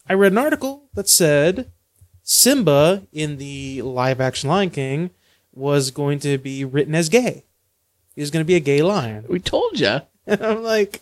I 0.09 0.15
read 0.15 0.33
an 0.33 0.39
article 0.39 0.85
that 0.95 1.09
said 1.09 1.71
Simba 2.23 3.03
in 3.13 3.37
the 3.39 3.83
live 3.83 4.21
action 4.21 4.49
Lion 4.49 4.71
King 4.71 5.11
was 5.53 5.91
going 5.91 6.19
to 6.21 6.39
be 6.39 6.65
written 6.65 6.95
as 6.95 7.09
gay. 7.09 7.45
He 8.15 8.21
was 8.23 8.31
going 8.31 8.43
to 8.45 8.47
be 8.47 8.55
a 8.55 8.61
gay 8.61 8.81
lion. 8.83 9.25
We 9.29 9.39
told 9.39 9.79
you. 9.79 10.01
And 10.27 10.43
I'm 10.45 10.63
like, 10.63 11.01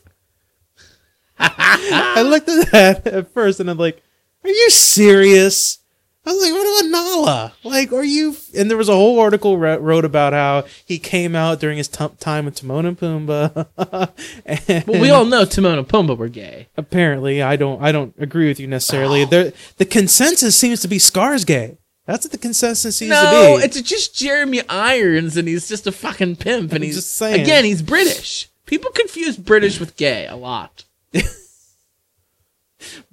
I 1.39 2.23
looked 2.23 2.49
at 2.49 2.71
that 2.73 3.07
at 3.07 3.33
first, 3.33 3.61
and 3.61 3.71
I'm 3.71 3.79
like, 3.79 4.03
"Are 4.45 4.51
you 4.51 4.71
serious?" 4.71 5.79
I 6.27 6.33
was 6.33 6.43
like, 6.43 6.53
"What 6.53 6.81
about 6.81 6.91
Nala? 6.91 7.53
Like, 7.65 7.93
are 7.93 8.05
you?" 8.05 8.37
And 8.57 8.69
there 8.71 8.77
was 8.77 8.91
a 8.91 8.95
whole 8.95 9.19
article 9.21 9.57
re- 9.57 9.79
wrote 9.79 10.05
about 10.05 10.35
how 10.35 10.65
he 10.85 10.99
came 10.99 11.35
out 11.35 11.59
during 11.61 11.79
his 11.79 11.89
t- 11.89 12.07
time 12.19 12.45
with 12.45 12.57
Timon 12.57 12.85
and 12.85 12.99
Pumbaa. 12.99 14.11
and 14.47 14.87
Well, 14.87 15.01
we 15.01 15.09
all 15.11 15.25
know 15.25 15.47
Timon 15.47 15.79
and 15.79 15.89
Pumbaa 15.89 16.17
were 16.19 16.29
gay. 16.29 16.69
apparently, 16.77 17.41
I 17.41 17.57
don't, 17.57 17.83
I 17.83 17.91
don't 17.91 18.15
agree 18.19 18.49
with 18.49 18.61
you 18.61 18.67
necessarily. 18.67 19.25
There, 19.25 19.53
the 19.79 19.87
consensus 19.87 20.55
seems 20.57 20.81
to 20.83 20.89
be 20.89 20.99
Scar's 20.99 21.47
gay. 21.47 21.79
That's 22.05 22.27
what 22.27 22.33
the 22.33 22.39
consensus 22.39 22.97
seems 22.99 23.11
No, 23.11 23.23
to 23.25 23.31
be. 23.31 23.37
No, 23.37 23.57
it's 23.59 23.81
just 23.81 24.15
Jeremy 24.15 24.61
Irons, 24.69 25.39
and 25.39 25.49
he's 25.49 25.69
just 25.69 25.87
a 25.87 25.93
fucking 25.93 26.37
pimp. 26.37 26.73
And 26.73 26.81
I'm 26.81 26.83
he's 26.83 26.97
just 26.97 27.13
saying. 27.17 27.41
again, 27.41 27.65
he's 27.65 27.81
British. 27.81 28.50
People 28.71 28.93
confuse 28.93 29.37
British 29.37 29.81
with 29.81 29.97
gay 29.97 30.29
a 30.29 30.37
lot. 30.37 30.85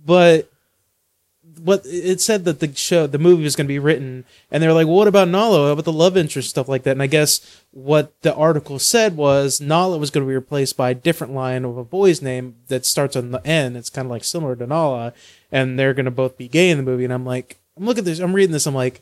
but 0.06 0.52
what 1.60 1.82
it 1.86 2.22
said 2.22 2.46
that 2.46 2.60
the 2.60 2.72
show 2.76 3.08
the 3.08 3.18
movie 3.18 3.42
was 3.42 3.56
going 3.56 3.66
to 3.66 3.68
be 3.68 3.80
written 3.80 4.24
and 4.52 4.62
they 4.62 4.68
were 4.68 4.74
like 4.74 4.86
well, 4.86 4.98
what 4.98 5.08
about 5.08 5.28
nala? 5.28 5.64
What 5.64 5.72
about 5.72 5.86
the 5.86 5.92
love 5.92 6.16
interest 6.16 6.52
stuff 6.52 6.70
like 6.70 6.84
that? 6.84 6.92
And 6.92 7.02
i 7.02 7.08
guess 7.08 7.64
what 7.72 8.14
the 8.22 8.36
article 8.36 8.78
said 8.78 9.18
was 9.18 9.60
nala 9.60 9.98
was 9.98 10.12
going 10.12 10.24
to 10.24 10.30
be 10.30 10.36
replaced 10.36 10.78
by 10.78 10.92
a 10.92 10.96
different 10.96 11.34
line 11.34 11.66
of 11.66 11.76
a 11.76 11.84
boy's 11.84 12.22
name 12.22 12.58
that 12.68 12.86
starts 12.86 13.16
on 13.16 13.32
the 13.32 13.46
n. 13.46 13.76
It's 13.76 13.90
kind 13.90 14.06
of 14.06 14.12
like 14.12 14.24
similar 14.24 14.56
to 14.56 14.68
nala 14.68 15.14
and 15.52 15.80
they're 15.80 15.96
going 15.96 16.06
to 16.06 16.12
both 16.12 16.38
be 16.38 16.48
gay 16.48 16.70
in 16.70 16.78
the 16.78 16.84
movie 16.84 17.04
and 17.04 17.14
i'm 17.14 17.26
like 17.26 17.58
i'm 17.76 17.86
looking 17.86 18.02
at 18.02 18.06
this 18.06 18.20
i'm 18.20 18.34
reading 18.34 18.52
this 18.54 18.68
i'm 18.68 18.76
like 18.76 19.02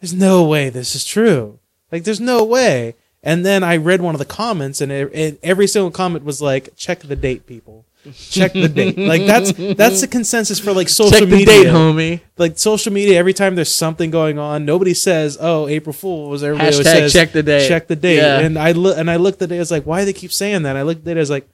there's 0.00 0.12
no 0.12 0.44
way 0.44 0.68
this 0.68 0.94
is 0.94 1.04
true. 1.04 1.58
Like 1.90 2.04
there's 2.04 2.20
no 2.20 2.44
way 2.44 2.94
and 3.22 3.44
then 3.44 3.62
i 3.64 3.76
read 3.76 4.00
one 4.00 4.14
of 4.14 4.18
the 4.18 4.24
comments 4.24 4.80
and 4.80 4.90
it, 4.92 5.10
it, 5.14 5.38
every 5.42 5.66
single 5.66 5.90
comment 5.90 6.24
was 6.24 6.40
like 6.40 6.70
check 6.76 7.00
the 7.00 7.16
date 7.16 7.46
people 7.46 7.84
check 8.14 8.52
the 8.52 8.68
date 8.68 8.96
like 9.12 9.26
that's 9.26 9.52
that's 9.76 10.00
the 10.00 10.06
consensus 10.06 10.58
for 10.60 10.72
like 10.72 10.88
social 10.88 11.18
Check 11.18 11.28
the 11.28 11.36
media 11.36 11.64
date, 11.64 11.66
homie. 11.66 12.20
like 12.36 12.56
social 12.58 12.92
media 12.92 13.18
every 13.18 13.34
time 13.34 13.54
there's 13.56 13.74
something 13.74 14.10
going 14.10 14.38
on 14.38 14.64
nobody 14.64 14.94
says 14.94 15.36
oh 15.40 15.66
april 15.68 15.92
fools 15.92 16.42
everybody 16.42 16.70
always 16.72 16.86
Hashtag 16.86 16.92
says 16.92 17.12
check 17.12 17.32
the 17.32 17.42
date. 17.42 17.68
check 17.68 17.86
the 17.88 17.96
date 17.96 18.16
Yeah. 18.18 18.38
and 18.40 18.56
i 18.58 18.72
look 18.72 18.96
and 18.96 19.10
i 19.10 19.16
looked 19.16 19.42
at 19.42 19.50
it 19.50 19.58
was 19.58 19.70
like 19.70 19.84
why 19.84 20.00
do 20.00 20.06
they 20.06 20.12
keep 20.12 20.32
saying 20.32 20.62
that 20.62 20.76
i 20.76 20.82
looked 20.82 21.06
at 21.06 21.16
it 21.16 21.20
as 21.20 21.28
like 21.28 21.48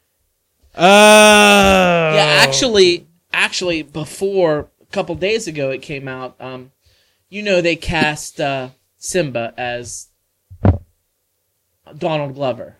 oh 0.77 2.15
Yeah, 2.15 2.43
actually, 2.47 3.07
actually, 3.33 3.83
before 3.83 4.69
a 4.83 4.87
couple 4.93 5.15
days 5.15 5.47
ago, 5.47 5.71
it 5.71 5.83
came 5.83 6.09
out. 6.09 6.37
Um, 6.41 6.71
you 7.29 7.43
know, 7.43 7.61
they 7.61 7.77
cast 7.77 8.41
uh, 8.41 8.71
Simba 8.99 9.55
as 9.57 10.09
Donald 11.99 12.35
Glover. 12.35 12.77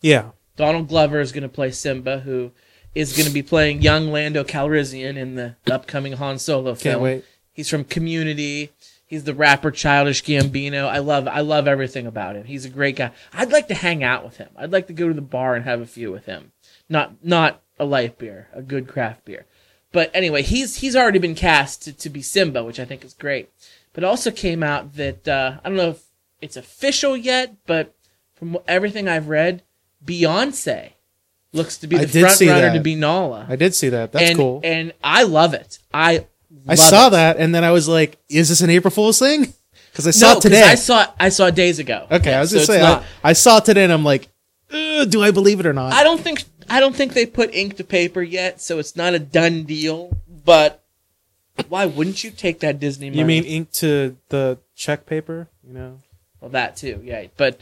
yeah 0.00 0.30
Donald 0.56 0.88
Glover 0.88 1.20
is 1.20 1.32
going 1.32 1.42
to 1.42 1.48
play 1.48 1.70
Simba, 1.70 2.20
who 2.20 2.50
is 2.94 3.14
going 3.14 3.28
to 3.28 3.34
be 3.34 3.42
playing 3.42 3.82
young 3.82 4.10
Lando 4.10 4.42
Calrissian 4.42 5.16
in 5.16 5.34
the 5.34 5.56
upcoming 5.70 6.14
Han 6.14 6.38
Solo 6.38 6.74
film. 6.74 6.92
can't 6.92 7.02
wait 7.02 7.24
He's 7.52 7.70
from 7.70 7.84
Community. 7.84 8.70
He's 9.06 9.24
the 9.24 9.34
rapper 9.34 9.70
Childish 9.70 10.22
Gambino. 10.24 10.88
I 10.88 10.98
love 10.98 11.28
I 11.28 11.40
love 11.40 11.68
everything 11.68 12.06
about 12.06 12.36
him. 12.36 12.44
He's 12.44 12.64
a 12.64 12.68
great 12.70 12.96
guy. 12.96 13.12
I'd 13.32 13.52
like 13.52 13.68
to 13.68 13.74
hang 13.74 14.02
out 14.02 14.24
with 14.24 14.36
him. 14.36 14.48
I'd 14.56 14.72
like 14.72 14.88
to 14.88 14.92
go 14.92 15.08
to 15.08 15.14
the 15.14 15.22
bar 15.22 15.54
and 15.54 15.64
have 15.64 15.80
a 15.80 15.86
few 15.86 16.10
with 16.10 16.26
him. 16.26 16.52
Not 16.88 17.24
not 17.24 17.62
a 17.78 17.84
light 17.84 18.18
beer, 18.18 18.48
a 18.52 18.62
good 18.62 18.88
craft 18.88 19.24
beer. 19.24 19.46
But 19.92 20.10
anyway, 20.12 20.42
he's 20.42 20.76
he's 20.76 20.96
already 20.96 21.20
been 21.20 21.36
cast 21.36 21.82
to, 21.84 21.92
to 21.92 22.10
be 22.10 22.20
Simba, 22.20 22.64
which 22.64 22.80
I 22.80 22.84
think 22.84 23.04
is 23.04 23.14
great. 23.14 23.48
But 23.92 24.04
also 24.04 24.30
came 24.30 24.62
out 24.62 24.96
that 24.96 25.26
uh, 25.28 25.58
I 25.64 25.68
don't 25.68 25.78
know 25.78 25.90
if 25.90 26.02
it's 26.40 26.56
official 26.56 27.16
yet, 27.16 27.54
but 27.66 27.94
from 28.34 28.58
everything 28.68 29.08
I've 29.08 29.28
read, 29.28 29.62
Beyonce 30.04 30.92
looks 31.52 31.78
to 31.78 31.86
be 31.86 31.96
the 31.96 32.06
front 32.06 32.40
runner 32.40 32.60
that. 32.60 32.74
to 32.74 32.80
be 32.80 32.94
Nala. 32.94 33.46
i 33.48 33.56
did 33.56 33.74
see 33.74 33.88
that 33.88 34.12
that's 34.12 34.30
and, 34.30 34.36
cool 34.38 34.60
And 34.62 34.92
I 35.02 35.22
love 35.22 35.54
it. 35.54 35.78
I 35.94 36.26
i 36.68 36.74
saw 36.74 37.06
it. 37.06 37.10
that 37.10 37.38
and 37.38 37.54
then 37.54 37.64
i 37.64 37.70
was 37.70 37.88
like 37.88 38.18
is 38.28 38.48
this 38.50 38.60
an 38.60 38.68
april 38.68 38.90
fool's 38.90 39.18
thing 39.18 39.54
because 39.90 40.06
i 40.06 40.10
saw 40.10 40.32
No, 40.32 40.38
it 40.38 40.42
today 40.42 40.62
I 40.62 40.74
saw. 40.74 41.06
I 41.18 41.30
saw 41.30 41.46
it 41.46 41.54
days 41.54 41.78
ago. 41.78 42.06
okay 42.10 42.30
Yeah, 42.30 42.38
i 42.38 42.40
was 42.40 42.50
so 42.50 42.56
gonna 42.56 42.66
say 42.66 42.80
not- 42.80 43.02
I, 43.24 43.30
I 43.30 43.32
saw 43.32 43.58
it 43.58 43.64
today 43.64 43.84
and 43.84 43.92
i'm 43.92 44.04
like 44.04 44.28
do 44.70 45.22
i 45.22 45.30
believe 45.30 45.60
it 45.60 45.66
or 45.66 45.72
not 45.72 45.92
I 45.94 46.02
don't 46.04 46.20
think 46.20 46.44
I 46.68 46.80
don't 46.80 46.94
think 46.94 47.14
they 47.14 47.24
put 47.26 47.54
ink 47.54 47.76
to 47.76 47.84
paper 47.84 48.20
yet, 48.22 48.60
so 48.60 48.80
it's 48.80 48.96
not 48.96 49.14
a 49.14 49.20
done 49.20 49.62
deal. 49.62 50.16
But 50.44 50.82
why 51.68 51.86
wouldn't 51.86 52.24
you 52.24 52.32
take 52.32 52.58
that 52.60 52.80
Disney 52.80 53.08
money? 53.08 53.20
you 53.20 53.24
mean 53.24 53.44
ink 53.44 53.70
to 53.72 54.16
the 54.30 54.58
check 54.74 55.06
paper 55.06 55.48
you 55.66 55.72
know 55.72 56.00
well 56.40 56.50
that 56.50 56.76
too? 56.76 57.00
Yeah. 57.04 57.26
But 57.36 57.60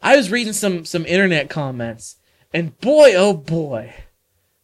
I 0.00 0.16
was 0.16 0.30
reading 0.30 0.52
some 0.52 0.84
some 0.84 1.06
internet 1.06 1.48
comments, 1.50 2.16
and 2.52 2.78
boy, 2.80 3.14
oh 3.14 3.34
boy, 3.34 3.94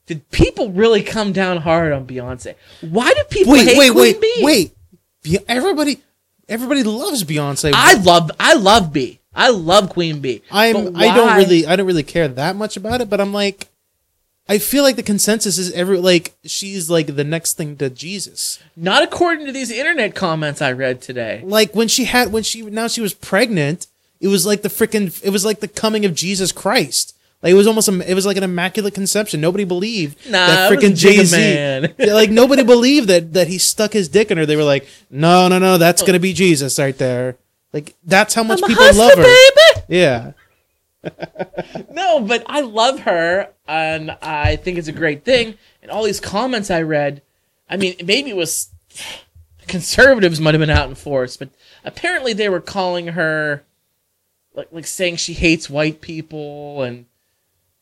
did 0.07 0.31
people 0.31 0.73
really 0.73 1.03
come 1.03 1.33
down 1.33 1.59
hard 1.59 1.93
on 1.93 2.07
Beyonce? 2.07 2.55
Why 2.81 3.13
do 3.13 3.23
people 3.31 3.53
wait, 3.53 3.69
hate 3.69 3.79
wait, 3.79 3.93
Queen 3.93 4.03
wait, 4.03 4.21
Bee? 4.21 4.41
wait. 4.41 4.75
Be- 5.23 5.39
everybody, 5.49 6.03
everybody 6.49 6.83
loves 6.83 7.25
Beyonce. 7.25 7.73
I 7.75 7.95
love 7.95 8.31
I 8.41 8.55
love 8.55 8.93
B. 8.93 9.21
I 9.35 9.51
love 9.51 9.91
Queen 9.91 10.21
Bee. 10.21 10.43
I'm. 10.51 10.97
I 10.97 11.15
don't 11.15 11.37
really. 11.37 11.67
I 11.67 11.77
don't 11.77 11.87
really 11.87 12.03
care 12.03 12.27
that 12.27 12.57
much 12.57 12.77
about 12.77 13.01
it. 13.01 13.09
But 13.09 13.21
I'm 13.21 13.33
like, 13.33 13.68
I 14.51 14.59
feel 14.59 14.83
like 14.83 14.97
the 14.97 15.03
consensus 15.03 15.59
is 15.59 15.71
every 15.73 15.99
like 15.99 16.35
she's 16.45 16.89
like 16.89 17.15
the 17.17 17.25
next 17.25 17.57
thing 17.59 17.77
to 17.77 17.91
Jesus. 17.91 18.59
Not 18.77 19.03
according 19.03 19.45
to 19.47 19.53
these 19.53 19.71
internet 19.71 20.15
comments 20.15 20.63
I 20.63 20.73
read 20.73 21.03
today. 21.03 21.43
Like 21.45 21.75
when 21.75 21.89
she 21.89 22.05
had 22.05 22.33
when 22.33 22.43
she 22.43 22.63
now 22.63 22.89
she 22.89 23.01
was 23.03 23.13
pregnant, 23.13 23.87
it 24.21 24.29
was 24.29 24.47
like 24.47 24.63
the 24.63 24.69
freaking. 24.71 25.23
It 25.23 25.31
was 25.31 25.45
like 25.45 25.61
the 25.61 25.69
coming 25.69 26.05
of 26.07 26.15
Jesus 26.15 26.51
Christ. 26.51 27.15
Like 27.43 27.53
it 27.53 27.55
was 27.55 27.67
almost. 27.67 27.89
A, 27.89 28.11
it 28.11 28.15
was 28.15 28.25
like 28.27 28.37
an 28.39 28.43
immaculate 28.43 28.95
conception. 28.95 29.41
Nobody 29.41 29.65
believed 29.65 30.17
Nah, 30.29 30.47
that 30.47 30.73
freaking 30.73 30.97
Jay 30.97 31.23
Z. 31.25 31.95
Like 32.11 32.31
nobody 32.31 32.65
believed 32.65 33.09
that 33.09 33.35
that 33.35 33.49
he 33.49 33.59
stuck 33.59 33.93
his 33.93 34.09
dick 34.09 34.31
in 34.31 34.39
her. 34.39 34.47
They 34.47 34.57
were 34.57 34.65
like, 34.65 34.89
no, 35.11 35.47
no, 35.49 35.59
no, 35.59 35.77
that's 35.79 36.03
gonna 36.03 36.19
be 36.19 36.33
Jesus 36.33 36.79
right 36.79 36.97
there. 36.97 37.37
Like 37.73 37.95
that's 38.03 38.35
how 38.35 38.43
much 38.43 38.61
I'm 38.63 38.69
people 38.69 38.93
love 38.95 39.13
her. 39.15 39.23
baby. 39.23 39.85
Yeah. 39.89 40.33
No, 41.93 42.21
but 42.21 42.45
I 42.47 42.61
love 42.61 43.01
her, 43.01 43.49
and 43.67 44.11
I 44.23 44.57
think 44.57 44.79
it's 44.79 44.89
a 44.89 44.93
great 44.93 45.25
thing. 45.25 45.57
And 45.83 45.91
all 45.91 46.05
these 46.05 46.21
comments 46.21 46.71
I 46.71 46.83
read, 46.83 47.23
I 47.71 47.77
mean, 47.77 47.95
maybe 48.05 48.31
it 48.31 48.37
was 48.37 48.71
conservatives 49.67 50.41
might 50.41 50.55
have 50.55 50.61
been 50.61 50.71
out 50.71 50.89
in 50.89 50.95
force, 50.95 51.37
but 51.37 51.51
apparently 51.85 52.33
they 52.33 52.49
were 52.49 52.61
calling 52.61 53.09
her 53.09 53.65
like 54.55 54.69
like 54.73 54.87
saying 54.87 55.17
she 55.17 55.35
hates 55.35 55.71
white 55.71 56.01
people 56.01 56.83
and 56.83 57.07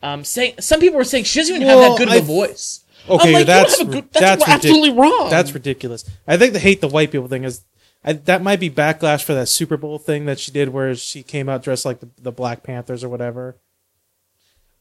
um 0.02 0.24
saying 0.24 0.54
some 0.60 0.80
people 0.80 0.98
were 0.98 1.04
saying 1.04 1.24
she 1.24 1.38
doesn't 1.38 1.54
even 1.56 1.68
have 1.68 1.78
that 1.78 1.96
good 1.98 2.08
of 2.08 2.14
I- 2.14 2.18
a 2.18 2.22
voice. 2.22 2.82
Okay, 3.08 3.34
like, 3.34 3.46
that's 3.46 3.78
you 3.78 3.84
don't 3.84 3.94
have 3.94 3.98
a 3.98 4.02
good, 4.02 4.12
that's, 4.12 4.44
that's 4.44 4.44
ridic- 4.44 4.54
absolutely 4.54 4.90
wrong. 4.92 5.30
That's 5.30 5.52
ridiculous. 5.52 6.04
I 6.26 6.36
think 6.36 6.54
the 6.54 6.58
hate 6.58 6.80
the 6.80 6.88
white 6.88 7.12
people 7.12 7.28
thing 7.28 7.44
is 7.44 7.62
I, 8.06 8.12
that 8.14 8.42
might 8.42 8.60
be 8.60 8.70
backlash 8.70 9.24
for 9.24 9.34
that 9.34 9.48
Super 9.48 9.76
Bowl 9.76 9.98
thing 9.98 10.26
that 10.26 10.38
she 10.38 10.52
did, 10.52 10.68
where 10.68 10.94
she 10.94 11.22
came 11.24 11.48
out 11.48 11.62
dressed 11.62 11.84
like 11.84 12.00
the, 12.00 12.08
the 12.22 12.32
Black 12.32 12.62
Panthers 12.62 13.02
or 13.02 13.08
whatever. 13.08 13.56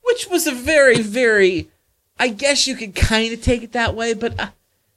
which 0.03 0.27
was 0.29 0.45
a 0.47 0.51
very 0.53 1.01
very 1.01 1.69
I 2.17 2.29
guess 2.29 2.67
you 2.67 2.75
could 2.75 2.95
kind 2.95 3.33
of 3.33 3.41
take 3.41 3.63
it 3.63 3.73
that 3.73 3.95
way, 3.95 4.13
but 4.13 4.39
uh, 4.39 4.49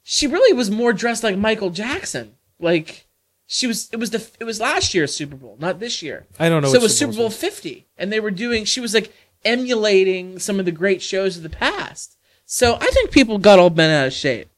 she 0.02 0.26
really 0.26 0.52
was 0.52 0.70
more 0.70 0.92
dressed 0.92 1.24
like 1.24 1.36
Michael 1.36 1.70
Jackson. 1.70 2.34
Like 2.60 3.06
she 3.46 3.66
was 3.66 3.88
it 3.92 3.96
was 3.96 4.10
the 4.10 4.28
it 4.38 4.44
was 4.44 4.60
last 4.60 4.94
year's 4.94 5.14
Super 5.14 5.36
Bowl, 5.36 5.56
not 5.58 5.80
this 5.80 6.02
year. 6.02 6.26
I 6.38 6.48
don't 6.48 6.62
know. 6.62 6.68
so 6.68 6.74
what 6.74 6.80
it 6.80 6.82
was 6.84 6.98
Super 6.98 7.12
Super 7.12 7.22
Bowl 7.22 7.30
50 7.30 7.86
and 7.96 8.12
they 8.12 8.20
were 8.20 8.30
doing 8.30 8.64
she 8.64 8.80
was 8.80 8.94
like 8.94 9.12
emulating 9.44 10.38
some 10.38 10.58
of 10.58 10.66
the 10.66 10.72
great 10.72 11.00
shows 11.02 11.36
of 11.38 11.42
the 11.42 11.48
past. 11.48 12.16
So 12.44 12.76
I 12.80 12.86
think 12.90 13.10
people 13.10 13.38
got 13.38 13.58
all 13.58 13.70
bent 13.70 13.92
out 13.92 14.06
of 14.08 14.12
shape. 14.12 14.48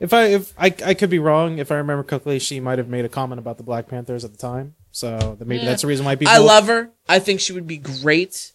If 0.00 0.12
I 0.14 0.24
if 0.24 0.54
I 0.58 0.74
I 0.84 0.94
could 0.94 1.10
be 1.10 1.18
wrong, 1.18 1.58
if 1.58 1.70
I 1.70 1.76
remember 1.76 2.02
correctly, 2.02 2.38
she 2.38 2.58
might 2.58 2.78
have 2.78 2.88
made 2.88 3.04
a 3.04 3.08
comment 3.08 3.38
about 3.38 3.58
the 3.58 3.62
Black 3.62 3.86
Panthers 3.86 4.24
at 4.24 4.32
the 4.32 4.38
time. 4.38 4.74
So 4.92 5.36
that 5.38 5.46
maybe 5.46 5.60
Yeah. 5.62 5.66
that's 5.68 5.82
the 5.82 5.88
reason 5.88 6.04
why 6.06 6.16
people. 6.16 6.32
I 6.32 6.38
love 6.38 6.66
her. 6.66 6.90
I 7.08 7.18
think 7.18 7.40
she 7.40 7.52
would 7.52 7.66
be 7.66 7.76
great. 7.76 8.52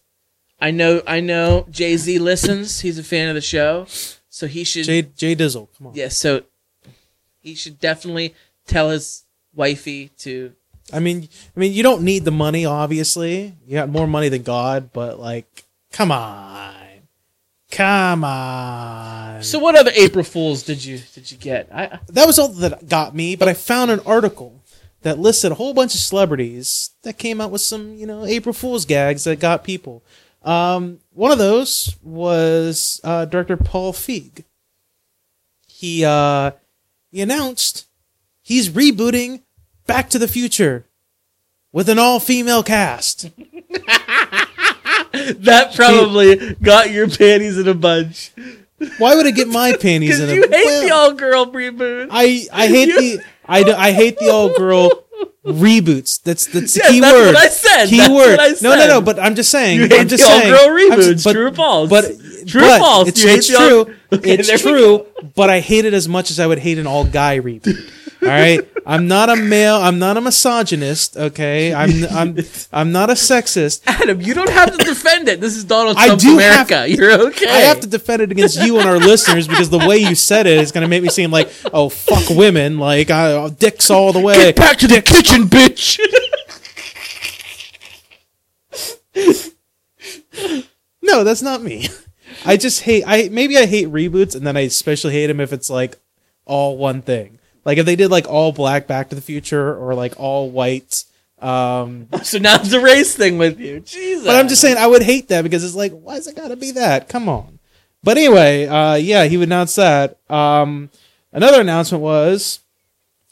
I 0.60 0.71
know 0.71 1.01
I 1.05 1.19
know 1.19 1.65
Jay-Z 1.69 2.17
listens. 2.19 2.81
He's 2.81 2.97
a 2.97 3.03
fan 3.03 3.29
of 3.29 3.36
the 3.36 3.41
show. 3.41 3.86
So 4.29 4.47
he 4.47 4.63
should 4.63 4.86
Jay 4.86 5.03
Jay 5.03 5.36
Dizzle. 5.36 5.69
Come 5.77 5.88
on. 5.88 5.95
Yeah, 5.95 6.10
so 6.10 6.43
he 7.39 7.55
should 7.55 7.79
definitely 7.79 8.34
tell 8.67 8.89
his 8.89 9.23
wifey 9.53 10.10
to 10.19 10.53
I 10.93 10.99
mean, 10.99 11.29
I 11.55 11.60
mean, 11.60 11.73
you 11.73 11.81
don't 11.84 12.03
need 12.03 12.25
the 12.25 12.31
money. 12.31 12.65
Obviously, 12.65 13.55
you 13.65 13.73
got 13.73 13.89
more 13.89 14.05
money 14.08 14.29
than 14.29 14.43
God, 14.43 14.91
but 14.93 15.19
like, 15.19 15.65
come 15.91 16.12
on, 16.12 16.74
come 17.71 18.23
on. 18.23 19.43
So 19.43 19.60
what 19.60 19.75
other 19.75 19.91
April 19.95 20.23
Fools 20.23 20.63
did 20.63 20.84
you 20.84 20.99
did 21.13 21.32
you 21.32 21.38
get? 21.38 21.69
I 21.73 21.99
that 22.08 22.25
was 22.25 22.39
all 22.39 22.49
that 22.49 22.88
got 22.88 23.15
me. 23.15 23.36
But 23.36 23.47
I 23.47 23.54
found 23.54 23.91
an 23.91 24.01
article 24.06 24.62
that 25.01 25.19
listed 25.19 25.51
a 25.51 25.56
whole 25.56 25.73
bunch 25.73 25.93
of 25.93 26.01
celebrities 26.01 26.91
that 27.04 27.17
came 27.19 27.39
out 27.39 27.51
with 27.51 27.62
some, 27.62 27.93
you 27.93 28.08
know, 28.08 28.25
April 28.25 28.54
Fool's 28.54 28.86
gags 28.86 29.23
that 29.25 29.39
got 29.39 29.63
people. 29.63 30.04
Um, 30.43 30.99
one 31.13 31.32
of 31.32 31.38
those 31.38 31.95
was 32.01 32.99
uh, 33.04 33.25
director 33.25 33.56
Paul 33.56 33.93
Feig. 33.93 34.43
He 35.67 36.04
uh, 36.04 36.51
he 37.12 37.21
announced 37.21 37.86
he's 38.41 38.69
rebooting 38.69 39.41
Back 39.86 40.10
to 40.10 40.19
the 40.19 40.28
Future 40.28 40.86
with 41.71 41.89
an 41.89 41.99
all-female 41.99 42.63
cast. 42.63 43.30
that 45.39 45.73
probably 45.75 46.56
got 46.56 46.91
your 46.91 47.10
panties 47.10 47.58
in 47.58 47.67
a 47.67 47.73
bunch. 47.73 48.32
Why 48.97 49.15
would 49.15 49.25
it 49.25 49.36
get 49.36 49.47
my 49.47 49.75
panties 49.80 50.19
in 50.19 50.30
a 50.30 50.34
bunch? 50.41 50.51
you 50.51 50.58
hate 50.58 50.65
well, 50.65 50.82
the 50.84 50.91
all 50.91 51.13
girl 51.13 51.45
reboot. 51.47 52.08
I 52.12 52.45
I 52.51 52.67
hate 52.67 52.86
the 52.88 53.23
I, 53.45 53.63
I 53.63 53.91
hate 53.91 54.17
the 54.19 54.30
all 54.30 54.56
girl 54.58 55.04
reboots. 55.45 56.21
That's 56.23 56.45
that's 56.47 56.73
the 56.73 56.80
Yes, 56.84 56.91
key 56.91 56.99
that's 56.99 57.13
word. 57.13 57.34
what 57.34 57.38
I 57.38 57.47
said. 57.49 57.86
Key 57.88 57.97
That's 57.97 58.12
word. 58.13 58.39
I 58.39 58.49
No, 58.62 58.75
no, 58.75 58.88
no. 58.88 59.01
But 59.01 59.19
I'm 59.19 59.36
just 59.36 59.49
saying. 59.51 59.80
You 59.80 59.88
hate 59.88 60.01
I'm 60.01 60.08
just 60.08 60.23
the 60.23 60.30
saying. 60.30 60.54
all-girl 60.54 60.69
I'm 60.93 60.99
reboots. 60.99 61.23
but- 61.23 61.32
True 61.34 61.47
or 61.47 61.51
false? 61.54 61.89
But 61.89 62.06
True 62.47 62.63
or 62.65 62.80
false? 62.80 63.08
It's, 63.10 63.23
You 63.23 63.30
it's 63.30 63.47
the 63.47 63.56
all- 63.58 63.86
true. 63.86 63.95
Okay, 64.13 64.34
it's 64.38 64.62
true. 64.62 65.06
But 65.36 65.49
I 65.49 65.60
hate 65.60 65.84
it 65.84 65.93
as 65.93 66.08
much 66.08 66.32
as 66.32 66.39
I 66.39 66.47
would 66.47 66.60
hate 66.60 66.78
an 66.78 66.88
all 66.88 67.04
guy 67.06 67.39
reboot. 67.39 67.91
All 68.25 68.31
right. 68.31 68.59
I'm 68.88 69.07
not 69.07 69.29
a 69.29 69.35
male. 69.35 69.75
I'm 69.75 69.99
not 69.99 70.17
a 70.17 70.21
misogynist. 70.21 71.15
Okay. 71.15 71.73
I'm 71.73 72.05
I'm 72.05 72.38
I'm 72.73 72.91
not 72.91 73.09
a 73.09 73.13
sexist. 73.13 73.81
Adam, 73.85 74.19
you 74.21 74.33
don't 74.33 74.49
have 74.49 74.75
to 74.75 74.83
defend 74.83 75.27
it. 75.27 75.39
This 75.41 75.55
is 75.55 75.63
Donald 75.63 75.97
I 75.97 76.07
Trump's 76.07 76.23
do 76.23 76.38
have- 76.38 76.69
America. 76.69 76.89
You're 76.95 77.11
okay. 77.27 77.47
I 77.49 77.59
have 77.59 77.79
to 77.81 77.88
defend 77.88 78.21
it 78.23 78.31
against 78.31 78.59
you 78.61 78.79
and 78.79 78.88
our 78.89 78.97
listeners 78.97 79.47
because 79.47 79.69
the 79.69 79.79
way 79.79 79.97
you 79.97 80.15
said 80.15 80.47
it 80.47 80.57
is 80.57 80.71
going 80.71 80.81
to 80.83 80.88
make 80.88 81.03
me 81.03 81.09
seem 81.09 81.31
like, 81.31 81.51
oh, 81.73 81.89
fuck 81.89 82.29
women. 82.35 82.79
Like, 82.79 83.09
I, 83.11 83.31
oh, 83.33 83.49
dicks 83.49 83.89
all 83.89 84.11
the 84.13 84.19
way. 84.19 84.35
get 84.35 84.55
back 84.55 84.77
to 84.79 84.88
the 84.88 85.01
kitchen, 85.01 85.43
bitch. 85.43 85.99
No, 91.01 91.23
that's 91.23 91.41
not 91.43 91.61
me. 91.61 91.88
I 92.45 92.57
just 92.57 92.81
hate. 92.81 93.03
I 93.05 93.29
maybe 93.31 93.57
I 93.57 93.65
hate 93.67 93.88
reboots, 93.89 94.35
and 94.35 94.45
then 94.45 94.57
I 94.57 94.61
especially 94.61 95.13
hate 95.13 95.27
them 95.27 95.39
if 95.39 95.53
it's 95.53 95.69
like 95.69 95.97
all 96.45 96.77
one 96.77 97.01
thing. 97.03 97.39
Like 97.65 97.78
if 97.80 97.86
they 97.86 97.95
did 97.95 98.12
like 98.12 98.28
all 98.28 98.51
black 98.51 98.88
Back 98.88 99.10
to 99.10 99.15
the 99.15 99.21
Future 99.21 99.75
or 99.75 99.95
like 99.95 100.13
all 100.17 100.49
white. 100.49 101.04
Um, 101.39 102.08
so 102.23 102.38
now 102.38 102.56
it's 102.56 102.71
a 102.71 102.80
race 102.80 103.15
thing 103.15 103.38
with 103.38 103.60
you. 103.60 103.82
Jesus. 103.82 104.25
but 104.25 104.36
I'm 104.36 104.47
just 104.47 104.62
saying 104.62 104.78
I 104.78 104.88
would 104.88 105.04
hate 105.04 105.28
that 105.30 105.41
because 105.41 105.63
it's 105.63 105.75
like, 105.75 105.91
why 105.91 106.15
is 106.15 106.28
it 106.28 106.36
got 106.36 106.49
to 106.49 106.56
be 106.56 106.71
that? 106.71 107.10
Come 107.10 107.28
on. 107.28 107.60
But 108.04 108.17
anyway, 108.17 108.67
uh, 108.67 108.95
yeah, 108.95 109.25
he 109.25 109.36
would 109.36 109.49
announce 109.49 109.75
that. 109.75 110.19
Um, 110.30 110.91
another 111.34 111.62
announcement 111.62 112.04
was 112.04 112.60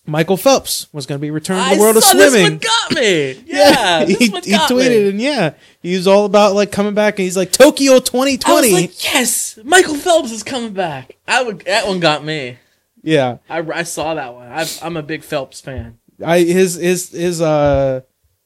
Michael 0.06 0.36
Phelps 0.36 0.88
was 0.92 1.06
going 1.06 1.20
to 1.20 1.22
be 1.22 1.30
returned 1.32 1.70
to 1.70 1.76
the 1.76 1.82
world 1.82 1.96
of 1.96 2.04
saw 2.04 2.12
swimming. 2.12 2.32
This 2.32 2.44
one 2.44 2.58
got 2.58 2.92
me. 2.92 3.44
Yeah, 3.46 4.06
he, 4.06 4.16
this 4.16 4.30
one 4.32 4.44
he 4.44 4.52
got 4.52 4.70
me. 4.70 4.76
tweeted 4.76 5.10
and 5.10 5.22
yeah, 5.22 5.54
he 5.82 5.96
was 5.96 6.08
all 6.08 6.26
about 6.26 6.56
like 6.56 6.72
coming 6.72 6.96
back 6.96 7.20
and 7.20 7.24
he's 7.24 7.38
like 7.38 7.52
Tokyo 7.52 8.00
2020. 8.00 8.52
I 8.52 8.62
was 8.62 8.74
like, 8.74 9.04
yes, 9.04 9.60
Michael 9.64 9.96
Phelps 9.96 10.32
is 10.32 10.42
coming 10.44 10.74
back. 10.74 11.16
I 11.28 11.44
would. 11.44 11.60
That 11.62 11.88
one 11.88 12.00
got 12.00 12.26
me. 12.26 12.58
Yeah, 13.04 13.38
I, 13.50 13.60
I 13.60 13.84
saw 13.84 14.16
that 14.16 14.34
one. 14.34 14.48
i 14.48 14.66
I'm 14.82 14.98
a 14.98 15.04
big 15.04 15.24
Phelps 15.24 15.62
fan. 15.62 16.00
I 16.26 16.40
his 16.40 16.76
his 16.76 17.10
his 17.10 17.42
uh 17.42 18.02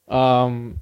um 0.08 0.80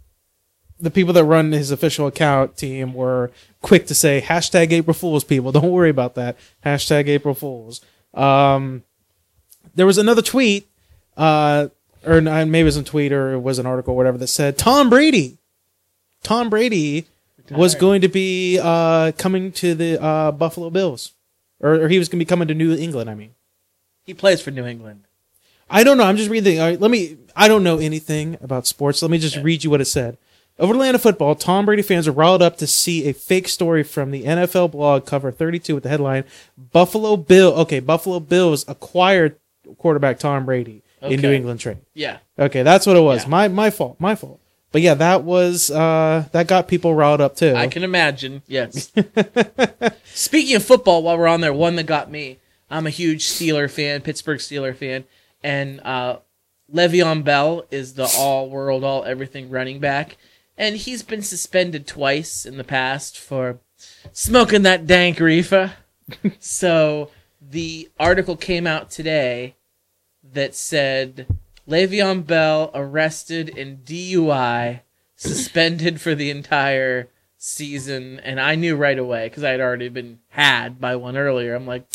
the 0.81 0.91
people 0.91 1.13
that 1.15 1.25
run 1.25 1.53
his 1.53 1.71
official 1.71 2.07
account 2.07 2.57
team 2.57 2.95
were 2.95 3.31
quick 3.63 3.87
to 3.87 3.95
say 3.95 4.21
hashtag 4.21 4.73
April 4.73 4.95
Fools 4.95 5.25
people. 5.25 5.53
Don't 5.53 5.71
worry 5.71 5.91
about 5.91 6.15
that. 6.15 6.37
Hashtag 6.65 7.09
April 7.09 7.35
Fools. 7.35 7.81
Um, 8.15 8.83
there 9.75 9.87
was 9.87 9.99
another 9.99 10.23
tweet, 10.23 10.67
uh, 11.17 11.69
or 12.05 12.21
maybe 12.21 12.61
it 12.61 12.65
was 12.65 12.77
a 12.77 12.83
tweet 12.83 13.13
or 13.13 13.35
it 13.35 13.41
was 13.41 13.59
an 13.59 13.67
article, 13.67 13.95
or 13.95 13.97
whatever, 13.97 14.19
that 14.19 14.29
said 14.29 14.59
Tom 14.59 14.91
Brady. 14.91 15.39
Tom 16.23 16.51
Brady 16.51 17.07
was 17.51 17.75
going 17.75 18.01
to 18.01 18.09
be 18.09 18.59
uh, 18.61 19.13
coming 19.13 19.53
to 19.53 19.75
the 19.75 20.03
uh, 20.03 20.33
Buffalo 20.33 20.71
Bills, 20.71 21.13
or, 21.61 21.75
or 21.75 21.89
he 21.89 21.99
was 21.99 22.09
going 22.09 22.19
to 22.19 22.25
be 22.25 22.29
coming 22.29 22.49
to 22.49 22.55
New 22.55 22.75
England. 22.75 23.09
I 23.11 23.15
mean. 23.15 23.36
He 24.07 24.15
plays 24.15 24.41
for 24.41 24.51
New 24.51 24.65
England. 24.65 25.03
I 25.69 25.83
don't 25.83 25.99
know. 25.99 26.05
I'm 26.05 26.17
just 26.17 26.31
reading. 26.31 26.61
All 26.61 26.67
right, 26.69 26.81
let 26.81 26.91
me. 26.91 27.17
I 27.35 27.49
don't 27.49 27.65
know 27.65 27.79
anything 27.79 28.39
about 28.41 28.67
sports. 28.67 29.03
Let 29.03 29.11
me 29.11 29.19
just 29.19 29.37
read 29.39 29.65
you 29.65 29.71
what 29.71 29.81
it 29.81 29.87
said. 29.87 30.17
Over 30.59 30.73
Atlanta 30.73 30.99
football, 30.99 31.35
Tom 31.35 31.67
Brady 31.67 31.83
fans 31.83 32.09
are 32.09 32.13
riled 32.13 32.41
up 32.41 32.57
to 32.59 32.67
see 32.67 33.09
a 33.09 33.13
fake 33.13 33.49
story 33.49 33.83
from 33.83 34.11
the 34.11 34.25
NFL 34.25 34.71
blog 34.71 35.05
cover 35.05 35.31
32 35.31 35.75
with 35.75 35.83
the 35.83 35.91
headline 35.91 36.25
"Buffalo 36.57 37.17
Bill." 37.17 37.53
Okay, 37.55 37.81
Buffalo 37.81 38.21
Bills 38.21 38.65
acquired 38.69 39.37
quarterback 39.77 40.19
Tom 40.19 40.47
Brady 40.47 40.83
in 41.03 41.21
New 41.21 41.33
England 41.33 41.61
trade. 41.61 41.79
Yeah. 41.95 42.19
Okay, 42.39 42.63
that's 42.63 42.87
what 42.87 42.97
it 42.97 43.01
was. 43.01 43.25
Yeah. 43.25 43.29
My 43.29 43.49
my 43.49 43.71
fault. 43.71 43.97
My 43.99 44.15
fault. 44.15 44.41
But 44.73 44.83
yeah, 44.83 44.95
that 44.95 45.25
was 45.25 45.71
uh 45.71 46.27
that 46.33 46.47
got 46.47 46.69
people 46.69 46.95
riled 46.95 47.21
up 47.21 47.37
too. 47.37 47.55
I 47.55 47.67
can 47.67 47.83
imagine. 47.83 48.43
Yes. 48.47 48.93
Speaking 50.05 50.57
of 50.57 50.65
football, 50.65 51.03
while 51.03 51.19
we're 51.19 51.27
on 51.27 51.41
there, 51.41 51.53
one 51.53 51.77
that 51.77 51.85
got 51.85 52.11
me. 52.11 52.39
I'm 52.71 52.87
a 52.87 52.91
huge 52.91 53.25
Steeler 53.25 53.71
fan, 53.71 54.01
Pittsburgh 54.01 54.39
Steeler 54.39 54.75
fan, 54.75 55.05
and 55.43 55.81
uh, 55.81 56.19
Le'Veon 56.73 57.23
Bell 57.23 57.65
is 57.71 57.95
the 57.95 58.13
all-world, 58.19 58.83
all-everything 58.83 59.51
running 59.51 59.79
back, 59.79 60.17
and 60.59 60.77
he's 60.77 61.03
been 61.03 61.23
suspended 61.23 61.87
twice 61.87 62.45
in 62.45 62.57
the 62.57 62.65
past 62.65 63.19
for 63.19 63.61
smoking 64.13 64.63
that 64.63 64.87
dank 64.87 65.21
reefer. 65.21 65.75
so 66.41 67.11
the 67.41 67.89
article 68.01 68.37
came 68.37 68.67
out 68.67 68.91
today 68.91 69.55
that 70.33 70.55
said 70.55 71.27
Le'Veon 71.69 72.27
Bell 72.27 72.71
arrested 72.75 73.49
in 73.51 73.79
DUI, 73.79 74.81
suspended 75.15 76.01
for 76.01 76.15
the 76.15 76.31
entire 76.31 77.09
season, 77.39 78.21
and 78.21 78.41
I 78.41 78.55
knew 78.55 78.77
right 78.77 78.99
away 78.99 79.29
because 79.29 79.45
I 79.45 79.51
had 79.51 79.61
already 79.61 79.89
been 79.89 80.19
had 80.31 80.81
by 80.81 80.97
one 80.97 81.17
earlier. 81.17 81.55
I'm 81.55 81.67
like, 81.67 81.87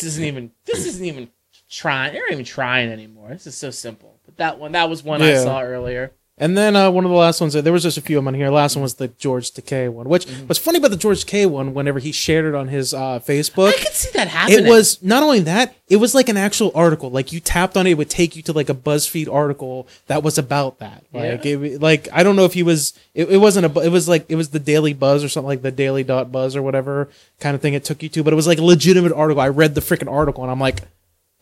this 0.00 0.12
isn't 0.12 0.24
even 0.24 0.50
this 0.64 0.86
isn't 0.86 1.04
even 1.04 1.28
trying. 1.68 2.12
They're 2.12 2.22
not 2.22 2.32
even 2.32 2.44
trying 2.44 2.90
anymore. 2.90 3.30
This 3.30 3.46
is 3.46 3.56
so 3.56 3.70
simple. 3.70 4.20
But 4.24 4.36
that 4.36 4.58
one, 4.58 4.72
that 4.72 4.88
was 4.90 5.02
one 5.02 5.22
I 5.22 5.36
saw 5.36 5.62
earlier. 5.62 6.12
And 6.38 6.54
then 6.54 6.76
uh, 6.76 6.90
one 6.90 7.06
of 7.06 7.10
the 7.10 7.16
last 7.16 7.40
ones, 7.40 7.54
there 7.54 7.72
was 7.72 7.82
just 7.82 7.96
a 7.96 8.02
few 8.02 8.18
of 8.18 8.22
them 8.24 8.28
on 8.28 8.34
here. 8.34 8.50
Last 8.50 8.76
one 8.76 8.82
was 8.82 8.96
the 8.96 9.08
George 9.08 9.52
Takei 9.52 9.90
one, 9.90 10.06
which 10.06 10.26
Mm-hmm. 10.26 10.46
what's 10.48 10.58
funny 10.58 10.76
about 10.76 10.90
the 10.90 10.96
George 10.98 11.24
Takei 11.24 11.46
one, 11.48 11.72
whenever 11.72 11.98
he 11.98 12.12
shared 12.12 12.44
it 12.44 12.54
on 12.54 12.68
his 12.68 12.92
uh, 12.92 13.20
Facebook, 13.20 13.68
I 13.68 13.72
could 13.78 13.92
see 13.94 14.10
that 14.12 14.28
happening. 14.28 14.66
it 14.66 14.68
was 14.68 15.02
not 15.02 15.22
only 15.22 15.40
that, 15.40 15.74
it 15.88 15.96
was 15.96 16.14
like 16.14 16.28
an 16.28 16.36
actual 16.36 16.72
article. 16.74 17.10
Like 17.10 17.32
you 17.32 17.40
tapped 17.40 17.74
on 17.78 17.86
it, 17.86 17.92
it 17.92 17.94
would 17.98 18.10
take 18.10 18.36
you 18.36 18.42
to 18.42 18.52
like 18.52 18.68
a 18.68 18.74
BuzzFeed 18.74 19.32
article 19.32 19.88
that 20.08 20.22
was 20.22 20.36
about 20.36 20.78
that. 20.80 21.04
Like, 21.12 21.46
it, 21.46 21.80
like 21.80 22.08
I 22.12 22.22
don't 22.22 22.36
know 22.36 22.44
if 22.44 22.52
he 22.52 22.62
was, 22.62 22.92
it, 23.14 23.30
it 23.30 23.38
wasn't 23.38 23.64
a, 23.64 23.68
bu- 23.70 23.80
it 23.80 23.88
was 23.90 24.06
like, 24.06 24.26
it 24.28 24.34
was 24.36 24.50
the 24.50 24.58
Daily 24.58 24.92
Buzz 24.92 25.24
or 25.24 25.30
something 25.30 25.48
like 25.48 25.62
the 25.62 25.70
Daily 25.70 26.04
Dot 26.04 26.30
Buzz 26.32 26.54
or 26.54 26.60
whatever 26.60 27.08
kind 27.40 27.54
of 27.54 27.62
thing 27.62 27.72
it 27.72 27.84
took 27.84 28.02
you 28.02 28.10
to, 28.10 28.22
but 28.22 28.34
it 28.34 28.36
was 28.36 28.46
like 28.46 28.58
a 28.58 28.64
legitimate 28.64 29.12
article. 29.12 29.40
I 29.40 29.48
read 29.48 29.74
the 29.74 29.80
freaking 29.80 30.12
article 30.12 30.42
and 30.44 30.50
I'm 30.50 30.60
like, 30.60 30.82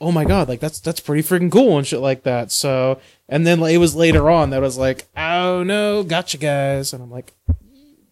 oh 0.01 0.13
my 0.13 0.25
god, 0.25 0.49
like 0.49 0.61
that's 0.61 0.81
that's 0.81 1.01
pretty 1.01 1.23
freaking 1.23 1.51
cool 1.51 1.79
and 1.79 1.87
shit 1.87 2.01
like 2.01 2.23
that. 2.25 2.51
So, 2.53 3.01
and 3.29 3.47
then 3.47 3.61
like, 3.61 3.75
it 3.75 3.79
was 3.79 3.95
later 3.95 4.31
on 4.31 4.51
that 4.51 4.61
was 4.61 4.79
like, 4.79 5.07
oh 5.17 5.63
no, 5.63 6.03
gotcha 6.03 6.39
guys, 6.39 6.93
and 6.93 7.03
I'm 7.03 7.11
like, 7.11 7.33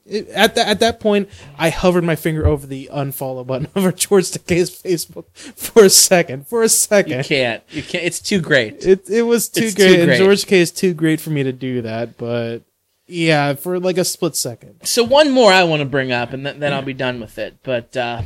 it, 0.05 0.29
at 0.29 0.55
that 0.55 0.69
at 0.69 0.81
that 0.81 1.01
point, 1.01 1.29
I 1.59 1.71
hovered 1.71 2.05
my 2.05 2.17
finger 2.17 2.47
over 2.47 2.67
the 2.67 2.91
unfollow 2.93 3.47
button 3.47 3.69
over 3.77 3.93
George 3.93 4.25
Takei's 4.27 4.71
Facebook 4.71 5.27
for 5.37 5.85
a 5.85 5.91
second. 5.91 6.47
For 6.49 6.63
a 6.63 6.69
second. 6.69 7.19
you 7.19 7.25
can't. 7.25 7.63
You 7.71 7.83
can't. 7.83 8.05
It's 8.05 8.21
too 8.21 8.41
great. 8.41 8.85
it 8.85 9.09
it 9.09 9.23
was 9.23 9.49
too 9.49 9.65
It's 9.65 9.75
too 9.75 9.83
great, 9.83 10.01
and. 10.09 10.19
George 10.19 10.45
Takei 10.45 10.61
is 10.61 10.73
too 10.73 10.95
great 10.95 11.21
for 11.21 11.31
me 11.31 11.43
to 11.43 11.53
do 11.53 11.83
that. 11.83 12.17
But 12.19 12.61
yeah, 13.07 13.55
for 13.55 13.79
like 13.79 13.99
a 13.99 14.05
split 14.05 14.37
second. 14.37 14.81
So 14.85 15.05
one 15.05 15.31
more 15.31 15.53
I 15.53 15.65
want 15.65 15.81
to 15.81 15.87
bring 15.87 16.13
up, 16.13 16.33
and 16.33 16.45
th- 16.45 16.57
then 16.57 16.73
I'll 16.73 16.83
be 16.83 16.95
done 16.95 17.21
with 17.21 17.39
it. 17.39 17.59
But 17.63 17.97
uh, 17.97 18.23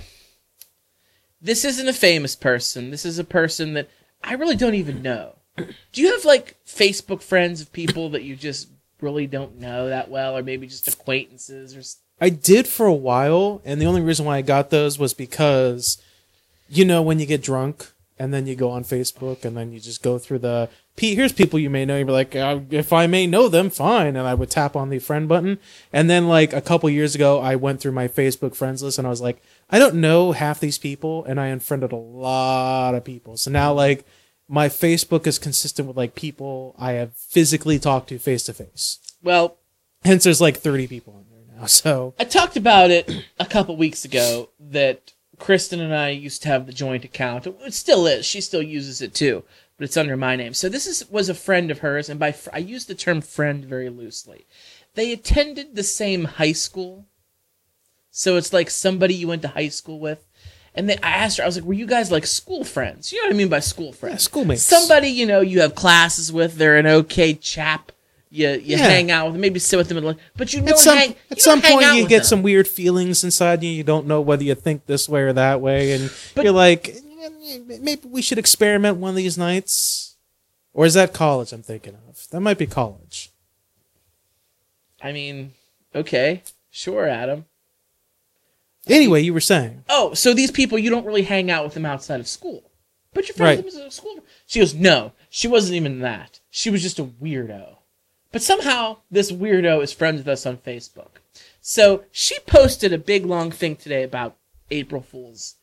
this 1.40 1.64
isn't 1.64 1.88
a 1.88 1.92
famous 1.92 2.37
person. 2.37 2.90
This 2.90 3.05
is 3.05 3.18
a 3.18 3.25
person 3.25 3.75
that 3.75 3.88
I 4.22 4.35
really 4.35 4.57
don't 4.57 4.75
even 4.75 5.03
know. 5.03 5.37
Do 5.57 6.03
you 6.03 6.12
have 6.12 6.25
like 6.25 6.57
Facebook 6.66 7.22
friends 7.22 7.61
of 7.61 7.72
people 7.72 8.11
that 8.11 8.22
you 8.22 8.37
just 8.37 8.68
really 9.01 9.27
don't 9.27 9.59
know 9.59 9.88
that 9.88 10.11
well, 10.11 10.37
or 10.37 10.42
maybe 10.42 10.66
just 10.66 10.88
acquaintances, 10.88 11.77
or 11.77 11.83
I 12.20 12.31
did 12.31 12.66
for 12.66 12.87
a 12.87 12.94
while, 12.94 13.61
and 13.64 13.81
the 13.81 13.87
only 13.87 14.01
reason 14.01 14.25
why 14.25 14.38
I 14.38 14.42
got 14.42 14.70
those 14.70 14.99
was 14.99 15.12
because, 15.12 16.01
you 16.68 16.85
know, 16.85 17.03
when 17.03 17.18
you 17.18 17.27
get 17.27 17.42
drunk 17.42 17.92
and 18.18 18.33
then 18.33 18.46
you 18.46 18.57
go 18.57 18.70
on 18.70 18.85
Facebook 18.85 19.44
and 19.44 19.57
then 19.57 19.72
you 19.72 19.81
just 19.81 20.03
go 20.03 20.18
through 20.18 20.38
the. 20.38 20.70
Here's 20.96 21.35
people 21.35 21.59
you 21.59 21.68
may 21.68 21.85
know. 21.85 21.99
You're 21.99 22.07
like, 22.07 22.35
uh, 22.35 22.61
if 22.70 22.90
I 22.90 23.07
may 23.07 23.27
know 23.27 23.49
them, 23.49 23.68
fine. 23.68 24.16
And 24.16 24.27
I 24.27 24.33
would 24.33 24.49
tap 24.49 24.75
on 24.75 24.88
the 24.88 24.99
friend 24.99 25.29
button. 25.29 25.59
And 25.92 26.09
then 26.09 26.27
like 26.27 26.55
a 26.55 26.62
couple 26.62 26.88
years 26.88 27.14
ago, 27.14 27.38
I 27.38 27.55
went 27.55 27.81
through 27.81 27.92
my 27.92 28.09
Facebook 28.09 28.55
friends 28.55 28.83
list 28.83 28.96
and 28.96 29.07
I 29.07 29.11
was 29.11 29.20
like, 29.20 29.42
I 29.68 29.79
don't 29.79 29.96
know 29.96 30.33
half 30.33 30.61
these 30.61 30.79
people, 30.79 31.24
and 31.24 31.40
I 31.40 31.46
unfriended 31.48 31.92
a 31.92 31.96
lot 31.96 32.94
of 32.94 33.05
people. 33.05 33.37
So 33.37 33.50
now 33.50 33.72
like 33.72 34.05
my 34.48 34.68
Facebook 34.68 35.26
is 35.26 35.38
consistent 35.38 35.88
with 35.88 35.96
like 35.96 36.14
people 36.14 36.74
I 36.79 36.92
have 36.92 37.14
physically 37.16 37.79
talked 37.79 38.09
to 38.11 38.18
face 38.18 38.44
to 38.44 38.55
face. 38.55 39.00
well, 39.22 39.57
Hence, 40.05 40.22
there's 40.22 40.40
like 40.40 40.57
30 40.59 40.87
people 40.87 41.14
on 41.14 41.24
there 41.31 41.57
now. 41.59 41.66
So 41.66 42.14
I 42.18 42.24
talked 42.24 42.57
about 42.57 42.90
it 42.90 43.11
a 43.40 43.46
couple 43.46 43.76
weeks 43.76 44.05
ago 44.05 44.50
that 44.61 45.14
Kristen 45.38 45.81
and 45.81 45.92
I 45.92 46.11
used 46.11 46.42
to 46.42 46.48
have 46.48 46.66
the 46.66 46.72
joint 46.72 47.05
account. 47.05 47.46
It 47.46 47.74
still 47.74 48.07
is. 48.07 48.24
She 48.24 48.40
still 48.40 48.62
uses 48.62 49.02
it 49.02 49.14
too, 49.14 49.42
but 49.76 49.85
it's 49.85 49.96
under 49.96 50.16
my 50.16 50.37
name. 50.37 50.55
So 50.55 50.68
this 50.68 50.87
is 50.87 51.11
was 51.11 51.29
a 51.29 51.35
friend 51.35 51.70
of 51.72 51.79
hers, 51.81 52.09
and 52.09 52.20
by 52.20 52.31
fr- 52.33 52.50
I 52.52 52.59
use 52.59 52.85
the 52.87 52.94
term 52.94 53.20
friend 53.20 53.64
very 53.64 53.88
loosely. 53.88 54.46
They 54.94 55.12
attended 55.12 55.74
the 55.74 55.83
same 55.83 56.24
high 56.24 56.52
school, 56.52 57.07
so 58.18 58.37
it's 58.37 58.50
like 58.52 58.70
somebody 58.70 59.12
you 59.14 59.29
went 59.29 59.42
to 59.42 59.48
high 59.48 59.68
school 59.68 60.00
with. 60.00 60.24
And 60.74 60.88
then 60.88 60.98
I 61.02 61.11
asked 61.11 61.37
her, 61.37 61.42
I 61.44 61.46
was 61.46 61.57
like, 61.57 61.64
"Were 61.66 61.74
you 61.74 61.87
guys 61.87 62.11
like 62.11 62.26
school 62.26 62.64
friends? 62.64 63.12
You 63.12 63.20
know 63.20 63.29
what 63.29 63.35
I 63.35 63.37
mean 63.37 63.48
by 63.50 63.61
school 63.61 63.92
friends? 63.92 64.22
schoolmates. 64.24 64.62
Somebody 64.62 65.09
you 65.09 65.26
know 65.26 65.40
you 65.40 65.61
have 65.61 65.74
classes 65.74 66.33
with. 66.33 66.57
They're 66.57 66.79
an 66.79 66.87
okay 66.87 67.35
chap. 67.35 67.92
You 68.31 68.48
you 68.50 68.76
Yeah. 68.76 68.88
hang 68.88 69.11
out 69.11 69.26
with 69.26 69.35
them, 69.35 69.40
maybe 69.42 69.59
sit 69.59 69.76
with 69.76 69.88
them, 69.88 69.98
and- 70.05 70.18
but 70.37 70.52
you 70.55 70.61
don't 70.61 70.70
at 70.70 70.79
some 70.79 70.96
hang. 70.98 71.14
at 71.31 71.40
some 71.40 71.61
point 71.62 71.94
you 71.94 72.09
get 72.09 72.18
them. 72.20 72.24
some 72.26 72.42
weird 72.42 72.66
feelings 72.68 73.22
inside 73.22 73.62
you. 73.62 73.70
You 73.70 73.85
don't 73.85 74.07
know 74.07 74.20
whether 74.22 74.44
you 74.44 74.55
think 74.55 74.87
this 74.87 75.09
way 75.09 75.20
or 75.22 75.33
that 75.35 75.61
way, 75.61 75.92
and 75.92 76.11
But- 76.35 76.44
you're 76.44 76.52
like, 76.55 76.88
"Eh, 76.88 77.59
maybe 77.81 78.02
we 78.09 78.20
should 78.22 78.38
experiment 78.38 78.96
one 78.96 79.11
of 79.11 79.16
these 79.16 79.37
nights. 79.38 80.16
Or 80.74 80.85
is 80.85 80.92
that 80.94 81.12
college? 81.14 81.52
I'm 81.52 81.62
thinking 81.62 81.96
of 82.09 82.29
that 82.31 82.40
might 82.40 82.59
be 82.59 82.66
college. 82.66 83.31
I 85.02 85.12
mean, 85.12 85.52
okay, 85.94 86.42
sure, 86.70 87.09
Adam. 87.09 87.46
Anyway, 88.87 89.20
you 89.22 89.35
were 89.35 89.40
saying 89.40 89.85
Oh, 89.88 90.14
so 90.14 90.33
these 90.35 90.51
people 90.51 90.79
you 90.79 90.90
don't 90.90 91.07
really 91.07 91.22
hang 91.22 91.51
out 91.51 91.64
with 91.64 91.75
them 91.75 91.87
outside 91.87 92.20
of 92.20 92.29
school, 92.29 92.70
but 93.12 93.29
you're 93.29 93.35
friends 93.37 93.64
Right. 93.64 93.72
them 93.72 93.87
at 93.87 93.92
school. 93.92 94.20
She 94.46 94.61
goes, 94.61 94.75
no, 94.75 95.12
she 95.29 95.49
wasn't 95.49 95.77
even 95.77 96.01
that. 96.01 96.40
She 96.51 96.70
was 96.70 96.83
just 96.83 96.99
a 96.99 97.05
weirdo. 97.05 97.77
But 98.33 98.42
somehow 98.42 98.99
this 99.11 99.33
weirdo 99.33 99.83
is 99.83 99.92
friends 99.92 100.18
with 100.18 100.29
us 100.29 100.46
on 100.46 100.59
Facebook. 100.59 101.20
So 101.61 102.05
she 102.12 102.38
posted 102.46 102.92
a 102.92 102.99
big 102.99 103.27
long 103.27 103.51
thing 103.51 103.77
today 103.77 104.03
about 104.03 104.37
April 104.70 105.03
Fools, 105.03 105.57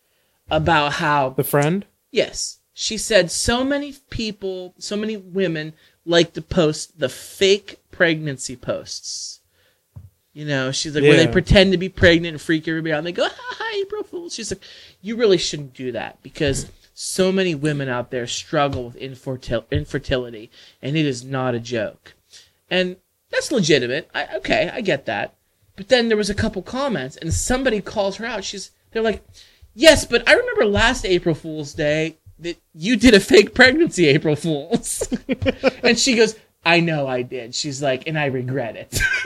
about 0.49 0.93
how 0.93 1.29
the 1.29 1.43
friend. 1.43 1.85
Yes. 2.11 2.59
She 2.73 2.97
said 2.97 3.29
so 3.31 3.63
many 3.63 3.93
people, 4.09 4.73
so 4.79 4.95
many 4.95 5.15
women 5.15 5.73
like 6.05 6.33
to 6.33 6.41
post 6.41 6.99
the 6.99 7.09
fake 7.09 7.79
pregnancy 7.91 8.55
posts. 8.55 9.41
You 10.33 10.45
know, 10.45 10.71
she's 10.71 10.95
like, 10.95 11.03
where 11.03 11.15
they 11.15 11.27
pretend 11.27 11.71
to 11.73 11.77
be 11.77 11.89
pregnant 11.89 12.33
and 12.33 12.41
freak 12.41 12.67
everybody 12.67 12.91
out. 12.91 12.97
And 12.99 13.07
they 13.07 13.11
go, 13.11 13.27
ha, 13.27 13.35
ha, 13.35 13.71
April 13.75 14.03
Fools. 14.03 14.33
She's 14.33 14.51
like, 14.51 14.63
you 15.01 15.15
really 15.15 15.37
shouldn't 15.37 15.75
do 15.75 15.91
that 15.91 16.21
because 16.23 16.71
so 16.95 17.31
many 17.31 17.53
women 17.53 17.87
out 17.87 18.09
there 18.09 18.25
struggle 18.25 18.85
with 18.85 18.95
infertil- 18.95 19.69
infertility, 19.71 20.49
and 20.81 20.97
it 20.97 21.05
is 21.05 21.23
not 21.23 21.53
a 21.53 21.59
joke. 21.59 22.13
And 22.69 22.97
that's 23.29 23.51
legitimate. 23.51 24.09
I, 24.13 24.37
okay, 24.37 24.71
I 24.73 24.81
get 24.81 25.05
that. 25.05 25.35
But 25.75 25.89
then 25.89 26.07
there 26.07 26.17
was 26.17 26.29
a 26.29 26.35
couple 26.35 26.61
comments, 26.61 27.15
and 27.17 27.33
somebody 27.33 27.81
calls 27.81 28.17
her 28.17 28.25
out. 28.25 28.43
She's, 28.43 28.71
they're 28.91 29.01
like, 29.01 29.23
yes, 29.73 30.05
but 30.05 30.27
I 30.27 30.33
remember 30.33 30.65
last 30.65 31.05
April 31.05 31.35
Fool's 31.35 31.73
Day 31.73 32.17
that 32.39 32.59
you 32.73 32.95
did 32.95 33.13
a 33.13 33.19
fake 33.19 33.53
pregnancy, 33.53 34.07
April 34.07 34.35
Fools. 34.35 35.07
and 35.83 35.97
she 35.97 36.15
goes, 36.15 36.35
I 36.65 36.79
know 36.79 37.07
I 37.07 37.23
did. 37.23 37.55
She's 37.55 37.81
like, 37.81 38.07
and 38.07 38.17
I 38.17 38.27
regret 38.27 38.75
it. 38.75 38.99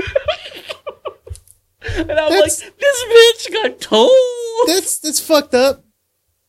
and 1.96 2.12
I'm 2.12 2.32
That's- 2.32 2.64
like, 2.64 2.78
this 2.78 3.06
bitch 3.50 3.54
got 3.54 3.80
told. 3.82 4.12
That's 4.68 5.00
that's 5.00 5.20
fucked 5.20 5.54
up. 5.54 5.84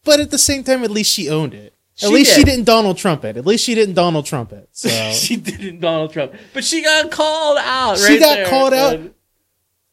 But 0.05 0.21
at 0.21 0.31
the 0.31 0.39
same 0.39 0.65
time, 0.65 0.83
at 0.85 0.91
least 0.91 1.13
she 1.13 1.29
owned 1.29 1.53
it. 1.55 1.75
At 2.01 2.09
She 2.09 2.15
least 2.15 2.33
she 2.33 2.45
did. 2.45 2.51
didn't 2.53 2.65
Donald 2.65 2.97
Trump 2.97 3.25
it. 3.25 3.37
At 3.37 3.45
least 3.45 3.65
she 3.65 3.75
didn't 3.75 3.95
Donald 3.95 4.25
Trump 4.25 4.53
it. 4.53 4.69
So 4.73 4.89
she 5.13 5.37
didn't 5.37 5.81
Donald 5.81 6.13
Trump, 6.13 6.33
but 6.55 6.65
she 6.65 6.83
got 6.83 7.11
called 7.11 7.59
out. 7.61 7.99
She 7.99 8.19
got 8.19 8.37
there. 8.37 8.47
called 8.47 8.73
out. 8.73 9.01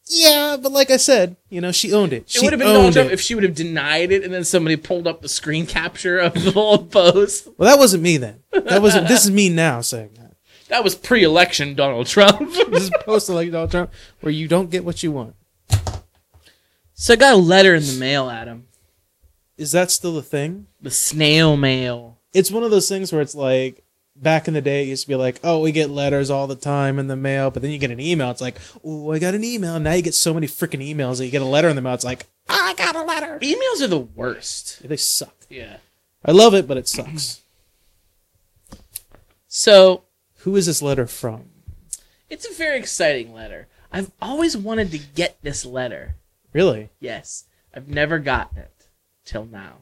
Yeah, 0.08 0.56
but 0.62 0.70
like 0.70 0.92
I 0.92 0.98
said, 0.98 1.34
you 1.50 1.60
know, 1.60 1.72
she 1.72 1.92
owned 1.92 2.12
it. 2.12 2.22
It 2.22 2.30
She 2.30 2.40
would 2.44 2.52
have 2.52 2.60
been 2.60 2.68
Donald 2.72 2.92
Trump 2.92 3.10
it. 3.10 3.14
if 3.14 3.20
she 3.20 3.34
would 3.34 3.42
have 3.42 3.56
denied 3.56 4.12
it, 4.12 4.22
and 4.22 4.32
then 4.32 4.44
somebody 4.44 4.76
pulled 4.76 5.08
up 5.08 5.20
the 5.20 5.28
screen 5.28 5.66
capture 5.78 6.18
of 6.18 6.32
the 6.34 6.52
whole 6.52 6.78
post. 6.86 7.48
Well, 7.58 7.68
that 7.68 7.78
wasn't 7.80 8.04
me 8.04 8.16
then. 8.16 8.40
That 8.52 8.80
wasn't. 8.82 9.08
this 9.08 9.24
is 9.24 9.32
me 9.32 9.48
now 9.48 9.80
saying 9.80 10.10
that. 10.14 10.25
That 10.68 10.82
was 10.84 10.94
pre-election 10.94 11.74
Donald 11.74 12.06
Trump. 12.06 12.40
This 12.70 12.84
is 12.84 12.90
posted 13.04 13.34
like 13.34 13.50
Donald 13.50 13.70
Trump, 13.70 13.90
where 14.20 14.32
you 14.32 14.48
don't 14.48 14.70
get 14.70 14.84
what 14.84 15.02
you 15.02 15.12
want. 15.12 15.34
so 16.94 17.12
I 17.12 17.16
got 17.16 17.34
a 17.34 17.38
letter 17.38 17.74
in 17.74 17.84
the 17.86 17.96
mail, 17.98 18.28
Adam. 18.28 18.66
Is 19.56 19.72
that 19.72 19.90
still 19.90 20.18
a 20.18 20.22
thing? 20.22 20.66
The 20.80 20.90
snail 20.90 21.56
mail. 21.56 22.18
It's 22.34 22.50
one 22.50 22.62
of 22.62 22.70
those 22.70 22.88
things 22.88 23.12
where 23.12 23.22
it's 23.22 23.34
like 23.34 23.82
back 24.16 24.48
in 24.48 24.54
the 24.54 24.60
day, 24.60 24.82
it 24.82 24.88
used 24.88 25.02
to 25.04 25.08
be 25.08 25.14
like, 25.14 25.40
oh, 25.44 25.60
we 25.60 25.72
get 25.72 25.90
letters 25.90 26.30
all 26.30 26.46
the 26.46 26.56
time 26.56 26.98
in 26.98 27.06
the 27.06 27.16
mail, 27.16 27.50
but 27.50 27.62
then 27.62 27.70
you 27.70 27.78
get 27.78 27.90
an 27.90 28.00
email. 28.00 28.30
It's 28.30 28.40
like, 28.40 28.58
oh, 28.84 29.12
I 29.12 29.18
got 29.18 29.34
an 29.34 29.44
email. 29.44 29.78
Now 29.78 29.92
you 29.92 30.02
get 30.02 30.14
so 30.14 30.34
many 30.34 30.46
freaking 30.46 30.86
emails 30.86 31.18
that 31.18 31.26
you 31.26 31.30
get 31.30 31.42
a 31.42 31.46
letter 31.46 31.68
in 31.68 31.76
the 31.76 31.82
mail. 31.82 31.94
It's 31.94 32.04
like, 32.04 32.26
ah, 32.48 32.68
I 32.68 32.74
got 32.74 32.96
a 32.96 33.02
letter. 33.02 33.38
Emails 33.40 33.82
are 33.82 33.88
the 33.88 33.98
worst. 33.98 34.86
They 34.86 34.96
suck. 34.96 35.34
Yeah. 35.48 35.78
I 36.24 36.32
love 36.32 36.54
it, 36.54 36.66
but 36.66 36.76
it 36.76 36.88
sucks. 36.88 37.40
So 39.48 40.02
Who 40.46 40.54
is 40.54 40.66
this 40.66 40.80
letter 40.80 41.08
from? 41.08 41.46
it's 42.30 42.48
a 42.48 42.54
very 42.54 42.78
exciting 42.78 43.34
letter. 43.34 43.66
I've 43.90 44.12
always 44.22 44.56
wanted 44.56 44.92
to 44.92 44.98
get 44.98 45.36
this 45.42 45.66
letter. 45.66 46.14
Really? 46.52 46.90
Yes, 47.00 47.46
I've 47.74 47.88
never 47.88 48.20
gotten 48.20 48.58
it 48.58 48.86
till 49.24 49.44
now. 49.44 49.78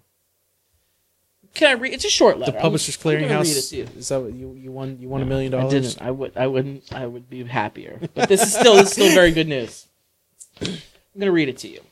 Can 1.52 1.68
I 1.68 1.72
read? 1.72 1.92
It's 1.92 2.06
a 2.06 2.10
short 2.10 2.38
letter. 2.38 2.52
The 2.52 2.58
Publishers 2.60 2.96
I'm- 3.04 3.14
I'm 3.14 3.20
read 3.22 3.30
it 3.30 3.30
Clearinghouse. 3.30 3.68
to 3.70 3.76
you. 3.76 3.88
Is 3.98 4.08
that 4.08 4.22
what 4.22 4.32
you 4.32 4.54
you 4.54 4.72
won? 4.72 4.96
You 4.98 5.10
won 5.10 5.20
a 5.20 5.26
million 5.26 5.52
dollars? 5.52 5.66
I 5.66 5.78
didn't. 5.80 6.00
I 6.00 6.10
would. 6.10 6.32
I 6.34 6.46
wouldn't. 6.46 6.90
I 6.94 7.06
would 7.06 7.28
be 7.28 7.44
happier. 7.44 8.00
But 8.14 8.30
this 8.30 8.40
is 8.40 8.54
still. 8.54 8.76
this 8.76 8.86
is 8.86 8.92
still 8.94 9.14
very 9.14 9.32
good 9.32 9.48
news. 9.48 9.86
I'm 10.62 10.78
gonna 11.18 11.30
read 11.30 11.50
it 11.50 11.58
to 11.58 11.68
you. 11.68 11.82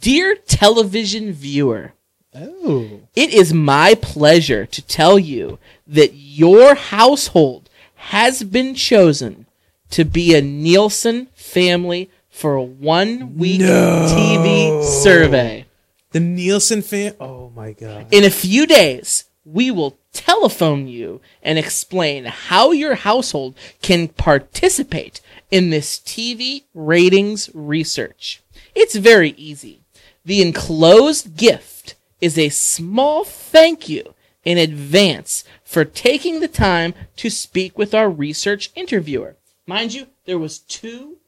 Dear 0.00 0.34
television 0.34 1.32
viewer, 1.32 1.92
Oh, 2.34 3.00
it 3.16 3.32
is 3.32 3.54
my 3.54 3.94
pleasure 3.94 4.66
to 4.66 4.82
tell 4.82 5.18
you 5.18 5.58
that 5.88 6.14
your 6.14 6.74
household 6.74 7.68
has 7.94 8.42
been 8.42 8.74
chosen 8.74 9.46
to 9.90 10.04
be 10.04 10.34
a 10.34 10.42
Nielsen 10.42 11.26
family 11.34 12.10
for 12.28 12.54
a 12.54 12.62
one 12.62 13.36
week 13.36 13.60
TV 13.60 14.84
survey. 14.84 15.64
the 16.12 16.20
Nielsen 16.20 16.82
fan. 16.82 17.14
Oh 17.18 17.50
my 17.56 17.72
god. 17.72 18.06
In 18.12 18.22
a 18.24 18.30
few 18.30 18.66
days, 18.66 19.24
we 19.44 19.70
will 19.70 19.98
telephone 20.12 20.86
you 20.88 21.20
and 21.42 21.58
explain 21.58 22.26
how 22.26 22.70
your 22.72 22.94
household 22.96 23.54
can 23.82 24.08
participate 24.08 25.20
in 25.50 25.70
this 25.70 25.98
TV 25.98 26.64
ratings 26.74 27.50
research. 27.54 28.42
It's 28.74 28.96
very 28.96 29.30
easy. 29.30 29.80
The 30.24 30.42
enclosed 30.42 31.36
gift 31.36 31.94
is 32.20 32.36
a 32.36 32.50
small 32.50 33.24
thank 33.24 33.88
you 33.88 34.14
in 34.44 34.58
advance 34.58 35.44
for 35.68 35.84
taking 35.84 36.40
the 36.40 36.48
time 36.48 36.94
to 37.14 37.28
speak 37.28 37.76
with 37.76 37.94
our 37.94 38.08
research 38.08 38.70
interviewer. 38.74 39.36
Mind 39.66 39.92
you, 39.92 40.06
there 40.24 40.38
was 40.38 40.60
two 40.60 41.18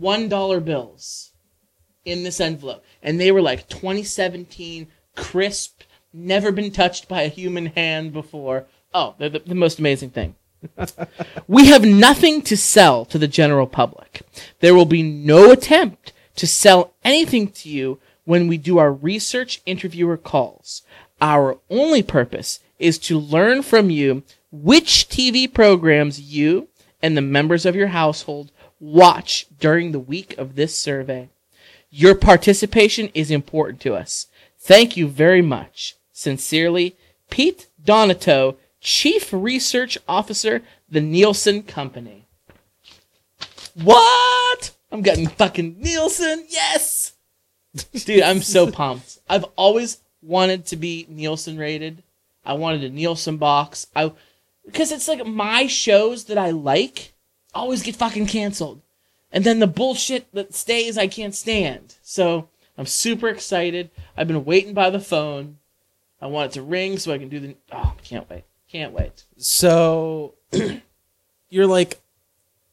$1 0.00 0.64
bills 0.64 1.32
in 2.04 2.22
this 2.22 2.40
envelope 2.40 2.84
and 3.02 3.18
they 3.20 3.32
were 3.32 3.42
like 3.42 3.68
2017 3.68 4.86
crisp 5.16 5.80
never 6.12 6.52
been 6.52 6.70
touched 6.70 7.08
by 7.08 7.22
a 7.22 7.28
human 7.28 7.66
hand 7.66 8.12
before. 8.12 8.66
Oh 8.94 9.16
they're 9.18 9.30
the, 9.30 9.40
the 9.40 9.56
most 9.56 9.80
amazing 9.80 10.10
thing. 10.10 10.36
We 11.48 11.66
have 11.66 11.84
nothing 11.84 12.42
to 12.42 12.56
sell 12.56 13.04
to 13.06 13.18
the 13.18 13.26
general 13.26 13.66
public. 13.66 14.22
There 14.60 14.76
will 14.76 14.84
be 14.86 15.02
no 15.02 15.50
attempt 15.50 16.12
to 16.36 16.46
sell 16.46 16.94
anything 17.02 17.48
to 17.48 17.68
you 17.68 17.98
when 18.24 18.46
we 18.46 18.58
do 18.58 18.78
our 18.78 18.92
research 18.92 19.60
interviewer 19.66 20.16
calls. 20.16 20.82
Our 21.20 21.58
only 21.68 22.04
purpose 22.04 22.60
is 22.78 22.98
to 22.98 23.18
learn 23.18 23.62
from 23.62 23.90
you 23.90 24.22
which 24.50 25.08
tv 25.08 25.52
programs 25.52 26.20
you 26.20 26.68
and 27.02 27.16
the 27.16 27.22
members 27.22 27.66
of 27.66 27.76
your 27.76 27.88
household 27.88 28.50
watch 28.80 29.46
during 29.58 29.92
the 29.92 29.98
week 29.98 30.36
of 30.38 30.54
this 30.54 30.78
survey 30.78 31.28
your 31.90 32.14
participation 32.14 33.10
is 33.14 33.30
important 33.30 33.80
to 33.80 33.94
us. 33.94 34.26
Thank 34.58 34.98
you 34.98 35.08
very 35.08 35.40
much. 35.40 35.96
Sincerely, 36.12 36.94
Pete 37.30 37.68
Donato, 37.82 38.56
Chief 38.80 39.32
Research 39.32 39.96
Officer, 40.08 40.62
the 40.90 41.00
Nielsen 41.00 41.62
Company. 41.62 42.26
What? 43.74 44.72
I'm 44.92 45.00
getting 45.02 45.26
fucking 45.26 45.80
Nielsen. 45.80 46.44
Yes. 46.50 47.14
Dude, 47.92 48.22
I'm 48.22 48.42
so 48.42 48.70
pumped. 48.70 49.18
I've 49.28 49.44
always 49.56 49.98
wanted 50.20 50.66
to 50.66 50.76
be 50.76 51.06
Nielsen 51.08 51.56
rated. 51.56 52.02
I 52.46 52.54
wanted 52.54 52.84
a 52.84 52.90
Nielsen 52.90 53.36
box. 53.36 53.88
I 53.94 54.12
because 54.64 54.92
it's 54.92 55.08
like 55.08 55.26
my 55.26 55.66
shows 55.66 56.24
that 56.24 56.38
I 56.38 56.50
like 56.50 57.12
always 57.54 57.82
get 57.82 57.96
fucking 57.96 58.26
canceled. 58.26 58.82
And 59.32 59.44
then 59.44 59.58
the 59.58 59.66
bullshit 59.66 60.32
that 60.32 60.54
stays 60.54 60.96
I 60.96 61.08
can't 61.08 61.34
stand. 61.34 61.96
So 62.02 62.48
I'm 62.78 62.86
super 62.86 63.28
excited. 63.28 63.90
I've 64.16 64.28
been 64.28 64.44
waiting 64.44 64.72
by 64.72 64.90
the 64.90 65.00
phone. 65.00 65.58
I 66.20 66.26
want 66.26 66.52
it 66.52 66.54
to 66.54 66.62
ring 66.62 66.98
so 66.98 67.12
I 67.12 67.18
can 67.18 67.28
do 67.28 67.40
the 67.40 67.56
oh, 67.72 67.94
can't 68.02 68.28
wait. 68.30 68.44
Can't 68.70 68.92
wait. 68.92 69.24
So 69.36 70.34
you're 71.48 71.66
like 71.66 72.00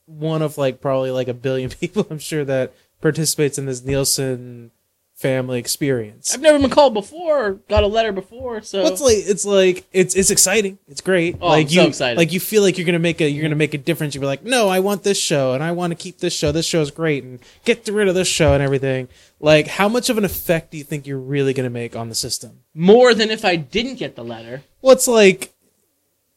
one 0.06 0.42
of 0.42 0.58
like 0.58 0.82
probably 0.82 1.12
like 1.12 1.28
a 1.28 1.34
billion 1.34 1.70
people 1.82 2.06
I'm 2.10 2.20
sure 2.20 2.46
that 2.46 2.74
participates 3.02 3.58
in 3.58 3.66
this 3.66 3.84
Nielsen 3.84 4.72
family 5.16 5.58
experience. 5.60 6.34
I've 6.34 6.42
never 6.42 6.60
been 6.60 6.70
called 6.70 6.94
before 6.94 7.46
or 7.46 7.54
got 7.70 7.84
a 7.84 7.88
letter 7.88 8.12
before, 8.12 8.62
so 8.62 8.84
Well, 8.84 8.92
it's 8.92 9.02
like 9.02 9.18
it's 9.18 9.46
like 9.46 9.86
it's 9.94 10.16
it's 10.16 10.32
exciting. 10.32 10.80
It's 10.88 11.02
great. 11.02 11.38
Oh, 11.40 11.48
like 11.48 11.68
I'm 11.68 11.70
so 11.70 11.82
you 11.82 11.88
excited. 11.88 12.18
like 12.18 12.34
you 12.34 12.40
feel 12.40 12.62
like 12.62 12.78
you're 12.78 12.86
gonna 12.86 13.00
make 13.00 13.22
a 13.22 13.30
you're 13.30 13.44
gonna 13.44 13.56
make 13.56 13.74
a 13.74 13.78
difference. 13.78 14.16
You're 14.16 14.26
like, 14.26 14.44
no, 14.44 14.68
I 14.68 14.80
want 14.80 15.04
this 15.04 15.18
show 15.20 15.54
and 15.54 15.64
I 15.64 15.72
want 15.72 15.92
to 15.92 15.96
keep 15.96 16.18
this 16.18 16.34
show. 16.34 16.52
This 16.52 16.66
show's 16.66 16.92
great 16.92 17.24
and 17.24 17.40
get 17.64 17.88
rid 17.88 18.08
of 18.08 18.16
this 18.16 18.28
show 18.28 18.54
and 18.54 18.62
everything. 18.62 19.08
Like, 19.40 19.68
how 19.68 19.88
much 19.88 20.10
of 20.10 20.18
an 20.18 20.26
effect 20.26 20.72
do 20.72 20.78
you 20.78 20.84
think 20.84 21.08
you're 21.08 21.20
really 21.20 21.54
gonna 21.54 21.70
make 21.70 21.96
on 21.96 22.10
the 22.10 22.16
system? 22.16 22.60
more 22.74 23.14
than 23.14 23.30
if 23.30 23.46
I 23.46 23.56
didn't 23.56 23.96
get 23.96 24.16
the 24.16 24.24
letter. 24.24 24.64
Well, 24.82 24.94
it's 24.94 25.08
like 25.08 25.54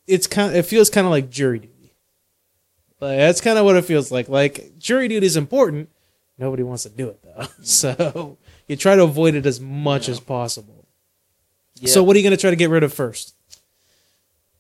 it's 0.07 0.27
kind. 0.27 0.51
Of, 0.51 0.57
It 0.57 0.67
feels 0.67 0.91
kind 0.91 1.07
of 1.07 1.11
like 1.11 1.31
jury 1.31 1.59
duty. 1.61 1.95
Like 3.01 3.19
that's 3.19 3.41
kind 3.41 3.59
of 3.59 3.65
what 3.65 3.77
it 3.77 3.85
feels 3.85 4.11
like. 4.13 4.29
Like 4.29 4.79
jury 4.79 5.09
duty 5.09 5.27
is 5.27 5.37
important. 5.37 5.89
Nobody 6.39 6.63
wants 6.63 6.83
to 6.83 6.91
do 6.91 7.09
it 7.09 7.23
though, 7.23 7.47
so 7.63 8.39
you 8.69 8.77
try 8.77 8.95
to 8.97 9.03
avoid 9.03 9.35
it 9.35 9.47
as 9.47 9.61
much 9.61 10.09
as 10.09 10.21
possible. 10.21 10.87
So, 11.85 12.03
what 12.03 12.17
are 12.17 12.19
you 12.19 12.25
gonna 12.25 12.37
try 12.37 12.51
to 12.51 12.57
get 12.57 12.71
rid 12.71 12.83
of 12.83 12.93
first? 12.93 13.35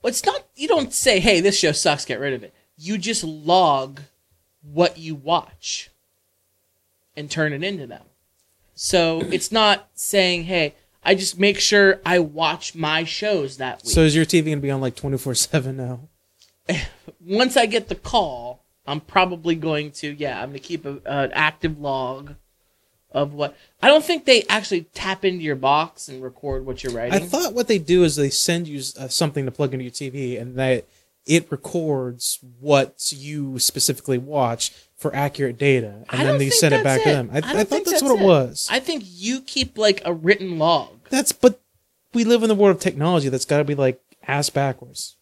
Well, 0.02 0.10
it's 0.10 0.24
not 0.24 0.44
you 0.54 0.68
don't 0.68 0.92
say, 0.92 1.18
"Hey, 1.18 1.40
this 1.40 1.58
show 1.58 1.72
sucks, 1.72 2.04
get 2.04 2.20
rid 2.20 2.34
of 2.34 2.42
it." 2.42 2.54
You 2.76 2.98
just 2.98 3.24
log 3.24 4.02
what 4.62 4.98
you 4.98 5.14
watch 5.14 5.90
and 7.16 7.30
turn 7.30 7.52
it 7.52 7.64
into 7.64 7.86
them. 7.86 8.04
So, 8.74 9.20
it's 9.32 9.50
not 9.50 9.88
saying, 9.94 10.44
"Hey, 10.44 10.74
I 11.02 11.14
just 11.14 11.38
make 11.38 11.58
sure 11.58 12.00
I 12.04 12.18
watch 12.18 12.74
my 12.74 13.04
shows 13.04 13.56
that 13.56 13.82
week." 13.82 13.92
So, 13.92 14.02
is 14.02 14.14
your 14.14 14.26
TV 14.26 14.50
gonna 14.50 14.60
be 14.60 14.70
on 14.70 14.80
like 14.80 14.94
twenty 14.94 15.18
four 15.18 15.34
seven 15.34 15.76
now? 15.76 16.00
Once 17.20 17.56
I 17.56 17.66
get 17.66 17.88
the 17.88 17.94
call, 17.94 18.62
I'm 18.86 19.00
probably 19.00 19.54
going 19.54 19.90
to, 19.92 20.12
yeah, 20.12 20.40
I'm 20.40 20.50
going 20.50 20.60
to 20.60 20.66
keep 20.66 20.84
a, 20.86 21.00
an 21.04 21.32
active 21.32 21.80
log 21.80 22.34
of 23.12 23.32
what 23.32 23.56
I 23.82 23.88
don't 23.88 24.04
think 24.04 24.26
they 24.26 24.42
actually 24.48 24.82
tap 24.94 25.24
into 25.24 25.42
your 25.42 25.56
box 25.56 26.08
and 26.08 26.22
record 26.22 26.66
what 26.66 26.84
you're 26.84 26.92
writing. 26.92 27.14
I 27.14 27.18
thought 27.20 27.54
what 27.54 27.66
they 27.66 27.78
do 27.78 28.04
is 28.04 28.16
they 28.16 28.30
send 28.30 28.68
you 28.68 28.82
uh, 28.98 29.08
something 29.08 29.46
to 29.46 29.50
plug 29.50 29.72
into 29.72 29.84
your 29.84 29.92
TV, 29.92 30.40
and 30.40 30.56
that 30.56 30.84
it 31.24 31.50
records 31.50 32.38
what 32.60 33.12
you 33.16 33.58
specifically 33.58 34.18
watch 34.18 34.72
for 34.96 35.14
accurate 35.14 35.58
data, 35.58 36.04
and 36.10 36.28
then 36.28 36.38
they 36.38 36.50
send 36.50 36.74
it 36.74 36.84
that's 36.84 36.98
back 36.98 37.02
to 37.04 37.10
them. 37.10 37.30
I, 37.32 37.40
don't 37.40 37.50
I 37.50 37.52
thought 37.58 37.68
think 37.68 37.86
that's, 37.88 38.02
what 38.02 38.20
it 38.20 38.24
was. 38.24 38.68
I 38.70 38.80
think 38.80 39.04
you 39.06 39.40
keep 39.40 39.78
like 39.78 40.02
a 40.04 40.12
written 40.12 40.58
log. 40.58 40.90
That's 41.08 41.32
but 41.32 41.60
we 42.12 42.24
live 42.24 42.42
in 42.42 42.48
the 42.48 42.54
world 42.54 42.76
of 42.76 42.82
technology. 42.82 43.28
That's 43.28 43.44
got 43.44 43.58
to 43.58 43.64
be 43.64 43.74
like 43.74 44.00
ass 44.26 44.50
backwards. 44.50 45.16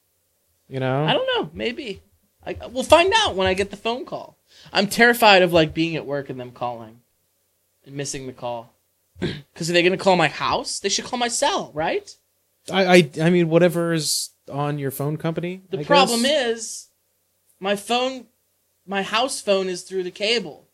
You 0.69 0.81
know, 0.81 1.05
I 1.05 1.13
don't 1.13 1.27
know. 1.37 1.51
Maybe 1.53 2.03
I, 2.47 2.57
we'll 2.67 2.83
find 2.83 3.13
out 3.17 3.35
when 3.35 3.47
I 3.47 3.55
get 3.55 3.71
the 3.71 3.77
phone 3.77 4.05
call. 4.05 4.37
I'm 4.73 4.87
terrified 4.87 5.43
of 5.43 5.53
like 5.53 5.75
being 5.75 5.97
at 5.97 6.07
work 6.07 6.29
and 6.31 6.39
them 6.39 6.51
calling 6.51 7.01
and 7.87 7.95
missing 7.95 8.27
the 8.27 8.33
call. 8.33 8.73
Because 9.53 9.71
are 9.71 9.73
they 9.73 9.83
going 9.83 9.97
to 9.97 10.03
call 10.03 10.17
my 10.17 10.27
house? 10.27 10.81
They 10.81 10.89
should 10.89 11.05
call 11.05 11.19
my 11.19 11.29
cell, 11.29 11.71
right? 11.73 12.13
I, 12.73 12.85
I 12.85 13.11
I 13.23 13.31
mean 13.31 13.49
whatever 13.49 13.93
is 13.93 14.31
on 14.51 14.79
your 14.81 14.91
phone 14.91 15.17
company. 15.17 15.63
The 15.71 15.79
I 15.79 15.85
problem 15.85 16.23
guess. 16.23 16.59
is 16.59 16.89
my 17.61 17.77
phone, 17.77 18.27
my 18.85 19.03
house 19.03 19.41
phone 19.41 19.69
is 19.69 19.83
through 19.83 20.03
the 20.03 20.11
cable. 20.11 20.67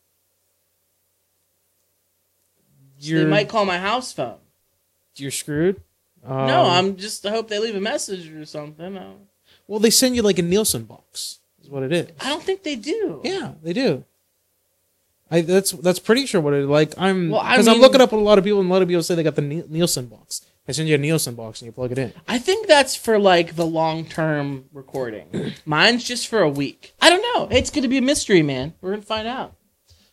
So 2.99 3.15
they 3.15 3.25
might 3.25 3.49
call 3.49 3.65
my 3.65 3.77
house 3.77 4.13
phone. 4.13 4.37
you're 5.15 5.31
screwed. 5.31 5.81
Um, 6.23 6.47
no, 6.47 6.63
I'm 6.63 6.97
just. 6.97 7.25
I 7.25 7.31
hope 7.31 7.47
they 7.47 7.59
leave 7.59 7.75
a 7.75 7.81
message 7.81 8.31
or 8.31 8.45
something. 8.45 8.99
Well, 9.67 9.79
they 9.79 9.89
send 9.89 10.15
you 10.15 10.21
like 10.21 10.37
a 10.37 10.43
Nielsen 10.43 10.83
box. 10.83 11.39
What 11.71 11.83
it 11.83 11.93
is. 11.93 12.09
I 12.19 12.27
don't 12.27 12.43
think 12.43 12.63
they 12.63 12.75
do. 12.75 13.21
Yeah, 13.23 13.53
they 13.63 13.71
do. 13.71 14.03
I 15.31 15.39
that's 15.39 15.71
that's 15.71 15.99
pretty 15.99 16.25
sure 16.25 16.41
what 16.41 16.53
it 16.53 16.65
like. 16.67 16.93
I'm 16.97 17.29
Well, 17.29 17.39
I 17.39 17.53
because 17.53 17.69
I'm 17.69 17.79
looking 17.79 18.01
up 18.01 18.11
a 18.11 18.17
lot 18.17 18.37
of 18.37 18.43
people 18.43 18.59
and 18.59 18.69
a 18.69 18.73
lot 18.73 18.81
of 18.81 18.89
people 18.89 19.01
say 19.01 19.15
they 19.15 19.23
got 19.23 19.35
the 19.35 19.41
Nielsen 19.41 20.07
box. 20.07 20.45
They 20.65 20.73
send 20.73 20.89
you 20.89 20.95
a 20.95 20.97
Nielsen 20.97 21.33
box 21.35 21.61
and 21.61 21.67
you 21.67 21.71
plug 21.71 21.93
it 21.93 21.97
in. 21.97 22.11
I 22.27 22.39
think 22.39 22.67
that's 22.67 22.93
for 22.93 23.17
like 23.17 23.55
the 23.55 23.65
long 23.65 24.03
term 24.03 24.65
recording. 24.73 25.53
Mine's 25.65 26.03
just 26.03 26.27
for 26.27 26.41
a 26.41 26.49
week. 26.49 26.93
I 26.99 27.09
don't 27.09 27.21
know. 27.21 27.47
It's 27.55 27.69
going 27.69 27.83
to 27.83 27.87
be 27.87 27.97
a 27.97 28.01
mystery, 28.01 28.41
man. 28.41 28.73
We're 28.81 28.89
going 28.91 29.01
to 29.01 29.07
find 29.07 29.25
out. 29.25 29.55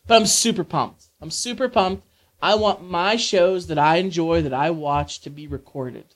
But 0.07 0.15
I'm 0.15 0.27
super 0.27 0.63
pumped. 0.63 1.07
I'm 1.19 1.29
super 1.29 1.67
pumped. 1.67 2.07
I 2.41 2.55
want 2.55 2.89
my 2.89 3.17
shows 3.17 3.67
that 3.67 3.77
I 3.77 3.97
enjoy, 3.97 4.43
that 4.43 4.53
I 4.53 4.71
watch, 4.71 5.19
to 5.21 5.29
be 5.29 5.45
recorded 5.45 6.15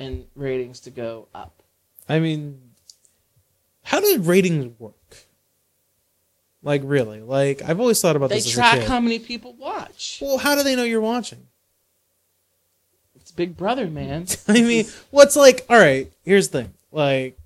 and 0.00 0.26
ratings 0.34 0.80
to 0.80 0.90
go 0.90 1.28
up. 1.32 1.62
I 2.08 2.18
mean, 2.18 2.65
how 3.86 4.00
do 4.00 4.18
ratings 4.20 4.78
work? 4.80 5.16
Like 6.60 6.82
really? 6.84 7.20
Like 7.20 7.62
I've 7.62 7.78
always 7.78 8.00
thought 8.00 8.16
about 8.16 8.30
They 8.30 8.36
this 8.36 8.48
a 8.48 8.54
track 8.54 8.82
how 8.82 8.98
many 8.98 9.20
people 9.20 9.54
watch. 9.54 10.18
well, 10.20 10.38
how 10.38 10.56
do 10.56 10.64
they 10.64 10.74
know 10.74 10.82
you're 10.82 11.00
watching? 11.00 11.46
It's 13.14 13.30
Big 13.30 13.56
Brother, 13.56 13.86
man. 13.86 14.26
I 14.48 14.54
mean, 14.54 14.86
what's 15.12 15.36
like? 15.36 15.64
All 15.70 15.78
right, 15.78 16.10
here's 16.24 16.48
the 16.48 16.62
thing. 16.62 16.74
Like, 16.90 17.38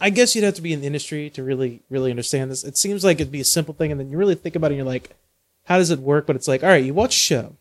I 0.00 0.10
guess 0.10 0.34
you'd 0.34 0.42
have 0.44 0.54
to 0.54 0.62
be 0.62 0.72
in 0.72 0.80
the 0.80 0.86
industry 0.88 1.30
to 1.30 1.44
really, 1.44 1.82
really 1.88 2.10
understand 2.10 2.50
this. 2.50 2.64
It 2.64 2.76
seems 2.76 3.04
like 3.04 3.20
it'd 3.20 3.30
be 3.30 3.40
a 3.40 3.44
simple 3.44 3.74
thing, 3.74 3.92
and 3.92 4.00
then 4.00 4.10
you 4.10 4.18
really 4.18 4.34
think 4.34 4.56
about 4.56 4.72
it, 4.72 4.74
and 4.74 4.78
you're 4.78 4.86
like, 4.86 5.10
how 5.66 5.78
does 5.78 5.90
it 5.90 6.00
work? 6.00 6.26
But 6.26 6.34
it's 6.34 6.48
like, 6.48 6.64
all 6.64 6.68
right, 6.70 6.84
you 6.84 6.92
watch 6.92 7.14
a 7.14 7.18
show, 7.18 7.56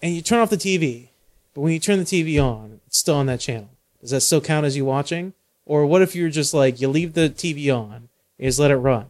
and 0.00 0.14
you 0.14 0.22
turn 0.22 0.40
off 0.40 0.48
the 0.48 0.56
TV, 0.56 1.08
but 1.52 1.60
when 1.60 1.74
you 1.74 1.78
turn 1.78 1.98
the 1.98 2.04
TV 2.06 2.42
on, 2.42 2.80
it's 2.86 2.96
still 2.96 3.16
on 3.16 3.26
that 3.26 3.40
channel. 3.40 3.68
Does 4.02 4.10
that 4.10 4.20
still 4.20 4.40
count 4.40 4.66
as 4.66 4.76
you 4.76 4.84
watching? 4.84 5.32
Or 5.64 5.86
what 5.86 6.02
if 6.02 6.14
you're 6.14 6.28
just 6.28 6.52
like, 6.52 6.80
you 6.80 6.88
leave 6.88 7.14
the 7.14 7.30
TV 7.30 7.74
on, 7.74 8.08
you 8.36 8.48
just 8.48 8.58
let 8.58 8.70
it 8.70 8.76
run 8.76 9.06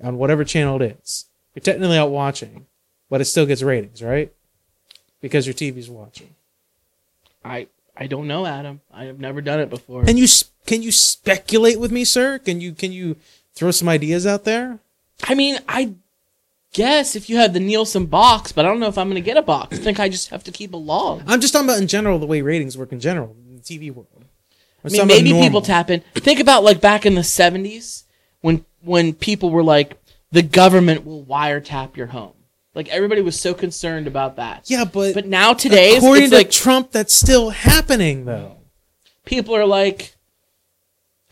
on 0.00 0.16
whatever 0.16 0.44
channel 0.44 0.80
it 0.80 0.98
is? 1.02 1.26
You're 1.54 1.62
technically 1.62 1.98
out 1.98 2.10
watching, 2.10 2.66
but 3.10 3.20
it 3.20 3.26
still 3.26 3.44
gets 3.44 3.62
ratings, 3.62 4.02
right? 4.02 4.32
Because 5.20 5.46
your 5.46 5.54
TV's 5.54 5.90
watching. 5.90 6.34
I 7.44 7.66
I 7.96 8.06
don't 8.06 8.26
know, 8.26 8.46
Adam. 8.46 8.80
I 8.92 9.04
have 9.04 9.20
never 9.20 9.40
done 9.40 9.60
it 9.60 9.70
before. 9.70 10.04
Can 10.04 10.16
you 10.16 10.26
can 10.66 10.82
you 10.82 10.90
speculate 10.92 11.78
with 11.78 11.92
me, 11.92 12.04
sir? 12.04 12.38
Can 12.38 12.60
you 12.60 12.72
can 12.72 12.92
you 12.92 13.16
throw 13.54 13.70
some 13.70 13.88
ideas 13.88 14.26
out 14.26 14.44
there? 14.44 14.78
I 15.22 15.34
mean, 15.34 15.58
I 15.68 15.94
guess 16.72 17.14
if 17.14 17.30
you 17.30 17.36
had 17.36 17.54
the 17.54 17.60
Nielsen 17.60 18.06
box, 18.06 18.50
but 18.50 18.64
I 18.64 18.68
don't 18.68 18.80
know 18.80 18.88
if 18.88 18.98
I'm 18.98 19.08
going 19.08 19.14
to 19.14 19.20
get 19.20 19.36
a 19.36 19.42
box. 19.42 19.78
I 19.78 19.80
think 19.80 20.00
I 20.00 20.08
just 20.08 20.30
have 20.30 20.42
to 20.44 20.52
keep 20.52 20.74
a 20.74 20.76
log. 20.76 21.22
I'm 21.26 21.40
just 21.40 21.52
talking 21.52 21.68
about 21.68 21.80
in 21.80 21.86
general 21.86 22.18
the 22.18 22.26
way 22.26 22.40
ratings 22.40 22.76
work 22.76 22.92
in 22.92 23.00
general 23.00 23.36
TV 23.64 23.90
world. 23.92 24.24
I 24.84 24.90
mean, 24.90 25.06
maybe 25.06 25.32
people 25.32 25.62
tap 25.62 25.90
in. 25.90 26.00
Think 26.14 26.40
about 26.40 26.62
like 26.62 26.80
back 26.80 27.06
in 27.06 27.14
the 27.14 27.22
'70s 27.22 28.04
when 28.42 28.64
when 28.82 29.14
people 29.14 29.50
were 29.50 29.62
like, 29.62 29.98
the 30.30 30.42
government 30.42 31.04
will 31.06 31.24
wiretap 31.24 31.96
your 31.96 32.08
home. 32.08 32.32
Like 32.74 32.88
everybody 32.88 33.22
was 33.22 33.38
so 33.40 33.54
concerned 33.54 34.06
about 34.06 34.36
that. 34.36 34.64
Yeah, 34.68 34.84
but 34.84 35.14
But 35.14 35.26
now 35.26 35.54
today, 35.54 35.96
according 35.96 36.24
it's 36.24 36.30
to 36.32 36.36
like 36.36 36.50
Trump, 36.50 36.90
that's 36.90 37.14
still 37.14 37.50
happening 37.50 38.24
though. 38.24 38.56
people 39.24 39.54
are 39.56 39.64
like, 39.64 40.16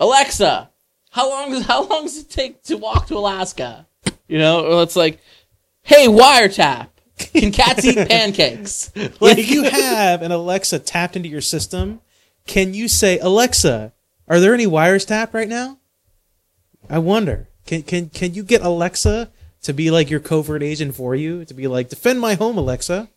Alexa, 0.01 0.71
how 1.11 1.29
long 1.29 1.51
does 1.53 1.67
how 1.67 1.85
long 1.87 2.05
does 2.05 2.19
it 2.19 2.31
take 2.31 2.63
to 2.65 2.77
walk 2.77 3.07
to 3.09 3.17
Alaska? 3.17 3.87
You 4.29 4.39
know, 4.39 4.65
or 4.65 4.83
it's 4.83 4.97
like, 4.97 5.21
hey, 5.83 6.07
wiretap. 6.07 6.89
Can 7.19 7.53
cats 7.53 7.85
eat 7.85 7.97
pancakes? 8.09 8.91
Like, 9.21 9.39
if 9.39 9.51
you 9.51 9.65
have 9.65 10.23
an 10.23 10.33
Alexa 10.33 10.79
tapped 10.81 11.15
into 11.15 11.29
your 11.29 11.41
system, 11.43 12.01
can 12.47 12.75
you 12.75 12.89
say, 12.89 13.19
Alexa, 13.19 13.93
are 14.29 14.41
there 14.41 14.55
any 14.55 14.67
wires 14.67 15.05
tapped 15.05 15.35
right 15.35 15.49
now? 15.49 15.79
I 16.91 16.99
wonder. 16.99 17.49
Can 17.67 17.83
can 17.83 18.09
can 18.09 18.35
you 18.35 18.43
get 18.43 18.63
Alexa 18.63 19.31
to 19.63 19.73
be 19.73 19.91
like 19.91 20.11
your 20.11 20.21
covert 20.21 20.63
agent 20.63 20.95
for 20.95 21.15
you? 21.15 21.45
To 21.45 21.55
be 21.55 21.69
like, 21.69 21.89
defend 21.89 22.21
my 22.21 22.35
home, 22.35 22.59
Alexa. 22.59 23.09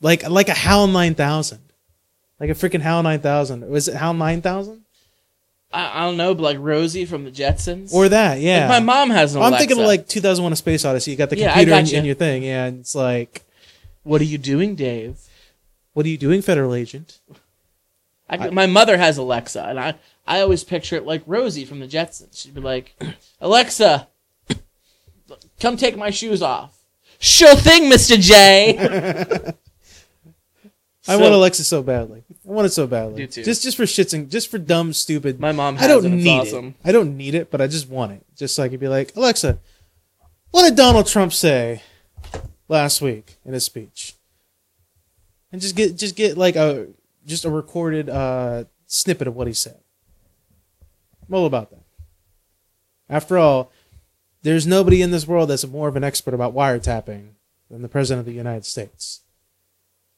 Like 0.00 0.28
like 0.28 0.48
a 0.48 0.54
HAL 0.54 0.86
nine 0.88 1.14
thousand. 1.14 1.60
Like 2.38 2.50
a 2.50 2.54
freaking 2.54 2.82
HAL 2.82 3.02
nine 3.02 3.20
thousand. 3.20 3.68
Was 3.68 3.88
it 3.88 3.94
HAL 3.96 4.14
nine 4.14 4.42
thousand? 4.42 4.82
I, 5.72 5.98
I 5.98 6.00
don't 6.06 6.16
know, 6.16 6.34
but 6.34 6.42
like 6.42 6.58
Rosie 6.60 7.04
from 7.04 7.24
the 7.24 7.30
Jetsons. 7.30 7.92
Or 7.92 8.08
that, 8.08 8.40
yeah. 8.40 8.60
Like, 8.68 8.68
my 8.68 8.80
mom 8.80 9.10
has 9.10 9.34
an 9.34 9.42
I'm 9.42 9.48
Alexa. 9.48 9.58
thinking 9.66 9.80
of 9.82 9.86
like 9.88 10.08
2001 10.08 10.52
A 10.52 10.56
Space 10.56 10.84
Odyssey. 10.84 11.10
You 11.10 11.16
got 11.18 11.28
the 11.30 11.36
Yeah, 11.38 11.52
computer 11.52 11.78
in, 11.78 11.94
in 11.94 12.04
your 12.06 12.14
thing, 12.14 12.42
yeah, 12.42 12.64
and 12.66 12.80
it's 12.80 12.94
like, 12.94 13.42
what 14.02 14.20
are 14.22 14.24
you 14.24 14.38
doing, 14.38 14.74
Dave? 14.74 15.18
what 15.92 16.06
are 16.06 16.08
you 16.10 16.16
doing, 16.16 16.40
federal 16.42 16.74
agent? 16.74 17.18
I, 18.28 18.50
my 18.50 18.66
mother 18.66 18.96
has 18.98 19.16
Alexa, 19.18 19.62
and 19.64 19.80
I, 19.80 19.94
I 20.26 20.40
always 20.40 20.62
picture 20.64 20.96
it 20.96 21.06
like 21.06 21.22
Rosie 21.26 21.64
from 21.64 21.80
the 21.80 21.86
Jetsons. 21.88 22.40
She'd 22.42 22.54
be 22.54 22.60
like, 22.60 22.94
Alexa, 23.40 24.08
come 25.60 25.76
take 25.76 25.96
my 25.96 26.10
shoes 26.10 26.42
off. 26.42 26.76
Sure 27.18 27.54
thing, 27.56 27.90
Mr. 27.90 28.20
J. 28.20 28.76
I 31.08 31.12
So- 31.16 31.20
want 31.20 31.32
Alexa 31.34 31.64
so 31.64 31.82
badly. 31.82 32.22
I 32.30 32.50
want 32.52 32.66
it 32.66 32.70
so 32.72 32.86
badly. 32.86 33.16
Do 33.16 33.26
too. 33.26 33.44
Just 33.44 33.62
just 33.62 33.76
for 33.76 33.84
shits 33.84 34.12
and 34.12 34.30
just 34.30 34.48
for 34.50 34.58
dumb, 34.58 34.92
stupid. 34.92 35.40
My 35.40 35.52
mom 35.52 35.76
I 35.80 35.86
don't 35.86 36.04
it. 36.04 36.12
It's 36.14 36.24
need 36.24 36.40
awesome. 36.40 36.66
it. 36.68 36.88
I 36.88 36.92
don't 36.92 37.16
need 37.16 37.34
it, 37.34 37.50
but 37.50 37.60
I 37.60 37.66
just 37.66 37.88
want 37.88 38.12
it. 38.12 38.24
Just 38.36 38.54
so 38.54 38.62
I 38.62 38.68
could 38.68 38.80
be 38.80 38.88
like, 38.88 39.16
Alexa, 39.16 39.58
what 40.50 40.62
did 40.64 40.76
Donald 40.76 41.06
Trump 41.06 41.32
say 41.32 41.82
last 42.68 43.00
week 43.00 43.36
in 43.44 43.52
his 43.54 43.64
speech? 43.64 44.14
And 45.50 45.60
just 45.62 45.74
get 45.76 45.96
just 45.96 46.14
get 46.14 46.36
like 46.36 46.56
a 46.56 46.88
just 47.28 47.44
a 47.44 47.50
recorded 47.50 48.08
uh, 48.08 48.64
snippet 48.86 49.28
of 49.28 49.36
what 49.36 49.46
he 49.46 49.52
said. 49.52 49.78
I'm 51.28 51.34
all 51.34 51.46
about 51.46 51.70
that. 51.70 51.82
After 53.08 53.38
all, 53.38 53.70
there's 54.42 54.66
nobody 54.66 55.02
in 55.02 55.10
this 55.10 55.26
world 55.26 55.50
that's 55.50 55.66
more 55.66 55.88
of 55.88 55.96
an 55.96 56.04
expert 56.04 56.34
about 56.34 56.54
wiretapping 56.54 57.30
than 57.70 57.82
the 57.82 57.88
president 57.88 58.20
of 58.20 58.26
the 58.26 58.32
United 58.32 58.64
States. 58.64 59.20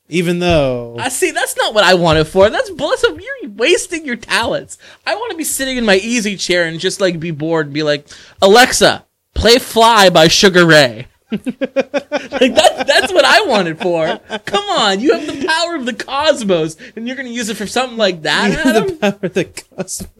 Even 0.09 0.41
though 0.41 0.97
I 0.99 1.09
see. 1.09 1.31
That's 1.31 1.57
not 1.57 1.73
what 1.73 1.85
I 1.85 1.95
want 1.95 2.19
it 2.19 2.25
for. 2.25 2.51
That's 2.51 2.69
bullshit. 2.71 3.23
You're 3.23 3.51
wasting 3.51 4.05
your 4.05 4.17
talents. 4.17 4.77
I 5.07 5.15
want 5.15 5.31
to 5.31 5.37
be 5.37 5.45
sitting 5.45 5.77
in 5.77 5.85
my 5.85 5.97
easy 5.97 6.37
chair 6.37 6.65
and 6.65 6.81
just 6.81 7.01
like 7.01 7.21
be 7.21 7.31
bored 7.31 7.67
and 7.67 7.75
be 7.75 7.85
like, 7.85 8.09
Alexa, 8.43 9.07
play 9.35 9.59
"Fly" 9.59 10.11
by 10.11 10.27
Sugar 10.27 10.67
Ray. 10.67 11.07
like 11.31 12.55
that's 12.55 12.85
that's 12.85 13.13
what 13.13 13.25
I 13.25 13.43
wanted 13.47 13.79
for. 13.79 14.19
Come 14.47 14.65
on, 14.65 15.01
you 15.01 15.13
have 15.13 15.27
the 15.27 15.47
power 15.47 15.77
of 15.77 15.87
the 15.87 15.93
cosmos, 15.93 16.77
and 16.97 17.07
you're 17.07 17.17
gonna 17.17 17.29
use 17.29 17.49
it 17.49 17.57
for 17.57 17.67
something 17.67 17.97
like 17.97 18.23
that, 18.23 18.51
you 18.51 18.57
have 18.57 18.67
Adam? 18.77 18.89
the 18.89 18.97
power 18.97 19.19
of 19.23 19.35
the 19.35 19.45
cosmos. 19.45 20.11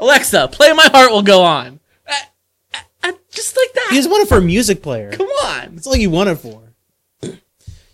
Alexa, 0.00 0.48
play 0.48 0.72
"My 0.72 0.88
Heart 0.92 1.10
Will 1.12 1.22
Go 1.22 1.42
On." 1.42 1.80
Uh, 2.06 2.12
uh, 2.74 2.78
uh, 3.02 3.12
just 3.30 3.56
like 3.56 3.72
that. 3.74 3.88
You 3.90 3.96
just 3.96 4.10
want 4.10 4.24
it 4.24 4.28
for 4.28 4.38
a 4.38 4.42
music 4.42 4.82
player. 4.82 5.12
Come 5.12 5.26
on. 5.26 5.74
That's 5.74 5.86
all 5.86 5.96
you 5.96 6.10
want 6.10 6.30
it 6.30 6.36
for. 6.36 6.62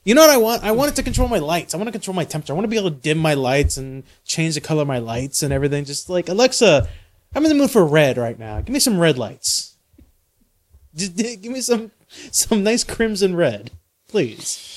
You 0.05 0.15
know 0.15 0.21
what 0.21 0.31
I 0.31 0.37
want? 0.37 0.63
I 0.63 0.73
want 0.73 0.93
it 0.93 0.97
to 0.97 1.03
control 1.03 1.29
my 1.29 1.39
lights. 1.39 1.73
I 1.73 1.79
want 1.79 1.89
to 1.89 1.93
control 1.93 2.15
my 2.15 2.25
temperature. 2.25 2.53
I 2.53 2.57
want 2.57 2.65
to 2.65 2.69
be 2.69 2.77
able 2.77 2.91
to 2.91 2.97
dim 2.97 3.17
my 3.17 3.33
lights 3.33 3.79
and 3.79 4.05
change 4.25 4.55
the 4.55 4.61
color 4.61 4.83
of 4.83 4.89
my 4.89 4.99
lights 4.99 5.43
and 5.43 5.51
everything. 5.51 5.87
Just 5.87 6.11
like 6.11 6.29
Alexa, 6.29 6.87
I'm 7.35 7.45
in 7.45 7.49
the 7.49 7.55
mood 7.55 7.71
for 7.71 7.85
red 7.85 8.17
right 8.17 8.39
now. 8.39 8.61
Give 8.61 8.73
me 8.73 8.79
some 8.81 8.99
red 8.99 9.19
lights. 9.19 9.75
Just 10.95 11.17
give 11.17 11.45
me 11.45 11.61
some 11.61 11.91
some 12.31 12.63
nice 12.63 12.85
crimson 12.85 13.35
red, 13.35 13.73
please. 14.09 14.71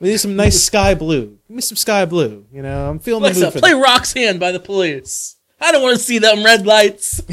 We 0.00 0.10
need 0.10 0.18
some 0.18 0.36
nice 0.36 0.62
sky 0.62 0.94
blue. 0.94 1.38
Give 1.48 1.56
me 1.56 1.60
some 1.60 1.76
sky 1.76 2.04
blue. 2.04 2.46
You 2.52 2.62
know, 2.62 2.88
I'm 2.88 3.00
feeling 3.00 3.22
the 3.32 3.40
mood 3.40 3.52
for 3.52 3.58
play 3.60 3.72
that. 3.72 3.82
"Roxanne" 3.82 4.38
by 4.38 4.52
the 4.52 4.60
Police. 4.60 5.36
I 5.60 5.72
don't 5.72 5.82
want 5.82 5.98
to 5.98 6.04
see 6.04 6.18
them 6.18 6.44
red 6.44 6.66
lights. 6.66 7.20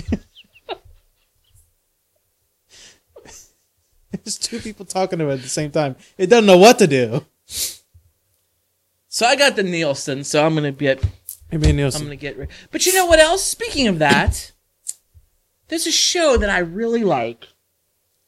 There's 4.24 4.40
two 4.40 4.60
people 4.60 4.86
talking 4.86 5.20
to 5.20 5.30
it 5.30 5.34
at 5.34 5.42
the 5.44 5.50
same 5.50 5.70
time. 5.70 5.96
It 6.18 6.28
doesn't 6.28 6.48
know 6.48 6.58
what 6.58 6.80
to 6.80 6.88
do. 6.88 7.24
So 9.08 9.28
I 9.28 9.36
got 9.36 9.56
the 9.56 9.62
Nielsen, 9.62 10.24
so 10.24 10.44
I'm 10.44 10.56
gonna 10.56 10.72
get 10.72 11.04
I 11.04 11.08
mean, 11.52 11.76
Nielsen. 11.76 12.02
I'm 12.02 12.08
gonna 12.08 12.16
get 12.16 12.38
rid. 12.38 12.50
But 12.72 12.86
you 12.86 12.94
know 12.94 13.06
what 13.06 13.20
else? 13.20 13.44
Speaking 13.44 13.88
of 13.88 14.00
that, 14.00 14.52
there's 15.68 15.88
a 15.88 15.92
show 15.92 16.38
that 16.38 16.50
I 16.50 16.60
really 16.60 17.04
like. 17.04 17.48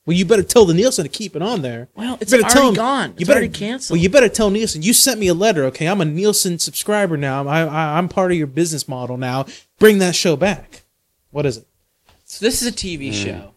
Well, 0.06 0.16
you 0.16 0.26
better 0.26 0.44
tell 0.44 0.64
the 0.64 0.74
Nielsen 0.74 1.04
to 1.04 1.10
keep 1.10 1.36
it 1.36 1.42
on 1.42 1.62
there. 1.64 1.90
Well, 1.94 2.18
it's 2.22 2.32
You 2.32 2.42
better 2.42 2.58
already 2.58 2.70
him- 2.70 2.76
gone. 2.76 3.10
You 3.10 3.16
It's 3.18 3.28
better 3.28 3.40
already 3.40 3.54
canceled. 3.54 3.98
Well, 3.98 4.02
you 4.02 4.10
better 4.10 4.30
tell 4.30 4.50
Nielsen. 4.50 4.82
You 4.82 4.94
sent 4.94 5.20
me 5.20 5.28
a 5.28 5.34
letter, 5.34 5.66
okay? 5.66 5.86
I'm 5.86 6.00
a 6.00 6.06
Nielsen 6.06 6.60
subscriber 6.60 7.18
now. 7.18 7.46
I, 7.46 7.64
I, 7.64 7.98
I'm 7.98 8.08
part 8.08 8.32
of 8.32 8.38
your 8.38 8.48
business 8.48 8.88
model 8.88 9.18
now. 9.18 9.48
Bring 9.80 9.98
that 9.98 10.16
show 10.16 10.38
back. 10.38 10.84
What 11.32 11.46
is 11.46 11.58
it? 11.58 11.68
So 12.24 12.46
this 12.46 12.62
is 12.62 12.70
a 12.70 12.72
TV 12.72 13.08
hmm. 13.08 13.14
show 13.14 13.54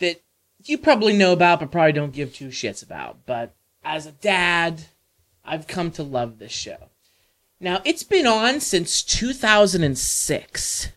that 0.00 0.20
you 0.64 0.76
probably 0.76 1.14
know 1.14 1.32
about, 1.32 1.60
but 1.60 1.70
probably 1.70 1.92
don't 1.92 2.12
give 2.12 2.34
two 2.34 2.48
shits 2.48 2.82
about. 2.82 3.24
But 3.24 3.54
as 3.82 4.04
a 4.04 4.12
dad, 4.12 4.82
I've 5.46 5.66
come 5.66 5.90
to 5.92 6.02
love 6.02 6.38
this 6.38 6.52
show. 6.52 6.89
Now 7.60 7.80
it's 7.84 8.02
been 8.02 8.26
on 8.26 8.60
since 8.60 9.02
2006. 9.02 10.88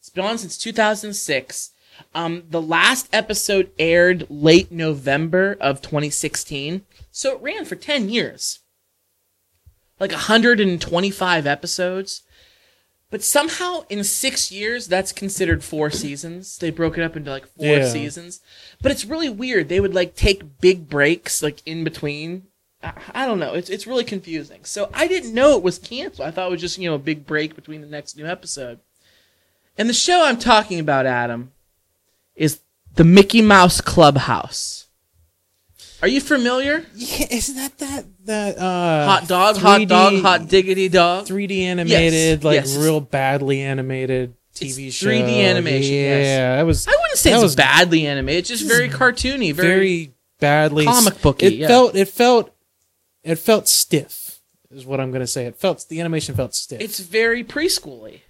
It's 0.00 0.08
been 0.10 0.24
on 0.24 0.38
since 0.38 0.56
2006. 0.56 1.70
Um, 2.14 2.44
the 2.48 2.62
last 2.62 3.08
episode 3.12 3.70
aired 3.78 4.26
late 4.30 4.70
November 4.72 5.56
of 5.60 5.82
2016, 5.82 6.82
so 7.10 7.34
it 7.36 7.42
ran 7.42 7.64
for 7.64 7.74
10 7.74 8.08
years, 8.08 8.60
like 9.98 10.12
125 10.12 11.46
episodes. 11.46 12.22
But 13.10 13.24
somehow 13.24 13.84
in 13.88 14.04
six 14.04 14.52
years, 14.52 14.86
that's 14.86 15.12
considered 15.12 15.64
four 15.64 15.90
seasons. 15.90 16.56
They 16.58 16.70
broke 16.70 16.96
it 16.98 17.02
up 17.02 17.16
into 17.16 17.30
like 17.30 17.48
four 17.48 17.66
Yeah. 17.78 17.90
seasons. 17.90 18.40
But 18.80 18.92
it's 18.92 19.04
really 19.06 19.30
weird. 19.30 19.68
They 19.68 19.80
would 19.80 19.94
like 19.94 20.14
take 20.14 20.60
big 20.60 20.88
breaks 20.88 21.42
like 21.42 21.62
in 21.66 21.84
between. 21.84 22.44
I, 22.82 23.26
don't 23.26 23.40
know. 23.40 23.54
It's 23.54 23.70
it's 23.70 23.86
really 23.86 24.04
confusing. 24.04 24.64
So 24.64 24.88
I 24.94 25.08
didn't 25.08 25.34
know 25.34 25.56
it 25.56 25.62
was 25.62 25.78
canceled. 25.78 26.28
I 26.28 26.30
thought 26.30 26.48
it 26.48 26.52
was 26.52 26.60
just 26.60 26.78
you 26.78 26.88
know 26.88 26.94
a 26.94 26.98
big 26.98 27.26
break 27.26 27.54
between 27.56 27.80
the 27.80 27.86
next 27.88 28.16
new 28.16 28.26
episode. 28.26 28.78
And 29.76 29.88
the 29.88 29.94
show 29.94 30.24
I'm 30.24 30.38
talking 30.38 30.80
about, 30.80 31.06
Adam, 31.06 31.52
is 32.34 32.60
the 32.94 33.04
Mickey 33.04 33.42
Mouse 33.42 33.80
Clubhouse. 33.80 34.86
Are 36.02 36.08
you 36.08 36.20
familiar? 36.20 36.86
Yeah, 36.94 37.26
isn't 37.30 37.56
that 37.56 37.78
that 37.78 38.04
that 38.26 38.58
uh, 38.58 39.06
Hot 39.06 39.28
dog, 39.28 39.56
hot 39.56 39.80
3D 39.80 39.88
dog, 39.88 40.22
hot 40.22 40.48
diggity 40.48 40.88
dog. 40.88 41.26
3D 41.26 41.62
animated, 41.62 42.38
Yes, 42.38 42.44
like 42.44 42.54
yes. 42.54 42.76
real 42.76 43.00
badly 43.00 43.60
animated 43.60 44.34
TV 44.54 44.86
It's 44.88 44.96
show? 44.96 45.08
3D 45.08 45.44
animation, 45.44 45.94
Yeah, 45.94 46.00
yes. 46.18 46.58
that 46.58 46.66
was 46.66 46.86
I 46.86 46.92
wouldn't 46.92 47.18
say 47.18 47.32
it's 47.32 47.42
was 47.42 47.56
badly 47.56 48.06
animated. 48.06 48.38
It's 48.40 48.48
just 48.48 48.66
very 48.68 48.88
cartoony, 48.88 49.52
very, 49.52 49.68
very 49.68 50.14
badly 50.38 50.84
comic 50.84 51.20
booky, 51.20 51.46
It 51.46 51.52
yeah. 51.54 51.66
felt 51.66 51.96
it 51.96 52.06
felt 52.08 52.54
it 53.30 53.38
felt 53.38 53.68
stiff. 53.68 54.40
Is 54.70 54.84
what 54.84 55.00
I'm 55.00 55.10
gonna 55.10 55.26
say. 55.26 55.46
It 55.46 55.56
felt 55.56 55.86
the 55.88 55.98
animation 56.00 56.34
felt 56.34 56.54
stiff. 56.54 56.80
it's 56.80 57.00
very 57.00 57.42
preschooly. 57.42 58.20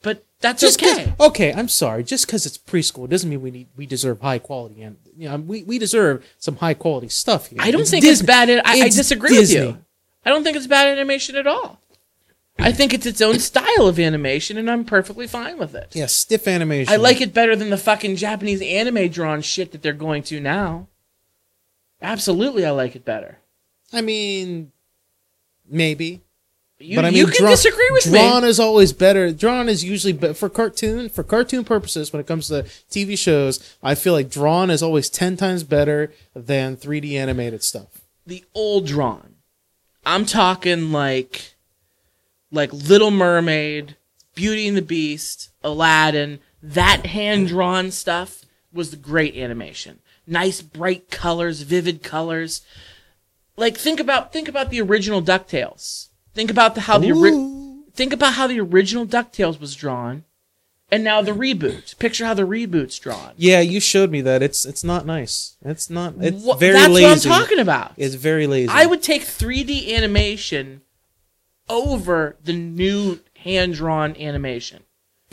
But 0.00 0.24
that's 0.40 0.60
just 0.60 0.80
okay. 0.80 1.12
okay, 1.18 1.52
I'm 1.52 1.66
sorry. 1.68 2.04
Just 2.04 2.26
because 2.26 2.46
it's 2.46 2.56
preschool 2.56 3.08
doesn't 3.08 3.28
mean 3.28 3.42
we 3.42 3.50
need 3.50 3.66
we 3.76 3.84
deserve 3.84 4.20
high 4.20 4.38
quality 4.38 4.80
and 4.82 4.96
you 5.16 5.28
know 5.28 5.36
we, 5.38 5.64
we 5.64 5.76
deserve 5.78 6.24
some 6.38 6.56
high 6.56 6.74
quality 6.74 7.08
stuff 7.08 7.48
here. 7.48 7.58
I 7.60 7.72
don't 7.72 7.80
It's 7.80 7.90
think 7.90 8.04
it's 8.04 8.22
bad. 8.22 8.48
I, 8.48 8.62
I 8.64 8.76
It's 8.86 8.94
disagree 8.94 9.30
Disney. 9.30 9.58
with 9.66 9.74
you. 9.76 9.84
I 10.24 10.30
don't 10.30 10.44
think 10.44 10.56
it's 10.56 10.68
bad 10.68 10.86
animation 10.86 11.34
at 11.34 11.48
all. 11.48 11.80
I 12.60 12.70
think 12.72 12.92
it's 12.94 13.06
its 13.06 13.20
own 13.20 13.38
style 13.38 13.86
of 13.86 13.98
animation, 14.00 14.56
and 14.58 14.68
I'm 14.70 14.84
perfectly 14.84 15.26
fine 15.28 15.58
with 15.58 15.74
it. 15.76 15.94
Yeah, 15.94 16.06
stiff 16.06 16.46
animation. 16.48 16.92
I 16.92 16.96
like 16.96 17.20
it 17.20 17.32
better 17.32 17.54
than 17.56 17.70
the 17.70 17.76
fucking 17.76 18.16
Japanese 18.16 18.60
anime 18.62 19.08
drawn 19.10 19.42
shit 19.42 19.70
that 19.72 19.82
they're 19.82 19.92
going 19.92 20.24
to 20.24 20.40
now. 20.40 20.88
Absolutely, 22.02 22.64
I 22.64 22.70
like 22.70 22.94
it 22.96 23.04
better. 23.04 23.38
I 23.92 24.00
mean, 24.00 24.72
maybe. 25.68 26.20
You, 26.80 26.94
but 26.94 27.04
I 27.06 27.10
mean, 27.10 27.18
you 27.18 27.26
can 27.26 27.42
draw- 27.42 27.50
disagree 27.50 27.88
with 27.90 28.04
drawn 28.04 28.14
me. 28.14 28.20
Drawn 28.20 28.44
is 28.44 28.60
always 28.60 28.92
better. 28.92 29.32
Drawn 29.32 29.68
is 29.68 29.82
usually 29.82 30.12
be- 30.12 30.32
for 30.32 30.48
cartoon 30.48 31.08
for 31.08 31.24
cartoon 31.24 31.64
purposes. 31.64 32.12
When 32.12 32.20
it 32.20 32.26
comes 32.26 32.48
to 32.48 32.62
TV 32.90 33.18
shows, 33.18 33.76
I 33.82 33.96
feel 33.96 34.12
like 34.12 34.30
drawn 34.30 34.70
is 34.70 34.82
always 34.82 35.10
ten 35.10 35.36
times 35.36 35.64
better 35.64 36.12
than 36.34 36.76
3D 36.76 37.14
animated 37.14 37.64
stuff. 37.64 38.00
The 38.26 38.44
old 38.54 38.86
drawn. 38.86 39.34
I'm 40.06 40.24
talking 40.24 40.92
like, 40.92 41.54
like 42.52 42.72
Little 42.72 43.10
Mermaid, 43.10 43.96
Beauty 44.36 44.68
and 44.68 44.76
the 44.76 44.82
Beast, 44.82 45.50
Aladdin. 45.64 46.38
That 46.62 47.06
hand 47.06 47.48
drawn 47.48 47.90
stuff 47.90 48.44
was 48.72 48.90
the 48.92 48.96
great 48.96 49.36
animation. 49.36 49.98
Nice 50.26 50.62
bright 50.62 51.10
colors, 51.10 51.62
vivid 51.62 52.02
colors. 52.04 52.62
Like 53.58 53.76
think 53.76 53.98
about 54.00 54.32
think 54.32 54.48
about 54.48 54.70
the 54.70 54.80
original 54.80 55.20
Ducktales. 55.22 56.08
Think 56.34 56.50
about 56.50 56.74
the, 56.76 56.82
how 56.82 56.98
the 56.98 57.12
ori- 57.12 57.90
think 57.94 58.12
about 58.12 58.34
how 58.34 58.46
the 58.46 58.60
original 58.60 59.04
DuckTales 59.04 59.58
was 59.60 59.74
drawn, 59.74 60.22
and 60.92 61.02
now 61.02 61.20
the 61.20 61.32
reboot. 61.32 61.98
Picture 61.98 62.24
how 62.24 62.34
the 62.34 62.46
reboot's 62.46 62.96
drawn. 62.98 63.32
Yeah, 63.36 63.58
you 63.60 63.80
showed 63.80 64.10
me 64.12 64.20
that. 64.20 64.42
It's 64.42 64.64
it's 64.64 64.84
not 64.84 65.04
nice. 65.04 65.56
It's 65.64 65.90
not. 65.90 66.14
It's 66.20 66.44
Wha- 66.44 66.54
very 66.56 66.74
that's 66.74 66.92
lazy. 66.92 67.28
what 67.28 67.34
I'm 67.36 67.42
talking 67.42 67.58
about. 67.58 67.92
It's 67.96 68.14
very 68.14 68.46
lazy. 68.46 68.68
I 68.72 68.86
would 68.86 69.02
take 69.02 69.22
3D 69.22 69.92
animation 69.96 70.82
over 71.68 72.36
the 72.44 72.52
new 72.52 73.18
hand 73.38 73.74
drawn 73.74 74.16
animation. 74.16 74.84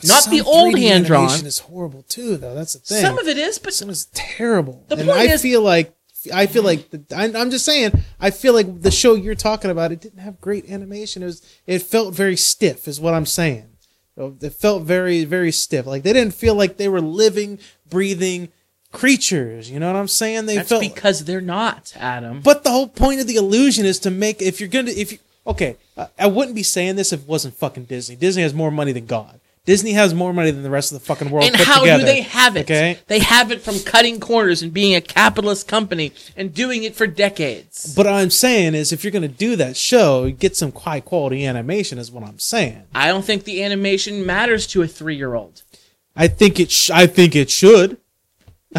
Not 0.04 0.26
the 0.30 0.42
old 0.42 0.78
hand 0.78 1.06
drawn. 1.06 1.24
animation 1.26 1.48
is 1.48 1.60
horrible 1.60 2.04
too, 2.04 2.36
though. 2.36 2.54
That's 2.54 2.74
the 2.74 2.80
thing. 2.80 3.02
Some 3.02 3.18
of 3.18 3.28
it 3.28 3.38
is, 3.38 3.60
but 3.60 3.74
Some 3.74 3.90
is 3.90 4.08
terrible. 4.14 4.84
The 4.90 4.98
and 4.98 5.08
point 5.08 5.20
I 5.20 5.34
is- 5.34 5.42
feel 5.42 5.62
like 5.62 5.95
I 6.34 6.48
feel 6.48 6.64
like 6.64 6.90
the, 6.90 7.04
I, 7.16 7.26
I'm 7.26 7.52
just 7.52 7.66
saying. 7.66 7.92
I 8.20 8.32
feel 8.32 8.54
like 8.54 8.82
the 8.82 8.92
show 8.92 9.16
you're 9.16 9.36
talking 9.36 9.72
about 9.72 9.92
it 9.92 10.02
didn't 10.02 10.20
have 10.20 10.42
great 10.42 10.70
animation. 10.70 11.24
It 11.24 11.28
was 11.28 11.42
it 11.66 11.80
felt 11.80 12.14
very 12.14 12.36
stiff, 12.36 12.88
is 12.88 13.00
what 13.00 13.14
I'm 13.14 13.26
saying. 13.26 13.70
It 14.18 14.54
felt 14.54 14.84
very 14.84 15.26
very 15.26 15.52
stiff. 15.52 15.86
Like 15.86 16.04
they 16.04 16.14
didn't 16.14 16.34
feel 16.34 16.56
like 16.56 16.78
they 16.78 16.90
were 16.90 17.02
living, 17.02 17.60
breathing 17.90 18.50
creatures. 18.92 19.70
You 19.70 19.80
know 19.80 19.88
what 19.88 20.00
I'm 20.00 20.08
saying? 20.08 20.46
They 20.46 20.56
that's 20.56 20.70
felt. 20.70 20.82
because 20.82 21.26
they're 21.26 21.42
not, 21.42 21.94
Adam. 21.98 22.42
but 22.42 22.64
the 22.64 22.72
whole 22.72 22.88
point 22.88 23.20
of 23.20 23.28
the 23.28 23.36
illusion 23.36 23.86
is 23.86 24.00
to 24.00 24.12
make 24.12 24.42
if 24.42 24.60
you're 24.60 24.70
gonna 24.70 24.92
if 24.92 25.12
you 25.12 25.20
okay. 25.46 25.78
I, 25.98 26.08
I 26.20 26.28
wouldn't 26.28 26.56
be 26.56 26.64
saying 26.64 26.96
this 26.96 27.14
if 27.14 27.22
it 27.22 27.28
wasn't 27.28 27.56
fucking 27.56 27.86
Disney. 27.86 28.16
Disney 28.16 28.44
has 28.44 28.54
more 28.54 28.72
money 28.72 28.92
than 28.92 29.06
God. 29.06 29.40
Disney 29.66 29.94
has 29.94 30.14
more 30.14 30.32
money 30.32 30.52
than 30.52 30.62
the 30.62 30.70
rest 30.70 30.92
of 30.92 31.00
the 31.00 31.06
fucking 31.06 31.32
world. 31.32 31.46
and 31.46 31.56
how 31.56 31.80
together, 31.82 32.02
do 32.02 32.06
they 32.06 32.22
have 32.22 32.56
it? 32.56 32.62
Okay. 32.62 33.00
They 33.08 33.20
have 33.20 33.52
it 33.52 33.62
from 33.62 33.80
cutting 33.80 34.20
corners 34.20 34.62
and 34.62 34.72
being 34.72 34.94
a 34.96 35.02
capitalist 35.02 35.68
company 35.68 36.14
and 36.38 36.54
doing 36.54 36.84
it 36.84 36.96
for 36.96 37.08
decades. 37.08 37.94
But 37.96 38.06
what 38.06 38.14
I'm 38.14 38.30
saying 38.30 38.76
is, 38.76 38.94
if 38.94 39.04
you're 39.04 39.12
going 39.12 39.24
to 39.24 39.28
do 39.28 39.56
that 39.56 39.76
show, 39.76 40.30
get 40.30 40.56
some 40.56 40.72
high 40.72 41.00
quality 41.00 41.46
animation. 41.46 41.98
Is 41.98 42.12
what 42.12 42.24
I'm 42.24 42.40
saying. 42.40 42.84
I 42.94 43.08
don't 43.08 43.26
think 43.26 43.44
the 43.44 43.64
animation 43.64 44.26
matters 44.26 44.68
to 44.68 44.84
a 44.84 44.88
three 44.88 45.16
year 45.16 45.34
old. 45.34 45.64
I 46.16 46.28
think 46.28 46.60
it. 46.60 46.70
Sh- 46.72 46.92
I 46.92 47.08
think 47.08 47.36
it 47.36 47.50
should. 47.50 47.98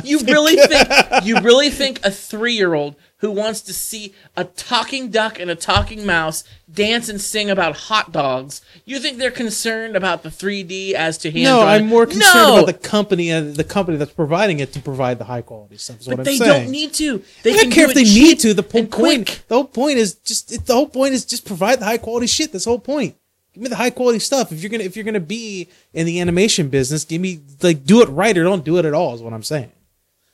You 0.04 0.20
really 0.20 0.56
think 0.56 0.88
you 1.24 1.40
really 1.40 1.70
think 1.70 2.04
a 2.04 2.10
three 2.10 2.54
year 2.54 2.74
old 2.74 2.96
who 3.18 3.30
wants 3.30 3.62
to 3.62 3.72
see 3.72 4.12
a 4.36 4.44
talking 4.44 5.10
duck 5.10 5.38
and 5.40 5.50
a 5.50 5.54
talking 5.54 6.04
mouse 6.04 6.44
dance 6.70 7.08
and 7.08 7.20
sing 7.20 7.48
about 7.48 7.76
hot 7.76 8.12
dogs, 8.12 8.60
you 8.84 8.98
think 8.98 9.16
they're 9.18 9.30
concerned 9.30 9.96
about 9.96 10.22
the 10.22 10.28
3D 10.28 10.92
as 10.92 11.16
to 11.18 11.30
hand 11.30 11.44
No, 11.44 11.60
drawn? 11.60 11.68
I'm 11.68 11.86
more 11.86 12.04
concerned 12.06 12.34
No! 12.34 12.54
about 12.62 12.66
the 12.66 12.88
company 12.88 13.30
and 13.30 13.56
the 13.56 13.64
company 13.64 13.96
that's 13.96 14.12
providing 14.12 14.60
it 14.60 14.72
to 14.74 14.80
provide 14.80 15.18
the 15.18 15.24
high 15.24 15.42
quality 15.42 15.76
stuff. 15.78 16.00
Is 16.00 16.08
what 16.08 16.16
But 16.18 16.20
I'm 16.20 16.24
they 16.26 16.36
saying. 16.36 16.62
don't 16.64 16.70
need 16.72 16.92
to. 16.94 17.22
They 17.42 17.54
I 17.54 17.56
don't 17.56 17.70
care 17.70 17.86
do 17.86 17.90
if 17.92 17.94
they 17.96 18.04
need 18.04 18.38
to. 18.40 18.52
The 18.52 18.62
whole 18.62 18.70
point. 18.82 18.90
quick. 18.92 19.40
The 19.48 19.54
whole 19.54 19.64
point 19.64 19.96
is 19.98 20.14
just. 20.16 20.52
It, 20.52 20.66
the 20.66 20.74
whole 20.74 20.88
point 20.88 21.14
is 21.14 21.24
just 21.24 21.46
provide 21.46 21.80
the 21.80 21.84
high 21.86 21.98
quality 21.98 22.26
shit. 22.26 22.52
That's 22.52 22.64
the 22.64 22.70
whole 22.70 22.78
point. 22.78 23.16
Give 23.54 23.62
me 23.62 23.68
the 23.70 23.76
high 23.76 23.88
quality 23.90 24.18
stuff. 24.18 24.52
If 24.52 24.60
you're 24.62 24.68
gonna 24.68 24.84
if 24.84 24.94
you're 24.96 25.04
gonna 25.06 25.20
be 25.20 25.68
in 25.94 26.04
the 26.04 26.20
animation 26.20 26.68
business, 26.68 27.04
give 27.04 27.22
me 27.22 27.40
like 27.62 27.86
do 27.86 28.02
it 28.02 28.08
right 28.10 28.36
or 28.36 28.42
don't 28.44 28.64
do 28.64 28.76
it 28.76 28.84
at 28.84 28.92
all. 28.92 29.14
Is 29.14 29.22
what 29.22 29.32
I'm 29.32 29.42
saying. 29.42 29.72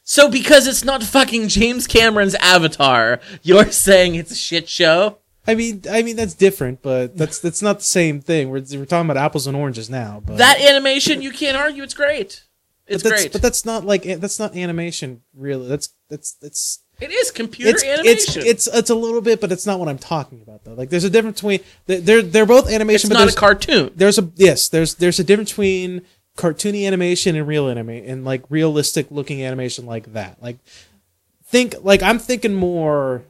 So 0.05 0.29
because 0.29 0.67
it's 0.67 0.85
not 0.85 1.03
fucking 1.03 1.49
James 1.49 1.87
Cameron's 1.87 2.35
Avatar, 2.37 3.21
you're 3.43 3.71
saying 3.71 4.15
it's 4.17 4.33
a 4.33 4.37
shit 4.37 4.69
show? 4.69 5.19
I 5.47 5.55
mean, 5.55 5.83
I 5.91 6.03
mean 6.03 6.17
that's 6.17 6.35
different, 6.35 6.83
but 6.83 7.17
that's 7.17 7.39
that's 7.41 7.63
not 7.63 7.79
the 7.79 7.85
same 7.85 8.21
thing. 8.21 8.51
We're 8.51 8.63
we're 8.73 8.85
talking 8.85 9.11
about 9.11 9.17
apples 9.23 9.47
and 9.47 9.57
oranges 9.57 9.91
now. 9.91 10.23
But 10.25 10.39
That 10.39 10.61
animation, 10.61 11.23
you 11.23 11.31
can't 11.33 11.57
argue. 11.57 11.83
It's 11.83 11.95
great. 11.95 12.45
It's 12.87 13.03
but 13.03 13.11
great. 13.11 13.33
But 13.33 13.43
that's 13.43 13.65
not 13.65 13.85
like 13.85 14.03
that's 14.03 14.39
not 14.39 14.57
animation, 14.57 15.23
really. 15.35 15.69
That's 15.69 15.89
that's 16.09 16.33
that's 16.35 16.81
it 17.01 17.11
is 17.11 17.31
computer 17.33 17.71
it's 17.71 17.83
it's 17.83 17.99
animation. 17.99 18.43
it's 18.47 18.67
it's 18.69 18.91
a 18.91 18.95
little 18.95 19.21
bit, 19.21 19.41
but 19.41 19.51
it's 19.51 19.67
not 19.67 19.81
what 19.81 19.89
I'm 19.89 19.99
talking 19.99 20.43
about 20.43 20.65
though. 20.65 20.75
Like 20.75 20.91
there's 20.91 21.05
a 21.05 21.11
difference 21.11 21.41
between 21.41 21.61
they're 21.87 22.23
they're 22.23 22.47
both 22.47 22.67
It's 22.67 22.75
animation, 22.75 23.09
but 23.09 23.19
not 23.19 23.33
a 23.33 23.35
cartoon. 23.37 23.93
there's 23.97 24.19
a 24.19 24.31
yes, 24.37 24.69
there's 24.69 24.95
there's 24.97 25.19
a 25.19 25.25
difference 25.25 25.51
between 25.51 26.03
cartoony 26.37 26.87
animation 26.87 27.37
and 27.37 27.47
real 27.47 27.68
anime 27.68 27.91
and 27.91 28.24
like 28.24 28.43
realistic 28.49 29.07
looking 29.11 29.43
animation 29.43 29.87
like 29.87 30.12
that. 30.12 30.43
Like 30.43 30.59
think 31.45 31.74
like 31.83 32.03
I'm 32.03 32.18
thinking 32.18 32.55
more 32.55 33.22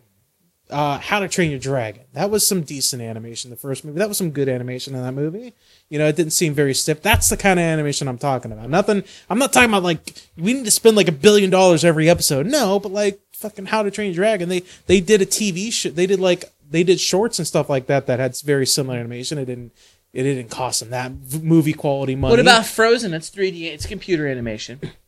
uh 0.71 0.99
How 0.99 1.19
to 1.19 1.29
Train 1.29 1.51
Your 1.51 1.59
Dragon. 1.61 2.05
That 2.13 2.31
was 2.31 2.47
some 2.47 2.63
decent 2.63 3.03
animation 3.03 3.51
the 3.51 3.57
first 3.57 3.85
movie. 3.85 3.99
That 3.99 4.09
was 4.09 4.19
some 4.19 4.31
good 4.31 4.49
animation 4.49 4.95
in 4.95 5.03
that 5.03 5.13
movie. 5.13 5.53
You 5.89 5.99
know, 5.99 6.07
it 6.07 6.17
didn't 6.17 6.33
seem 6.33 6.55
very 6.55 6.75
stiff. 6.75 7.03
That's 7.03 7.29
the 7.29 7.37
kind 7.37 7.59
of 7.59 7.65
animation 7.65 8.09
I'm 8.09 8.19
talking 8.19 8.53
about. 8.53 8.71
Nothing 8.71 9.03
I'm 9.29 9.39
not 9.39 9.53
talking 9.53 9.71
about 9.71 9.83
like 9.83 10.15
we 10.37 10.55
need 10.55 10.65
to 10.65 10.71
spend 10.71 10.97
like 10.97 11.09
a 11.09 11.13
billion 11.13 11.51
dollars 11.51 11.85
every 11.85 12.09
episode. 12.09 12.47
No, 12.47 12.79
but 12.79 12.93
like 12.93 13.21
fucking 13.33 13.67
How 13.67 13.83
to 13.83 13.91
Train 13.91 14.13
Your 14.13 14.25
Dragon. 14.25 14.49
They 14.49 14.63
they 14.87 15.01
did 15.01 15.21
a 15.21 15.27
TV 15.27 15.73
show. 15.73 15.91
They 15.91 16.07
did 16.07 16.21
like 16.21 16.45
they 16.71 16.85
did 16.85 17.01
shorts 17.01 17.39
and 17.39 17.47
stuff 17.47 17.69
like 17.69 17.87
that 17.87 18.07
that 18.07 18.19
had 18.19 18.37
very 18.41 18.67
similar 18.67 18.99
animation. 18.99 19.39
It 19.39 19.45
didn't 19.47 19.73
it 20.13 20.23
didn't 20.25 20.51
cost 20.51 20.81
them 20.81 20.91
that 20.91 21.43
movie 21.43 21.73
quality 21.73 22.15
money. 22.15 22.33
What 22.33 22.41
about 22.41 22.67
Frozen? 22.67 23.15
It's 23.15 23.31
3D. 23.31 23.63
It's 23.73 23.87
computer 23.87 24.27
animation. 24.29 24.81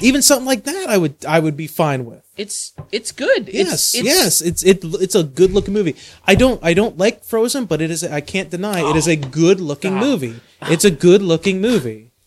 even 0.00 0.22
something 0.22 0.46
like 0.46 0.64
that? 0.64 0.88
I 0.88 0.98
would 0.98 1.24
I 1.24 1.38
would 1.40 1.56
be 1.56 1.66
fine 1.66 2.04
with. 2.04 2.22
It's 2.36 2.74
it's 2.92 3.12
good. 3.12 3.48
Yes, 3.48 3.94
it's, 3.94 3.94
it's, 3.94 4.04
yes, 4.04 4.40
it's 4.42 4.62
it 4.64 4.80
it's 5.00 5.14
a 5.14 5.22
good 5.22 5.52
looking 5.52 5.74
movie. 5.74 5.96
I 6.26 6.34
don't 6.34 6.62
I 6.62 6.74
don't 6.74 6.98
like 6.98 7.24
Frozen, 7.24 7.64
but 7.66 7.80
it 7.80 7.90
is 7.90 8.04
I 8.04 8.20
can't 8.20 8.50
deny 8.50 8.88
it 8.88 8.96
is 8.96 9.08
a 9.08 9.16
oh, 9.16 9.28
good 9.28 9.60
looking 9.60 9.94
Oh. 9.94 10.00
movie. 10.00 10.40
It's 10.62 10.84
a 10.84 10.90
good 10.90 11.22
looking 11.22 11.60
movie. 11.60 12.12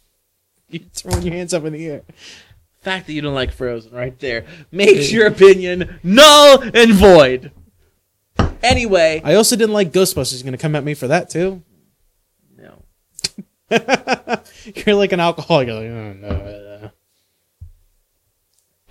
You 0.71 0.81
throwing 0.93 1.23
your 1.23 1.33
hands 1.33 1.51
up 1.51 1.65
in 1.65 1.73
the 1.73 1.83
air. 1.87 2.03
Fact 2.81 3.07
that 3.07 3.13
you 3.13 3.21
don't 3.23 3.33
like 3.33 3.51
Frozen 3.51 3.91
right 3.91 4.17
there 4.19 4.45
makes 4.71 5.11
your 5.11 5.25
opinion 5.25 5.99
null 6.03 6.61
and 6.61 6.93
void. 6.93 7.51
Anyway, 8.61 9.19
I 9.23 9.33
also 9.33 9.55
didn't 9.55 9.73
like 9.73 9.91
Ghostbusters. 9.91 10.37
You're 10.37 10.45
gonna 10.45 10.59
come 10.59 10.75
at 10.75 10.83
me 10.83 10.93
for 10.93 11.07
that 11.07 11.31
too. 11.31 11.63
You're 14.85 14.95
like 14.95 15.11
an 15.11 15.19
alcoholic. 15.19 15.67
You're 15.67 15.77
like, 15.77 15.85
oh, 15.85 16.13
no. 16.13 16.91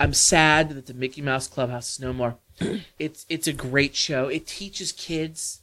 I'm 0.01 0.15
sad 0.15 0.71
that 0.71 0.87
the 0.87 0.95
Mickey 0.95 1.23
Mouse 1.23 1.49
Clubhouse 1.49 1.95
is 1.95 2.01
no 2.01 2.13
more. 2.13 2.37
it's 2.99 3.27
it's 3.29 3.49
a 3.49 3.53
great 3.53 3.97
show. 3.97 4.29
It 4.29 4.47
teaches 4.47 4.93
kids 4.93 5.61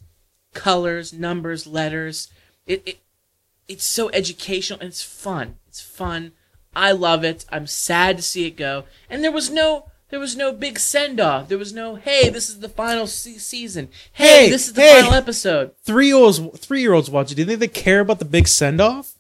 colors, 0.54 1.14
numbers, 1.14 1.68
letters. 1.68 2.30
It, 2.66 2.82
it 2.86 3.00
it's 3.68 3.84
so 3.84 4.10
educational 4.10 4.80
and 4.80 4.88
it's 4.88 5.04
fun. 5.04 5.58
It's 5.68 5.82
fun. 5.82 6.32
I 6.76 6.92
love 6.92 7.24
it. 7.24 7.46
I'm 7.52 7.68
sad 7.68 8.18
to 8.18 8.24
see 8.24 8.46
it 8.46 8.58
go. 8.58 8.86
And 9.10 9.24
there 9.24 9.32
was 9.32 9.50
no 9.50 9.88
there 10.10 10.20
was 10.20 10.36
no 10.36 10.52
big 10.54 10.78
send 10.80 11.20
off. 11.20 11.48
There 11.50 11.58
was 11.58 11.74
no 11.74 11.96
hey, 11.96 12.30
this 12.30 12.50
is 12.50 12.60
the 12.60 12.70
final 12.70 13.08
se- 13.08 13.38
season. 13.40 13.90
Hey, 14.14 14.46
Hey, 14.46 14.50
this 14.50 14.68
is 14.68 14.74
the 14.74 14.82
hey. 14.82 15.00
final 15.02 15.14
episode. 15.16 15.72
Three 15.84 16.08
year 16.08 16.16
olds 16.16 16.40
three 16.60 16.82
year 16.82 16.94
olds 16.94 17.10
watch 17.10 17.32
it. 17.32 17.36
Do 17.36 17.42
you 17.42 17.48
think 17.48 17.60
they 17.60 17.68
care 17.68 18.00
about 18.00 18.20
the 18.20 18.26
big 18.26 18.48
send 18.48 18.80
off? 18.82 19.14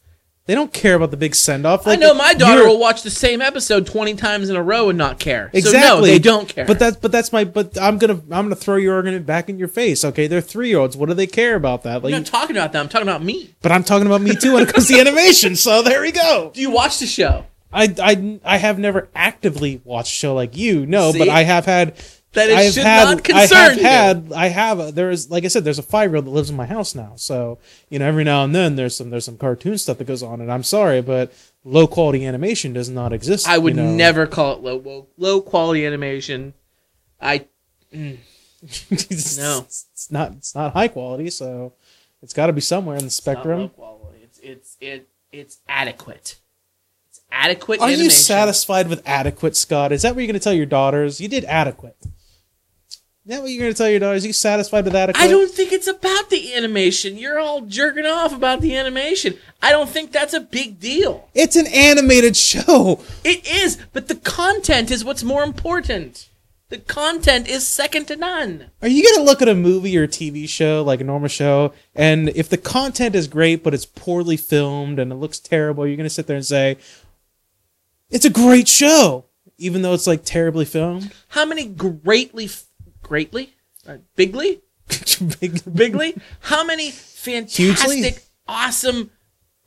They 0.48 0.54
don't 0.54 0.72
care 0.72 0.94
about 0.94 1.10
the 1.10 1.18
big 1.18 1.34
send 1.34 1.66
off. 1.66 1.88
I 1.88 1.96
know 1.96 2.14
my 2.14 2.36
daughter 2.36 2.68
will 2.68 2.78
watch 2.78 3.02
the 3.02 3.10
same 3.10 3.42
episode 3.42 3.88
20 3.88 4.14
times 4.14 4.48
in 4.48 4.56
a 4.56 4.62
row 4.62 4.90
and 4.90 4.98
not 4.98 5.18
care. 5.18 5.50
Exactly. 5.54 5.80
So 5.82 5.96
no, 5.96 6.02
they 6.06 6.20
don't 6.20 6.48
care. 6.48 6.68
But 6.68 6.78
that's 6.78 6.98
but 6.98 7.12
that's 7.12 7.34
my 7.34 7.46
but 7.46 7.82
I'm 7.82 7.98
gonna 7.98 8.14
I'm 8.30 8.46
gonna 8.46 8.56
throw 8.56 8.76
your 8.76 8.94
argument 8.94 9.26
back 9.26 9.50
in 9.50 9.58
your 9.58 9.68
face. 9.70 10.06
Okay, 10.06 10.28
they're 10.28 10.42
three 10.42 10.70
year 10.70 10.78
olds. 10.78 10.96
What 10.96 11.10
do 11.10 11.16
they 11.16 11.26
care 11.26 11.56
about 11.56 11.82
that? 11.84 12.04
Like, 12.04 12.14
I'm 12.14 12.22
Like, 12.22 12.32
not 12.32 12.40
talking 12.42 12.56
about 12.56 12.74
them. 12.74 12.84
I'm 12.84 12.90
talking 12.90 13.08
about 13.08 13.24
me. 13.24 13.56
but 13.64 13.72
I'm 13.72 13.84
talking 13.84 14.06
about 14.06 14.22
me 14.22 14.36
too 14.36 14.54
when 14.54 14.62
it 14.62 14.72
comes 14.72 14.88
to 14.90 15.00
animation. 15.00 15.56
So 15.56 15.82
there 15.82 16.00
we 16.02 16.12
go. 16.12 16.52
Do 16.54 16.62
you 16.62 16.70
watch 16.70 17.00
the 17.00 17.08
show? 17.08 17.48
I 17.76 17.94
I 18.02 18.40
I 18.44 18.58
have 18.58 18.80
never 18.80 19.10
actively 19.14 19.82
watched 19.84 20.14
a 20.14 20.16
show 20.16 20.34
like 20.34 20.56
you. 20.58 20.86
No, 20.86 21.14
but 21.14 21.30
I 21.30 21.44
have 21.44 21.66
had. 21.66 21.96
That 22.34 22.50
it 22.50 22.58
I 22.58 22.62
have 22.64 22.74
should 22.74 22.84
had, 22.84 23.06
not 23.06 23.32
I 23.32 23.46
have 23.46 23.78
you. 23.78 23.84
had. 23.84 24.34
I 24.36 24.48
have. 24.48 24.80
Uh, 24.80 24.92
there 24.92 25.10
is, 25.10 25.32
like 25.32 25.46
I 25.46 25.48
said, 25.48 25.64
there's 25.64 25.80
a 25.80 25.84
five 25.84 26.10
year 26.10 26.18
old 26.18 26.26
that 26.26 26.32
lives 26.32 26.50
in 26.50 26.58
my 26.58 26.66
house 26.66 26.94
now. 26.94 27.14
So 27.16 27.60
you 27.90 27.98
know, 27.98 28.06
every 28.06 28.26
now 28.26 28.44
and 28.44 28.54
then 28.54 28.76
there's 28.76 28.94
some 28.96 29.10
there's 29.10 29.24
some 29.24 29.38
cartoon 29.38 29.78
stuff 29.78 30.00
that 30.00 30.04
goes 30.08 30.22
on, 30.22 30.42
and 30.42 30.52
I'm 30.52 30.64
sorry, 30.64 31.02
but 31.02 31.32
low 31.64 31.88
quality 31.88 32.26
animation 32.26 32.74
does 32.74 32.90
not 32.90 33.14
exist. 33.14 33.48
I 33.48 33.58
would 33.58 33.78
you 33.78 33.84
know. 33.84 33.90
never 33.96 34.28
call 34.28 34.54
it 34.56 34.62
low 34.62 34.78
low, 34.78 35.08
low 35.18 35.40
quality 35.42 35.86
animation. 35.86 36.54
I 37.22 37.46
mm. 37.94 38.18
it's, 38.62 39.38
No. 39.38 39.60
it's 39.66 40.12
not. 40.12 40.34
It's 40.34 40.54
not 40.54 40.74
high 40.74 40.90
quality, 40.90 41.30
so 41.30 41.72
it's 42.22 42.34
got 42.34 42.48
to 42.48 42.54
be 42.54 42.60
somewhere 42.60 42.98
in 42.98 43.04
the 43.04 43.08
it's 43.08 43.26
not 43.26 43.34
low 43.36 43.42
spectrum. 43.42 43.70
quality. 43.70 44.20
It's 44.24 44.40
it's 44.40 44.78
it 44.82 45.08
it's 45.32 45.60
adequate. 45.70 46.36
Adequate. 47.36 47.82
Are 47.82 47.92
you 47.92 48.10
satisfied 48.10 48.88
with 48.88 49.02
adequate, 49.06 49.56
Scott? 49.58 49.92
Is 49.92 50.02
that 50.04 50.16
what 50.16 50.22
you're 50.22 50.28
going 50.28 50.40
to 50.40 50.44
tell 50.44 50.54
your 50.54 50.66
daughters? 50.66 51.20
You 51.20 51.28
did 51.28 51.44
adequate. 51.46 51.98
Is 53.26 53.30
that 53.30 53.42
what 53.42 53.50
you're 53.50 53.64
gonna 53.64 53.74
tell 53.74 53.90
your 53.90 54.00
daughters? 54.00 54.24
you 54.24 54.34
satisfied 54.34 54.84
with 54.84 54.94
that? 54.94 55.10
Adequate? 55.10 55.26
I 55.26 55.28
don't 55.28 55.50
think 55.50 55.72
it's 55.72 55.88
about 55.88 56.30
the 56.30 56.54
animation. 56.54 57.18
You're 57.18 57.40
all 57.40 57.62
jerking 57.62 58.06
off 58.06 58.32
about 58.36 58.62
the 58.62 58.78
animation. 58.78 59.40
I 59.64 59.72
don't 59.72 59.90
think 59.90 60.12
that's 60.12 60.36
a 60.36 60.40
big 60.40 60.80
deal. 60.80 61.28
It's 61.34 61.56
an 61.56 61.66
animated 61.66 62.38
show. 62.38 63.00
It 63.24 63.48
is, 63.48 63.80
but 63.94 64.10
the 64.10 64.16
content 64.16 64.92
is 64.92 65.04
what's 65.04 65.24
more 65.24 65.44
important. 65.44 66.30
The 66.70 66.78
content 66.78 67.48
is 67.48 67.66
second 67.66 68.06
to 68.10 68.16
none. 68.16 68.70
Are 68.84 68.88
you 68.88 69.04
gonna 69.04 69.26
look 69.26 69.42
at 69.42 69.50
a 69.50 69.56
movie 69.56 69.98
or 69.98 70.04
a 70.04 70.08
TV 70.08 70.48
show 70.48 70.84
like 70.84 71.02
a 71.02 71.04
normal 71.04 71.30
show, 71.30 71.74
and 71.96 72.30
if 72.30 72.48
the 72.48 72.58
content 72.58 73.16
is 73.16 73.28
great 73.28 73.64
but 73.64 73.74
it's 73.74 73.88
poorly 73.88 74.38
filmed 74.38 75.00
and 75.00 75.12
it 75.12 75.16
looks 75.16 75.40
terrible, 75.40 75.88
you're 75.88 75.98
gonna 75.98 76.12
sit 76.12 76.28
there 76.28 76.36
and 76.36 76.46
say, 76.46 76.78
"It's 78.10 78.26
a 78.26 78.30
great 78.30 78.68
show," 78.68 79.26
even 79.58 79.82
though 79.82 79.94
it's 79.94 80.08
like 80.08 80.24
terribly 80.24 80.66
filmed? 80.66 81.12
How 81.30 81.46
many 81.46 81.66
greatly, 81.68 82.50
greatly, 83.02 83.56
uh, 83.88 83.98
bigly, 84.16 84.62
Big- 85.40 85.62
bigly? 85.74 86.16
How 86.42 86.64
many 86.64 86.90
Hugely? 86.92 87.44
fantastic, 87.44 88.24
awesome, 88.48 89.12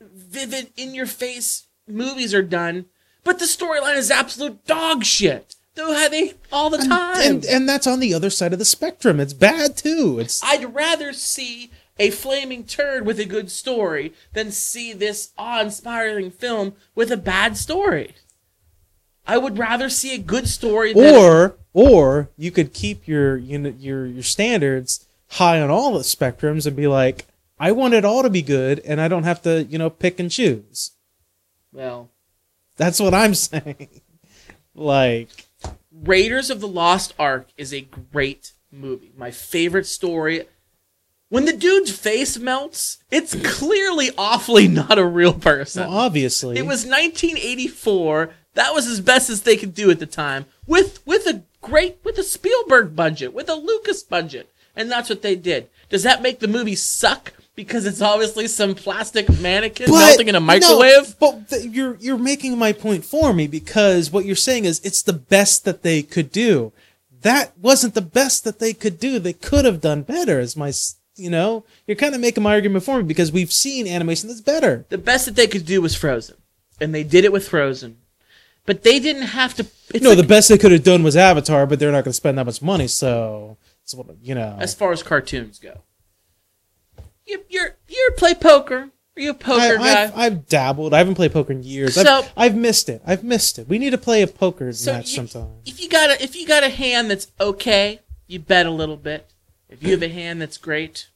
vivid, 0.01 0.71
in 0.77 0.93
your 0.95 1.05
face 1.05 1.67
movies 1.87 2.33
are 2.33 2.41
done, 2.43 2.85
but 3.23 3.39
the 3.39 3.45
storyline 3.45 3.97
is 3.97 4.09
absolute 4.11 4.65
dog 4.65 5.03
shit. 5.03 5.55
Though 5.75 5.93
have 5.93 6.11
they 6.11 6.33
all 6.51 6.69
the 6.69 6.77
time. 6.79 7.21
and 7.21 7.45
and 7.45 7.69
that's 7.69 7.87
on 7.87 7.99
the 8.01 8.13
other 8.13 8.29
side 8.29 8.51
of 8.53 8.59
the 8.59 8.65
spectrum. 8.65 9.19
It's 9.19 9.33
bad 9.33 9.77
too. 9.77 10.17
It's 10.19 10.43
I'd 10.43 10.73
rather 10.73 11.13
see 11.13 11.71
a 11.97 12.09
flaming 12.09 12.63
turd 12.65 13.05
with 13.05 13.19
a 13.19 13.25
good 13.25 13.49
story 13.51 14.13
than 14.33 14.51
see 14.51 14.91
this 14.93 15.31
awe-inspiring 15.37 16.31
film 16.31 16.73
with 16.95 17.11
a 17.11 17.17
bad 17.17 17.55
story. 17.57 18.15
I 19.29 19.37
would 19.37 19.57
rather 19.57 19.89
see 19.89 20.13
a 20.15 20.17
good 20.19 20.47
story 20.47 20.93
than 20.93 21.15
or 21.15 21.55
or 21.73 22.29
you 22.37 22.51
could 22.51 22.73
keep 22.73 23.07
your 23.07 23.37
you 23.37 23.57
know, 23.59 23.73
your 23.77 24.05
your 24.05 24.23
standards 24.23 25.05
high 25.33 25.61
on 25.61 25.69
all 25.69 25.93
the 25.93 25.99
spectrums 25.99 26.65
and 26.65 26.75
be 26.75 26.87
like, 26.87 27.25
I 27.59 27.71
want 27.71 27.93
it 27.93 28.03
all 28.05 28.23
to 28.23 28.29
be 28.29 28.41
good, 28.41 28.79
and 28.85 28.99
I 28.99 29.07
don't 29.07 29.23
have 29.23 29.41
to 29.43 29.63
you 29.63 29.77
know 29.77 29.89
pick 29.89 30.19
and 30.19 30.31
choose. 30.31 30.91
well, 31.71 32.09
That's 32.77 32.99
what 32.99 33.13
I'm 33.13 33.35
saying. 33.49 34.01
like, 34.75 35.29
Raiders 35.91 36.49
of 36.49 36.59
the 36.61 36.67
Lost 36.67 37.13
Ark 37.19 37.47
is 37.57 37.73
a 37.73 37.81
great 37.81 38.53
movie. 38.71 39.11
My 39.17 39.31
favorite 39.31 39.85
story. 39.87 40.45
When 41.31 41.45
the 41.45 41.53
dude's 41.53 41.91
face 41.95 42.39
melts, 42.39 42.97
it's 43.11 43.35
clearly 43.43 44.09
awfully 44.17 44.67
not 44.81 44.97
a 44.97 45.05
real 45.05 45.33
person. 45.33 45.87
well, 45.87 45.99
obviously, 45.99 46.57
It 46.57 46.63
was 46.65 46.87
1984. 46.87 48.31
That 48.55 48.73
was 48.73 48.87
as 48.87 49.01
best 49.01 49.29
as 49.29 49.43
they 49.43 49.57
could 49.57 49.73
do 49.73 49.91
at 49.91 49.99
the 49.99 50.05
time, 50.05 50.45
with 50.65 51.05
with 51.05 51.27
a 51.27 51.43
great 51.61 51.97
with 52.03 52.17
a 52.17 52.23
Spielberg 52.23 52.95
budget, 52.95 53.33
with 53.33 53.49
a 53.49 53.55
Lucas 53.55 54.03
budget, 54.03 54.49
and 54.75 54.91
that's 54.91 55.09
what 55.09 55.21
they 55.21 55.35
did. 55.35 55.69
Does 55.89 56.03
that 56.03 56.21
make 56.21 56.39
the 56.39 56.47
movie 56.47 56.75
suck 56.75 57.33
because 57.55 57.85
it's 57.85 58.01
obviously 58.01 58.47
some 58.47 58.73
plastic 58.73 59.27
mannequin 59.41 59.91
melting 59.91 60.29
in 60.29 60.35
a 60.35 60.39
no, 60.39 60.45
microwave? 60.45 61.19
but 61.19 61.49
th- 61.49 61.65
you're 61.65 61.97
you're 61.99 62.17
making 62.17 62.57
my 62.57 62.71
point 62.71 63.03
for 63.03 63.33
me 63.33 63.47
because 63.47 64.11
what 64.11 64.25
you're 64.25 64.35
saying 64.35 64.65
is 64.65 64.79
it's 64.79 65.03
the 65.03 65.13
best 65.13 65.65
that 65.65 65.83
they 65.83 66.01
could 66.01 66.31
do. 66.31 66.71
That 67.21 67.57
wasn't 67.57 67.95
the 67.95 68.01
best 68.01 68.45
that 68.45 68.59
they 68.59 68.73
could 68.73 68.97
do. 68.97 69.19
They 69.19 69.33
could 69.33 69.65
have 69.65 69.81
done 69.81 70.03
better. 70.03 70.39
Is 70.39 70.55
my 70.55 70.71
you 71.15 71.29
know 71.29 71.65
you're 71.85 71.97
kind 71.97 72.15
of 72.15 72.21
making 72.21 72.43
my 72.43 72.53
argument 72.53 72.85
for 72.85 72.97
me 72.97 73.03
because 73.03 73.31
we've 73.31 73.51
seen 73.51 73.87
animation 73.87 74.29
that's 74.29 74.41
better. 74.41 74.85
The 74.89 74.97
best 74.97 75.25
that 75.25 75.35
they 75.35 75.47
could 75.47 75.65
do 75.65 75.81
was 75.81 75.95
Frozen, 75.95 76.37
and 76.79 76.95
they 76.95 77.03
did 77.03 77.25
it 77.25 77.33
with 77.33 77.47
Frozen. 77.47 77.97
But 78.69 78.83
they 78.83 78.99
didn't 78.99 79.23
have 79.23 79.55
to. 79.55 79.65
It's 79.95 80.03
no, 80.03 80.09
like- 80.09 80.19
the 80.19 80.27
best 80.27 80.47
they 80.47 80.57
could 80.59 80.71
have 80.71 80.83
done 80.83 81.01
was 81.01 81.17
Avatar, 81.17 81.65
but 81.65 81.79
they're 81.79 81.91
not 81.91 82.03
going 82.03 82.11
to 82.11 82.13
spend 82.13 82.37
that 82.37 82.45
much 82.45 82.61
money, 82.61 82.87
so 82.87 83.57
it's 83.81 83.95
what 83.95 84.05
you 84.21 84.35
know. 84.35 84.57
as 84.59 84.75
far 84.75 84.91
as 84.91 85.01
cartoons 85.01 85.57
go. 85.57 85.81
You, 87.25 87.43
you're 87.49 87.77
you 87.87 88.11
play 88.15 88.35
poker. 88.35 88.91
Are 89.17 89.19
you 89.19 89.31
a 89.31 89.33
poker 89.33 89.59
I, 89.59 89.75
guy? 89.77 90.03
I've, 90.03 90.15
I've 90.15 90.47
dabbled. 90.47 90.93
I 90.93 90.99
haven't 90.99 91.15
played 91.15 91.33
poker 91.33 91.51
in 91.51 91.63
years. 91.63 91.95
So- 91.95 92.19
I've, 92.19 92.31
I've 92.37 92.55
missed 92.55 92.89
it. 92.89 93.01
I've 93.07 93.23
missed 93.23 93.57
it. 93.57 93.67
We 93.67 93.79
need 93.79 93.89
to 93.89 93.97
play 93.97 94.21
a 94.21 94.27
poker 94.27 94.71
So 94.71 94.93
match 94.93 95.09
you- 95.09 95.15
sometime. 95.15 95.49
If 95.65 95.81
you 95.81 95.89
got 95.89 96.11
a 96.11 96.23
if 96.23 96.35
you 96.35 96.45
got 96.45 96.63
a 96.63 96.69
hand 96.69 97.09
that's 97.09 97.31
okay, 97.41 98.01
you 98.27 98.37
bet 98.37 98.67
a 98.67 98.71
little 98.71 98.97
bit. 98.97 99.33
If 99.67 99.81
you 99.81 99.93
have 99.93 100.03
a 100.03 100.09
hand 100.09 100.39
that's 100.43 100.59
great, 100.59 101.09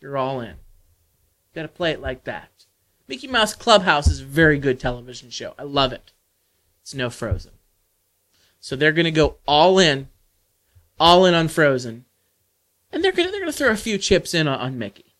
you're 0.00 0.16
all 0.16 0.38
in. 0.38 0.50
You 0.50 1.56
got 1.56 1.62
to 1.62 1.68
play 1.68 1.90
it 1.90 2.00
like 2.00 2.22
that. 2.22 2.66
Mickey 3.08 3.26
Mouse 3.26 3.52
Clubhouse 3.52 4.06
is 4.06 4.20
a 4.20 4.24
very 4.24 4.58
good 4.60 4.78
television 4.78 5.28
show. 5.30 5.54
I 5.58 5.64
love 5.64 5.92
it. 5.92 6.12
It's 6.84 6.92
no 6.92 7.08
Frozen. 7.08 7.52
So 8.60 8.76
they're 8.76 8.92
going 8.92 9.06
to 9.06 9.10
go 9.10 9.36
all 9.48 9.78
in, 9.78 10.08
all 11.00 11.24
in 11.24 11.32
on 11.32 11.48
Frozen, 11.48 12.04
and 12.92 13.02
they're 13.02 13.10
going 13.10 13.26
to 13.26 13.32
they're 13.32 13.40
going 13.40 13.50
to 13.50 13.56
throw 13.56 13.70
a 13.70 13.76
few 13.76 13.96
chips 13.96 14.34
in 14.34 14.46
on, 14.46 14.60
on 14.60 14.78
Mickey. 14.78 15.14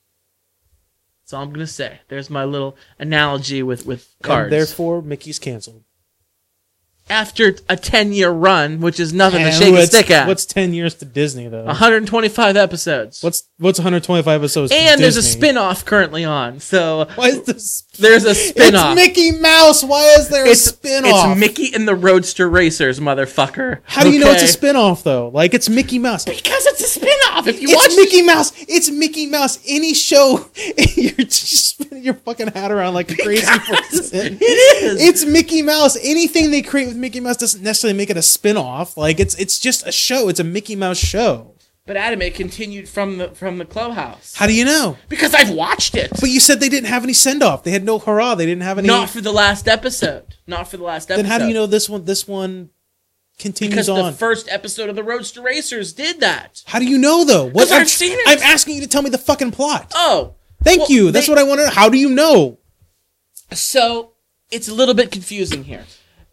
That's 1.22 1.32
all 1.32 1.42
I'm 1.42 1.48
going 1.48 1.60
to 1.60 1.66
say. 1.66 2.00
There's 2.08 2.28
my 2.28 2.44
little 2.44 2.76
analogy 2.98 3.62
with 3.62 3.86
with 3.86 4.14
cards. 4.22 4.44
And 4.44 4.52
therefore, 4.52 5.00
Mickey's 5.00 5.38
canceled. 5.38 5.83
After 7.10 7.54
a 7.68 7.76
10 7.76 8.14
year 8.14 8.30
run, 8.30 8.80
which 8.80 8.98
is 8.98 9.12
nothing 9.12 9.44
to 9.44 9.52
shake 9.52 9.74
a 9.74 9.86
stick 9.86 10.10
at. 10.10 10.26
What's 10.26 10.46
ten 10.46 10.72
years 10.72 10.94
to 10.94 11.04
Disney 11.04 11.48
though? 11.48 11.64
125 11.64 12.56
episodes. 12.56 13.22
What's 13.22 13.46
what's 13.58 13.78
125 13.78 14.26
episodes? 14.40 14.70
to 14.72 14.76
and 14.78 14.98
there's 15.00 15.18
a 15.18 15.20
Disney? 15.20 15.38
spin-off 15.38 15.84
currently 15.84 16.24
on. 16.24 16.60
So 16.60 17.06
Why 17.16 17.28
is 17.28 17.42
this? 17.42 17.82
there's 17.98 18.24
a 18.24 18.34
spin-off. 18.34 18.96
It's 18.96 19.06
Mickey 19.06 19.32
Mouse. 19.38 19.84
Why 19.84 20.14
is 20.18 20.30
there 20.30 20.46
a 20.46 20.48
It's, 20.48 20.62
spin-off? 20.64 21.32
it's 21.32 21.40
Mickey 21.40 21.74
and 21.74 21.86
the 21.86 21.94
Roadster 21.94 22.48
Racers, 22.48 23.00
motherfucker. 23.00 23.80
How 23.84 24.02
do 24.02 24.10
you 24.10 24.18
know 24.18 24.30
it's 24.30 24.40
a 24.40 24.44
Okay? 24.44 24.52
spin-off 24.52 25.02
though? 25.04 25.28
Like 25.28 25.52
it's 25.52 25.68
Mickey 25.68 25.98
Mouse. 25.98 26.24
Because 26.24 26.64
it's 26.66 26.80
a 26.82 26.86
spin-off. 26.88 27.46
If 27.46 27.60
you 27.60 27.68
It's 27.70 27.76
watch 27.76 27.96
Mickey 27.96 28.22
Mouse. 28.22 28.52
It's 28.66 28.90
Mickey 28.90 29.26
Mouse. 29.26 29.58
Any 29.68 29.92
show, 29.92 30.46
you're 30.96 31.12
just 31.12 31.68
spinning 31.68 32.02
your 32.02 32.14
fucking 32.14 32.48
hat 32.48 32.72
around 32.72 32.94
like 32.94 33.10
a 33.10 33.16
crazy 33.22 33.46
person. 33.46 34.38
it 34.40 34.82
is. 34.82 35.02
It's 35.02 35.24
Mickey 35.26 35.60
Mouse. 35.60 35.98
Anything 36.02 36.50
they 36.50 36.62
create 36.62 36.93
with 36.94 37.00
Mickey 37.00 37.20
Mouse 37.20 37.36
doesn't 37.36 37.62
necessarily 37.62 37.96
make 37.96 38.08
it 38.10 38.16
a 38.16 38.22
spin-off. 38.22 38.96
Like 38.96 39.20
it's 39.20 39.34
it's 39.34 39.58
just 39.58 39.86
a 39.86 39.92
show. 39.92 40.28
It's 40.28 40.40
a 40.40 40.44
Mickey 40.44 40.76
Mouse 40.76 40.96
show. 40.98 41.54
but 41.86 41.96
Adam, 41.98 42.22
it 42.22 42.34
continued 42.34 42.88
from 42.88 43.18
the 43.18 43.28
from 43.30 43.58
the 43.58 43.64
clubhouse. 43.66 44.34
How 44.34 44.46
do 44.46 44.54
you 44.54 44.64
know? 44.64 44.96
because 45.08 45.34
I've 45.34 45.50
watched 45.50 45.94
it. 45.94 46.10
But 46.20 46.30
you 46.30 46.40
said 46.40 46.60
they 46.60 46.68
didn't 46.70 46.88
have 46.88 47.04
any 47.04 47.12
send-off. 47.12 47.62
They 47.64 47.72
had 47.72 47.84
no 47.84 47.98
hurrah. 47.98 48.34
They 48.36 48.46
didn't 48.46 48.62
have 48.62 48.78
any. 48.78 48.88
Not 48.88 49.10
for 49.10 49.20
the 49.20 49.32
last 49.32 49.68
episode. 49.68 50.36
Not 50.46 50.68
for 50.68 50.76
the 50.78 50.84
last 50.84 51.10
episode. 51.10 51.22
then 51.24 51.30
how 51.30 51.38
do 51.38 51.46
you 51.48 51.54
know 51.54 51.66
this 51.66 51.88
one? 51.90 52.04
This 52.04 52.26
one 52.26 52.70
continues 53.38 53.74
Because 53.74 53.88
on. 53.88 54.04
the 54.12 54.16
first 54.16 54.48
episode 54.48 54.88
of 54.88 54.94
the 54.96 55.02
Roadster 55.04 55.42
Racers 55.42 55.92
did 55.92 56.20
that. 56.20 56.62
how 56.66 56.78
do 56.78 56.84
you 56.86 56.96
know 56.98 57.24
though? 57.24 57.46
What 57.50 57.66
I've 57.72 57.78
I'm- 57.78 57.86
seen 57.86 58.12
it. 58.12 58.20
I'm 58.28 58.38
asking 58.42 58.76
you 58.76 58.80
to 58.82 58.86
tell 58.88 59.02
me 59.02 59.10
the 59.10 59.18
fucking 59.18 59.50
plot. 59.50 59.92
Oh, 59.94 60.34
Thank 60.62 60.80
well, 60.82 60.90
you. 60.90 61.10
That's 61.10 61.26
they- 61.26 61.32
what 61.32 61.38
I 61.38 61.44
wanted. 61.44 61.68
How 61.70 61.88
do 61.90 61.98
you 61.98 62.08
know? 62.10 62.58
So 63.52 64.12
it's 64.50 64.68
a 64.68 64.74
little 64.74 64.94
bit 64.94 65.10
confusing 65.10 65.64
here. 65.64 65.84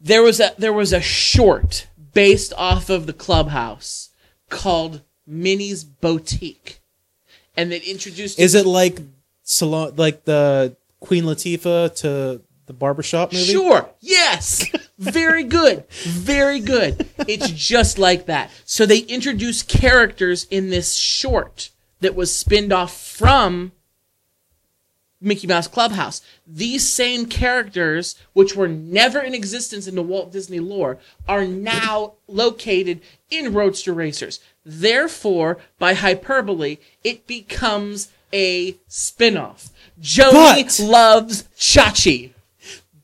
There 0.02 0.24
was 0.24 0.40
a 0.40 0.54
there 0.58 0.74
was 0.74 0.94
a 0.94 1.02
short 1.02 1.88
based 2.14 2.54
off 2.58 2.90
of 2.90 3.06
the 3.06 3.14
clubhouse 3.14 4.10
called 4.50 5.02
Minnie's 5.28 5.84
Boutique, 5.84 6.82
and 7.56 7.72
it 7.72 7.84
introduced. 7.84 8.40
Is 8.40 8.56
it 8.56 8.66
like 8.66 9.00
salon, 9.44 9.94
like 9.96 10.26
the 10.26 10.76
Queen 11.00 11.24
Latifah 11.24 11.96
to 11.98 12.42
the 12.66 12.74
barbershop 12.74 13.32
movie? 13.32 13.46
Sure. 13.52 13.90
Yes. 14.00 14.66
Very 14.98 15.44
good. 15.44 15.88
Very 15.90 16.60
good. 16.60 17.08
It's 17.28 17.50
just 17.50 17.98
like 17.98 18.28
that. 18.28 18.52
So 18.66 18.86
they 18.86 19.00
introduced 19.00 19.68
characters 19.68 20.46
in 20.52 20.70
this 20.70 20.96
short 20.96 21.72
that 22.02 22.16
was 22.16 22.34
spinned 22.34 22.72
off 22.72 22.96
from 22.96 23.72
Mickey 25.22 25.46
Mouse 25.48 25.68
Clubhouse. 25.68 26.22
These 26.48 26.88
same 26.90 27.28
characters, 27.28 28.16
which 28.34 28.56
were 28.56 28.68
never 28.68 29.20
in 29.20 29.34
existence 29.34 29.88
in 29.88 29.96
the 29.96 30.02
Walt 30.02 30.32
Disney 30.32 30.60
lore, 30.60 30.98
are 31.28 31.46
now 31.46 32.14
located 32.28 33.02
in 33.30 33.54
Roadster 33.54 33.94
Racers. 33.94 34.40
Therefore, 34.66 35.60
by 35.80 35.94
hyperbole, 35.94 36.78
it 37.04 37.28
becomes 37.28 38.10
a 38.34 38.76
spin-off. 38.88 39.70
Joanie 40.00 40.64
But- 40.64 40.80
loves 40.80 41.44
Chachi. 41.58 42.32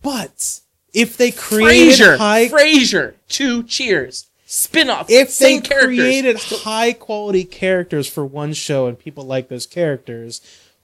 But 0.02 0.60
if 0.94 1.18
they 1.18 1.32
created 1.32 1.96
Frasier, 2.00 2.18
high, 2.18 2.48
Frasier, 2.48 3.14
two 3.28 3.64
Cheers, 3.64 4.28
spin-off. 4.46 5.10
if 5.10 5.38
they 5.38 5.60
characters. 5.60 5.98
created 5.98 6.38
high 6.38 6.94
quality 6.94 7.44
characters 7.44 8.08
for 8.08 8.26
one 8.26 8.54
show 8.54 8.88
and 8.88 8.98
people 8.98 9.26
like 9.26 9.50
those 9.50 9.66
characters, 9.66 10.40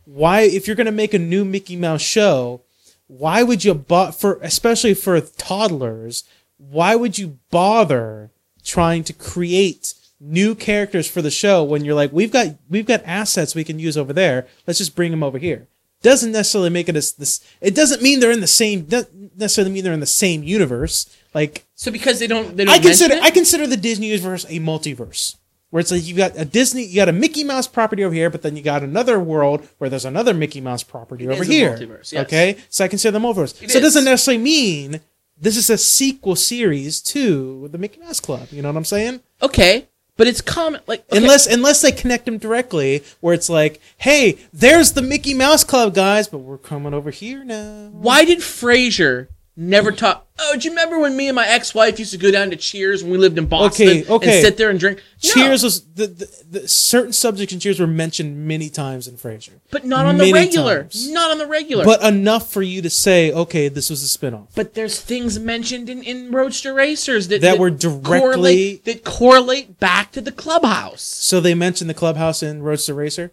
why? 0.06 0.42
If 0.42 0.68
you're 0.68 0.76
going 0.76 0.86
to 0.86 0.92
make 0.92 1.14
a 1.14 1.20
new 1.20 1.46
Mickey 1.46 1.76
Mouse 1.76 2.02
show, 2.02 2.62
why 3.08 3.44
would 3.44 3.64
you 3.64 3.74
bo- 3.74 4.12
for 4.12 4.40
especially 4.42 4.94
for 4.94 5.20
toddlers? 5.22 6.24
Why 6.58 6.96
would 6.96 7.18
you 7.18 7.40
bother 7.52 8.32
trying 8.64 9.04
to 9.04 9.14
create 9.14 9.94
new 10.24 10.56
characters 10.56 11.08
for 11.10 11.22
the 11.22 11.30
show 11.32 11.64
when 11.64 11.84
you're 11.84 11.96
like, 11.96 12.12
we've 12.12 12.32
got 12.32 12.56
we've 12.70 12.86
got 12.86 13.04
assets 13.06 13.54
we 13.54 13.64
can 13.64 13.80
use 13.80 13.98
over 13.98 14.14
there. 14.14 14.48
Let's 14.66 14.80
just 14.80 14.96
bring 14.96 15.12
them 15.12 15.24
over 15.24 15.38
here. 15.38 15.68
Doesn't 16.02 16.32
necessarily 16.32 16.70
make 16.70 16.90
it 16.90 16.96
as 16.96 17.14
this. 17.14 17.40
It 17.62 17.76
doesn't 17.76 18.02
mean 18.02 18.20
they're 18.20 18.32
in 18.32 18.42
the 18.42 18.48
same. 18.48 18.86
Doesn't 18.86 19.38
necessarily 19.38 19.74
mean 19.74 19.84
they're 19.84 19.94
in 19.94 20.00
the 20.00 20.06
same 20.06 20.44
universe. 20.44 21.16
Like 21.34 21.66
so 21.76 21.92
because 21.92 22.20
they 22.20 22.28
don't, 22.28 22.56
they 22.58 22.66
don't 22.66 22.76
I 22.76 22.80
consider 22.80 23.16
I 23.22 23.32
consider 23.32 23.68
the 23.68 23.78
Disney 23.78 24.08
universe 24.08 24.46
a 24.46 24.60
multiverse. 24.60 25.38
Where 25.74 25.80
it's 25.80 25.90
like 25.90 26.06
you 26.06 26.14
got 26.16 26.38
a 26.38 26.46
Disney, 26.46 26.84
you 26.84 26.96
got 26.96 27.10
a 27.10 27.12
Mickey 27.12 27.44
Mouse 27.44 27.66
property 27.66 28.04
over 28.04 28.14
here, 28.14 28.30
but 28.30 28.44
then 28.44 28.56
you 28.56 28.62
got 28.62 28.84
another 28.84 29.20
world 29.20 29.68
where 29.80 29.90
there's 29.90 30.06
another 30.06 30.32
Mickey 30.32 30.62
Mouse 30.62 30.84
property 30.84 31.24
It 31.24 31.32
over 31.32 31.42
is 31.42 31.48
here. 31.48 31.72
multiverse, 31.76 32.12
yes. 32.14 32.26
Okay, 32.28 32.58
so 32.70 32.86
I 32.86 32.88
consider 32.88 33.14
them 33.14 33.24
multiverse. 33.24 33.60
It 33.60 33.72
so 33.72 33.80
it 33.80 33.82
doesn't 33.82 34.06
necessarily 34.06 34.44
mean 34.44 35.02
this 35.36 35.58
is 35.58 35.72
a 35.72 35.78
sequel 35.80 36.36
series 36.36 37.02
to 37.02 37.70
the 37.70 37.80
Mickey 37.80 38.00
Mouse 38.02 38.20
Club. 38.20 38.50
You 38.52 38.62
know 38.62 38.70
what 38.70 38.78
I'm 38.78 38.86
saying? 38.86 39.22
Okay, 39.42 39.88
but 40.16 40.28
it's 40.28 40.42
common. 40.42 40.82
Like 40.86 41.06
okay, 41.10 41.18
Unless 41.18 41.48
unless 41.48 41.82
they 41.82 41.92
connect 41.92 42.26
them 42.26 42.38
directly, 42.38 43.02
where 43.20 43.34
it's 43.34 43.50
like, 43.50 43.82
hey, 43.98 44.38
there's 44.54 44.92
the 44.92 45.02
Mickey 45.02 45.34
Mouse 45.34 45.64
Club 45.64 45.96
guys, 45.96 46.28
but 46.28 46.38
we're 46.38 46.60
coming 46.60 46.94
over 46.94 47.10
here 47.10 47.44
now. 47.44 47.90
why 47.92 48.26
did 48.26 48.42
Frasier 48.42 49.28
never 49.56 49.92
talk? 49.92 50.28
Oh, 50.40 50.58
do 50.58 50.64
you 50.68 50.72
remember 50.72 50.98
when 51.00 51.16
me 51.16 51.28
and 51.28 51.36
my 51.36 51.48
ex-wife 51.48 52.00
used 52.00 52.12
to 52.12 52.18
go 52.18 52.32
down 52.32 52.50
to 52.50 52.56
Cheers 52.56 53.04
when 53.04 53.12
we 53.12 53.20
lived 53.20 53.38
in 53.38 53.46
Boston 53.46 53.88
Okay, 53.88 54.06
okay. 54.12 54.38
and 54.38 54.46
sit 54.46 54.58
there 54.58 54.70
and 54.72 54.80
drink? 54.80 54.98
No, 55.24 55.30
Cheers 55.32 55.62
was 55.64 55.86
the, 55.94 56.08
the, 56.08 56.44
the 56.50 56.68
certain 56.68 57.14
subjects 57.14 57.54
in 57.54 57.60
Cheers 57.60 57.80
were 57.80 57.86
mentioned 57.88 58.48
many 58.48 58.70
times 58.70 59.08
in 59.08 59.16
Frasier, 59.16 59.60
but 59.70 59.86
not 59.86 60.06
on 60.08 60.18
the 60.18 60.24
many 60.24 60.34
regular. 60.34 60.82
times. 60.84 61.12
Not 61.12 61.30
on 61.32 61.38
the 61.38 61.46
regular. 61.48 61.86
but 61.86 62.02
enough 62.04 62.52
for 62.52 62.64
you 62.64 62.82
to 62.82 62.90
say, 62.90 63.32
okay, 63.32 63.68
this 63.68 63.90
was 63.92 64.04
a 64.04 64.18
spinoff. 64.18 64.48
But 64.56 64.74
there's 64.74 65.00
things 65.00 65.38
mentioned 65.40 65.88
in, 65.88 66.02
in 66.02 66.32
Roadster 66.32 66.74
Racers 66.74 67.28
that, 67.28 67.42
That 67.42 67.60
were 67.60 67.70
directly- 67.70 68.20
correlate, 68.20 68.86
that 68.86 69.04
correlate 69.04 69.80
back 69.80 70.12
to 70.14 70.22
the 70.22 70.32
clubhouse. 70.32 71.04
So 71.04 71.40
they 71.40 71.54
mentioned 71.54 71.90
the 71.90 71.94
clubhouse 71.94 72.42
in 72.42 72.64
Roadster 72.64 72.96
Racer. 72.96 73.32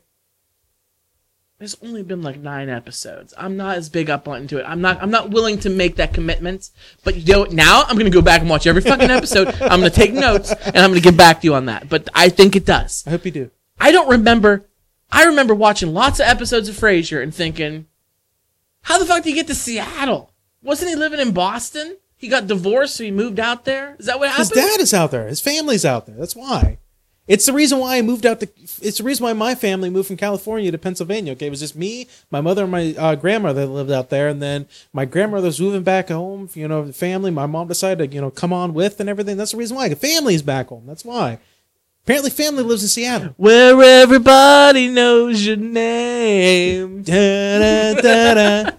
There's 1.61 1.77
only 1.83 2.03
been 2.03 2.23
like 2.23 2.39
nine 2.39 2.71
episodes. 2.71 3.35
I'm 3.37 3.59
not 3.59 3.77
as 3.77 3.91
big 3.91 4.09
up 4.09 4.27
into 4.27 4.59
it. 4.59 4.65
I'm 4.67 4.81
not. 4.81 5.03
I'm 5.03 5.11
not 5.11 5.29
willing 5.29 5.59
to 5.59 5.69
make 5.69 5.97
that 5.97 6.15
commitment. 6.15 6.71
But 7.05 7.17
you 7.17 7.35
know, 7.35 7.45
now 7.45 7.83
I'm 7.87 7.99
gonna 7.99 8.09
go 8.09 8.23
back 8.23 8.41
and 8.41 8.49
watch 8.49 8.67
every 8.67 8.81
fucking 8.81 9.11
episode. 9.11 9.49
I'm 9.61 9.81
gonna 9.81 9.91
take 9.91 10.15
notes 10.15 10.53
and 10.53 10.79
I'm 10.79 10.89
gonna 10.89 11.03
get 11.03 11.19
back 11.19 11.43
to 11.43 11.47
you 11.47 11.55
on 11.55 11.67
that. 11.67 11.87
But 11.87 12.09
I 12.15 12.31
think 12.31 12.57
it 12.57 12.65
does. 12.65 13.05
I 13.07 13.11
hope 13.11 13.27
you 13.27 13.31
do. 13.31 13.51
I 13.79 13.93
don't 13.93 14.09
remember. 14.09 14.71
I 15.13 15.25
remember 15.25 15.55
watching 15.55 15.93
lots 15.93 16.19
of 16.19 16.27
episodes 16.27 16.71
of 16.71 16.77
Frasier 16.77 17.23
and 17.23 17.35
thinking, 17.35 17.89
how 18.81 18.99
the 18.99 19.05
fuck 19.05 19.23
did 19.23 19.29
he 19.29 19.35
get 19.35 19.47
to 19.49 19.55
Seattle? 19.55 20.33
Wasn't 20.63 20.89
he 20.89 20.97
living 20.97 21.21
in 21.21 21.33
Boston? 21.33 21.99
He 22.17 22.29
got 22.29 22.47
divorced, 22.47 22.97
so 22.97 23.05
he 23.05 23.11
moved 23.11 23.39
out 23.39 23.67
there. 23.67 23.97
Is 23.99 24.07
that 24.07 24.19
what 24.19 24.31
happened? 24.31 24.49
His 24.49 24.65
dad 24.65 24.81
is 24.81 24.95
out 24.95 25.11
there. 25.11 25.27
His 25.27 25.43
family's 25.43 25.85
out 25.85 26.07
there. 26.07 26.17
That's 26.17 26.37
why. 26.37 26.79
It's 27.31 27.47
the 27.47 27.53
reason 27.53 27.79
why 27.79 27.97
I 27.97 28.03
moved 28.03 28.27
out. 28.27 28.41
To, 28.41 28.49
it's 28.83 28.99
the 28.99 29.05
reason 29.05 29.23
why 29.23 29.33
my 29.35 29.55
family 29.55 29.89
moved 29.89 30.09
from 30.09 30.17
California 30.17 30.73
to 30.73 30.79
Pennsylvania. 30.79 31.35
Okay, 31.35 31.47
it 31.47 31.51
was 31.51 31.61
just 31.61 31.77
me, 31.77 32.09
my 32.29 32.41
mother, 32.41 32.65
and 32.65 32.73
my 32.73 32.93
uh, 32.99 33.15
grandmother 33.15 33.61
that 33.61 33.73
lived 33.73 33.93
out 33.93 34.11
there, 34.11 34.27
and 34.27 34.43
then 34.43 34.67
my 34.93 35.05
grandmother 35.05 35.47
was 35.47 35.61
moving 35.61 35.85
back 35.85 36.09
home. 36.09 36.51
You 36.55 36.67
know, 36.67 36.87
the 36.87 36.93
family. 36.93 37.31
My 37.31 37.47
mom 37.47 37.69
decided 37.69 38.11
to 38.11 38.13
you 38.13 38.21
know 38.21 38.33
come 38.33 38.53
on 38.53 38.75
with 38.75 38.99
and 38.99 39.09
everything. 39.09 39.37
That's 39.37 39.53
the 39.53 39.59
reason 39.59 39.77
why. 39.77 39.89
The 39.89 39.95
family's 39.95 40.43
back 40.43 40.71
home. 40.71 40.87
That's 40.87 41.05
why. 41.05 41.39
Apparently, 42.03 42.31
family 42.31 42.65
lives 42.65 42.83
in 42.83 42.89
Seattle. 42.89 43.35
Where 43.37 43.81
everybody 43.81 44.89
knows 44.89 45.47
your 45.47 45.55
name. 45.55 47.05
Da, 47.05 47.59
da, 47.61 48.01
da, 48.01 48.35
da. 48.35 48.71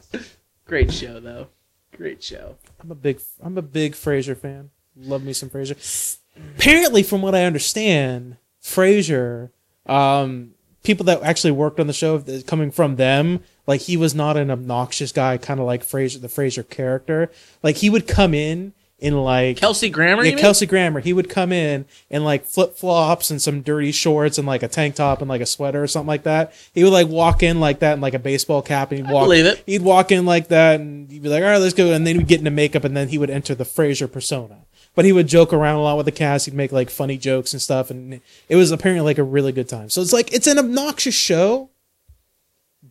Great 0.65 0.91
show, 0.91 1.21
though. 1.21 1.47
Great 1.95 2.21
show. 2.21 2.57
I'm 2.81 2.91
a 2.91 2.95
big 2.95 3.21
I'm 3.41 3.57
a 3.57 3.61
big 3.61 3.93
Frasier 3.93 4.35
fan. 4.35 4.71
Love 4.97 5.23
me 5.23 5.31
some 5.31 5.49
Frasier. 5.49 6.17
Apparently, 6.57 7.03
from 7.03 7.21
what 7.21 7.33
I 7.33 7.45
understand, 7.45 8.35
Frasier, 8.63 9.49
um, 9.85 10.51
people 10.83 11.05
that 11.05 11.21
actually 11.23 11.51
worked 11.51 11.79
on 11.79 11.87
the 11.87 11.93
show, 11.93 12.23
coming 12.45 12.71
from 12.71 12.95
them, 12.95 13.43
like 13.67 13.81
he 13.81 13.97
was 13.97 14.15
not 14.15 14.37
an 14.37 14.51
obnoxious 14.51 15.11
guy, 15.11 15.37
kind 15.37 15.59
of 15.59 15.65
like 15.65 15.83
Frasier, 15.83 16.21
the 16.21 16.27
Frasier 16.27 16.67
character. 16.67 17.31
Like 17.63 17.77
he 17.77 17.89
would 17.89 18.07
come 18.07 18.33
in 18.33 18.73
in 19.01 19.17
like 19.17 19.57
Kelsey 19.57 19.89
Grammer, 19.89 20.23
yeah. 20.23 20.37
Kelsey 20.37 20.67
Grammer. 20.67 20.99
He 20.99 21.11
would 21.11 21.27
come 21.27 21.51
in 21.51 21.85
in 22.09 22.23
like 22.23 22.45
flip 22.45 22.75
flops 22.75 23.31
and 23.31 23.41
some 23.41 23.61
dirty 23.61 23.91
shorts 23.91 24.37
and 24.37 24.47
like 24.47 24.61
a 24.61 24.67
tank 24.67 24.95
top 24.95 25.21
and 25.21 25.29
like 25.29 25.41
a 25.41 25.45
sweater 25.47 25.81
or 25.81 25.87
something 25.87 26.07
like 26.07 26.23
that. 26.23 26.53
He 26.73 26.83
would 26.83 26.93
like 26.93 27.07
walk 27.07 27.41
in 27.41 27.59
like 27.59 27.79
that 27.79 27.93
in 27.93 28.01
like 28.01 28.13
a 28.13 28.19
baseball 28.19 28.61
cap 28.61 28.91
and 28.91 28.99
he'd 28.99 29.09
I 29.09 29.13
walk. 29.13 29.25
believe 29.25 29.47
it. 29.47 29.63
He'd 29.65 29.81
walk 29.81 30.11
in 30.11 30.25
like 30.25 30.49
that 30.49 30.79
and 30.79 31.09
he'd 31.09 31.23
be 31.23 31.29
like, 31.29 31.43
"All 31.43 31.49
right, 31.49 31.57
let's 31.57 31.73
go." 31.73 31.91
And 31.91 32.05
then 32.05 32.19
he'd 32.19 32.27
get 32.27 32.39
into 32.39 32.51
makeup 32.51 32.83
and 32.83 32.95
then 32.95 33.09
he 33.09 33.17
would 33.17 33.31
enter 33.31 33.55
the 33.55 33.65
Frasier 33.65 34.09
persona. 34.11 34.59
But 34.93 35.05
he 35.05 35.13
would 35.13 35.27
joke 35.27 35.53
around 35.53 35.75
a 35.75 35.81
lot 35.81 35.95
with 35.95 36.05
the 36.05 36.11
cast. 36.11 36.45
He'd 36.45 36.53
make 36.53 36.71
like 36.71 36.89
funny 36.89 37.17
jokes 37.17 37.53
and 37.53 37.61
stuff, 37.61 37.89
and 37.89 38.19
it 38.49 38.55
was 38.55 38.71
apparently 38.71 39.05
like 39.05 39.17
a 39.17 39.23
really 39.23 39.51
good 39.53 39.69
time. 39.69 39.89
So 39.89 40.01
it's 40.01 40.11
like 40.13 40.33
it's 40.33 40.47
an 40.47 40.59
obnoxious 40.59 41.15
show, 41.15 41.69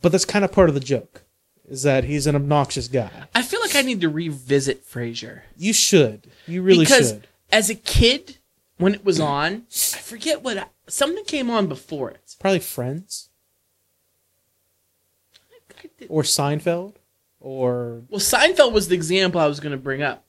but 0.01 0.11
that's 0.12 0.24
kind 0.24 0.44
of 0.44 0.53
part 0.53 0.68
of 0.70 0.74
the 0.74 0.80
joke. 0.80 1.24
Is 1.68 1.82
that 1.84 2.05
he's 2.05 2.26
an 2.26 2.34
obnoxious 2.34 2.88
guy? 2.88 3.11
I 3.34 3.42
feel 3.42 3.61
like 3.61 3.76
I 3.76 3.82
need 3.82 4.01
to 4.01 4.09
revisit 4.09 4.84
Frasier. 4.84 5.42
You 5.57 5.72
should. 5.72 6.26
You 6.46 6.62
really 6.62 6.84
should 6.84 6.94
because 6.94 7.11
should. 7.11 7.26
as 7.53 7.70
a 7.70 7.76
kid, 7.76 8.38
when 8.78 8.94
it 8.94 9.05
was 9.05 9.20
on, 9.20 9.66
I 9.70 9.98
forget 9.98 10.42
what 10.42 10.68
something 10.88 11.24
came 11.24 11.48
on 11.48 11.68
before 11.68 12.11
it. 12.11 12.34
Probably 12.40 12.59
Friends. 12.59 13.28
or 16.09 16.22
Seinfeld 16.22 16.94
or 17.40 18.03
Well, 18.09 18.20
Seinfeld 18.20 18.72
was 18.72 18.88
the 18.88 18.94
example 18.96 19.40
I 19.40 19.46
was 19.46 19.61
going 19.61 19.72
to 19.72 19.78
bring 19.78 20.03
up. 20.03 20.24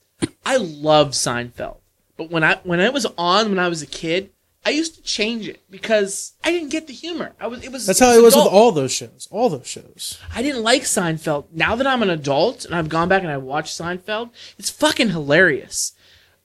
I 0.45 0.57
love 0.57 1.11
Seinfeld, 1.11 1.77
but 2.17 2.29
when 2.29 2.43
I 2.43 2.59
when 2.63 2.79
it 2.79 2.93
was 2.93 3.05
on 3.17 3.49
when 3.49 3.59
I 3.59 3.67
was 3.67 3.81
a 3.81 3.87
kid, 3.87 4.31
I 4.65 4.69
used 4.69 4.95
to 4.95 5.01
change 5.01 5.47
it 5.47 5.61
because 5.69 6.33
I 6.43 6.51
didn't 6.51 6.69
get 6.69 6.87
the 6.87 6.93
humor. 6.93 7.33
I 7.39 7.47
was 7.47 7.63
it 7.63 7.71
was 7.71 7.85
that's 7.85 7.99
how 7.99 8.11
it 8.11 8.21
was 8.21 8.35
with 8.35 8.45
all 8.45 8.71
those 8.71 8.91
shows. 8.91 9.27
All 9.31 9.49
those 9.49 9.67
shows. 9.67 10.19
I 10.35 10.41
didn't 10.41 10.63
like 10.63 10.83
Seinfeld. 10.83 11.45
Now 11.51 11.75
that 11.75 11.87
I'm 11.87 12.03
an 12.03 12.09
adult 12.09 12.65
and 12.65 12.75
I've 12.75 12.89
gone 12.89 13.09
back 13.09 13.23
and 13.23 13.31
I 13.31 13.37
watched 13.37 13.79
Seinfeld, 13.79 14.29
it's 14.57 14.69
fucking 14.69 15.09
hilarious. 15.09 15.93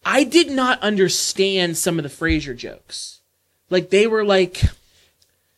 I 0.04 0.24
did 0.24 0.50
not 0.50 0.80
understand 0.82 1.76
some 1.76 1.98
of 1.98 2.04
the 2.04 2.08
Frasier 2.08 2.56
jokes. 2.56 3.20
Like 3.70 3.90
they 3.90 4.06
were 4.06 4.24
like 4.24 4.62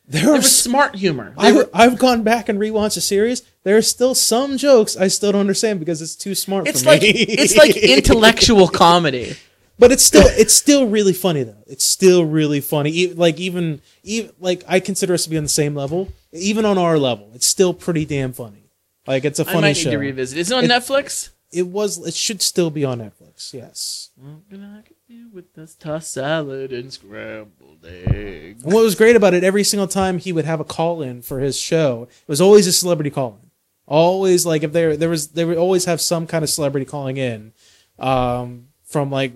There 0.09 0.25
they 0.25 0.31
were 0.31 0.43
smart 0.43 0.97
humor. 0.97 1.35
They 1.39 1.49
I've, 1.49 1.55
were, 1.55 1.71
I've 1.75 1.99
gone 1.99 2.23
back 2.23 2.49
and 2.49 2.59
rewatched 2.59 2.95
the 2.95 3.03
series. 3.03 3.43
There 3.69 3.77
are 3.77 3.83
still 3.83 4.15
some 4.15 4.57
jokes 4.57 4.97
I 4.97 5.09
still 5.09 5.33
don't 5.33 5.43
understand 5.43 5.79
because 5.79 6.01
it's 6.01 6.17
too 6.17 6.35
smart 6.35 6.67
it's 6.67 6.81
for 6.83 6.87
me. 6.87 6.93
like 6.93 7.03
it's 7.05 7.57
like 7.57 7.77
intellectual 7.99 8.67
comedy. 8.69 9.37
but 9.79 9.93
it's 9.93 10.03
still 10.03 10.27
it's 10.43 10.55
still 10.55 10.87
really 10.87 11.13
funny 11.13 11.43
though. 11.43 11.63
It's 11.67 11.85
still 11.85 12.25
really 12.25 12.61
funny. 12.63 12.91
E- 12.91 13.13
Like 13.13 13.39
even 13.39 13.83
even 14.05 14.31
like 14.41 14.65
I 14.67 14.81
consider 14.81 15.13
us 15.13 15.25
to 15.25 15.31
be 15.31 15.37
on 15.37 15.43
the 15.43 15.49
same 15.63 15.75
level. 15.75 16.09
Even 16.33 16.65
on 16.65 16.79
our 16.79 16.99
level, 16.99 17.31
it's 17.35 17.47
still 17.47 17.75
pretty 17.75 18.07
damn 18.07 18.33
funny. 18.33 18.71
Like 19.07 19.27
it's 19.27 19.39
a 19.39 19.45
funny 19.45 19.61
might 19.61 19.77
show. 19.77 19.91
need 19.91 19.97
to 19.97 19.99
revisit. 19.99 20.39
Is 20.39 20.51
it 20.51 20.55
on 20.55 20.65
It- 20.65 20.71
Netflix? 20.71 21.31
It 21.53 21.67
was. 21.69 21.99
It 22.07 22.15
should 22.15 22.41
still 22.43 22.71
be 22.71 22.85
on 22.87 22.99
Netflix. 23.01 23.53
Yes. 23.53 24.11
What 24.17 24.49
can 24.51 24.65
I 24.65 24.83
do 25.13 25.29
with 25.33 25.53
this 25.55 25.75
tossed 25.75 26.13
salad 26.13 26.73
and 26.73 26.93
scrambled 26.93 27.85
eggs. 27.87 28.65
And 28.65 28.73
what 28.73 28.83
was 28.85 28.95
great 28.95 29.17
about 29.17 29.33
it, 29.35 29.45
every 29.45 29.65
single 29.65 29.89
time 29.89 30.19
he 30.19 30.33
would 30.33 30.45
have 30.47 30.61
a 30.61 30.65
call 30.65 31.01
in 31.03 31.23
for 31.23 31.41
his 31.41 31.57
show, 31.59 32.03
it 32.23 32.29
was 32.29 32.41
always 32.41 32.67
a 32.67 32.73
celebrity 32.73 33.11
call 33.11 33.39
in. 33.43 33.48
Always 33.91 34.45
like 34.45 34.63
if 34.63 34.73
there 34.73 34.97
there 34.97 35.09
was 35.09 35.29
they 35.29 35.45
would 35.47 35.57
always 35.57 35.87
have 35.87 36.01
some 36.01 36.27
kind 36.27 36.45
of 36.45 36.51
celebrity 36.51 36.85
calling 36.85 37.17
in, 37.17 37.53
um, 37.99 38.69
from 38.85 39.11
like 39.11 39.33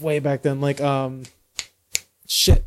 way 0.00 0.18
back 0.20 0.40
then. 0.42 0.60
Like 0.62 0.80
um, 0.80 1.24
shit, 2.26 2.64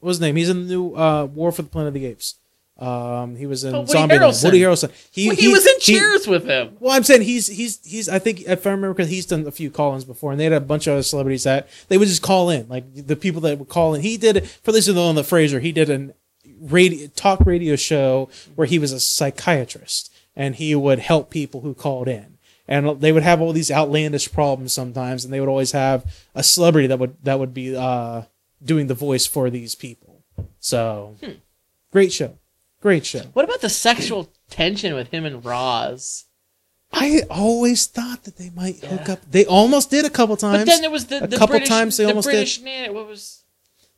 what 0.00 0.08
was 0.08 0.16
his 0.16 0.20
name? 0.22 0.36
He's 0.36 0.48
in 0.48 0.66
the 0.66 0.74
new 0.74 0.94
uh 0.94 1.24
War 1.26 1.52
for 1.52 1.62
the 1.62 1.68
Planet 1.68 1.88
of 1.88 1.94
the 1.94 2.06
Apes. 2.06 2.34
Um, 2.78 3.36
he 3.36 3.46
was 3.46 3.64
in 3.64 3.74
Oh, 3.74 3.80
Woody 3.80 3.92
Zombie 3.92 4.16
Harrelson. 4.16 4.44
Woody 4.44 4.60
Harrelson. 4.60 4.90
He, 5.10 5.28
Well, 5.28 5.36
he, 5.36 5.48
was 5.48 5.64
in 5.66 5.74
he- 5.80 5.94
Cheers 5.94 6.26
with 6.26 6.44
him. 6.44 6.76
well, 6.78 6.92
I'm 6.92 7.04
saying 7.04 7.22
he's 7.22 7.46
he's 7.46 7.78
he's. 7.86 8.08
I 8.08 8.18
think 8.18 8.42
if 8.42 8.66
I 8.66 8.70
remember, 8.70 8.92
because 8.92 9.08
he's 9.08 9.24
done 9.24 9.46
a 9.46 9.50
few 9.52 9.70
call-ins 9.70 10.04
before, 10.04 10.30
and 10.32 10.38
they 10.40 10.44
had 10.44 10.52
a 10.52 10.60
bunch 10.60 10.86
of 10.86 10.92
other 10.94 11.02
celebrities 11.02 11.44
that 11.44 11.68
they 11.88 11.96
would 11.96 12.08
just 12.08 12.20
call 12.22 12.50
in, 12.50 12.68
like 12.68 12.84
the 13.06 13.16
people 13.16 13.40
that 13.42 13.58
would 13.58 13.68
call 13.68 13.94
in. 13.94 14.02
He 14.02 14.16
did 14.18 14.46
for 14.62 14.72
this 14.72 14.88
is 14.88 14.96
on 14.96 15.14
the 15.14 15.22
Frasier. 15.22 15.62
He 15.62 15.72
did 15.72 15.88
an 15.88 16.12
radio 16.60 17.06
talk 17.16 17.46
radio 17.46 17.76
show 17.76 18.28
where 18.56 18.66
he 18.66 18.78
was 18.78 18.92
a 18.92 19.00
psychiatrist 19.00 20.12
and 20.36 20.54
he 20.56 20.74
would 20.74 20.98
help 20.98 21.30
people 21.30 21.62
who 21.62 21.74
called 21.74 22.08
in. 22.08 22.36
And 22.68 23.00
they 23.00 23.12
would 23.12 23.22
have 23.22 23.40
all 23.40 23.52
these 23.52 23.70
outlandish 23.70 24.32
problems 24.32 24.72
sometimes, 24.72 25.24
and 25.24 25.32
they 25.32 25.40
would 25.40 25.48
always 25.48 25.72
have 25.72 26.04
a 26.34 26.42
celebrity 26.42 26.88
that 26.88 26.98
would 26.98 27.16
that 27.22 27.38
would 27.38 27.54
be 27.54 27.76
uh, 27.76 28.22
doing 28.62 28.88
the 28.88 28.94
voice 28.94 29.24
for 29.26 29.50
these 29.50 29.74
people. 29.74 30.24
So, 30.58 31.16
great 31.92 32.12
show, 32.12 32.38
great 32.80 33.06
show. 33.06 33.22
What 33.32 33.44
about 33.44 33.60
the 33.60 33.68
sexual 33.70 34.32
tension 34.50 34.94
with 34.94 35.08
him 35.08 35.24
and 35.24 35.44
Roz? 35.44 36.24
I 36.92 37.22
always 37.30 37.86
thought 37.86 38.24
that 38.24 38.36
they 38.36 38.50
might 38.50 38.84
hook 38.84 39.08
up. 39.08 39.20
They 39.30 39.44
almost 39.44 39.90
did 39.90 40.04
a 40.04 40.10
couple 40.10 40.36
times. 40.36 40.60
But 40.60 40.66
then 40.66 40.80
there 40.80 40.90
was 40.90 41.06
the, 41.06 41.24
a 41.24 41.26
the 41.26 41.36
couple 41.36 41.54
British, 41.54 41.68
times 41.68 41.96
they 41.96 42.04
the 42.04 42.10
almost 42.10 42.26
British 42.26 42.56
did. 42.58 42.64
man. 42.64 42.94
What 42.94 43.06
was 43.06 43.44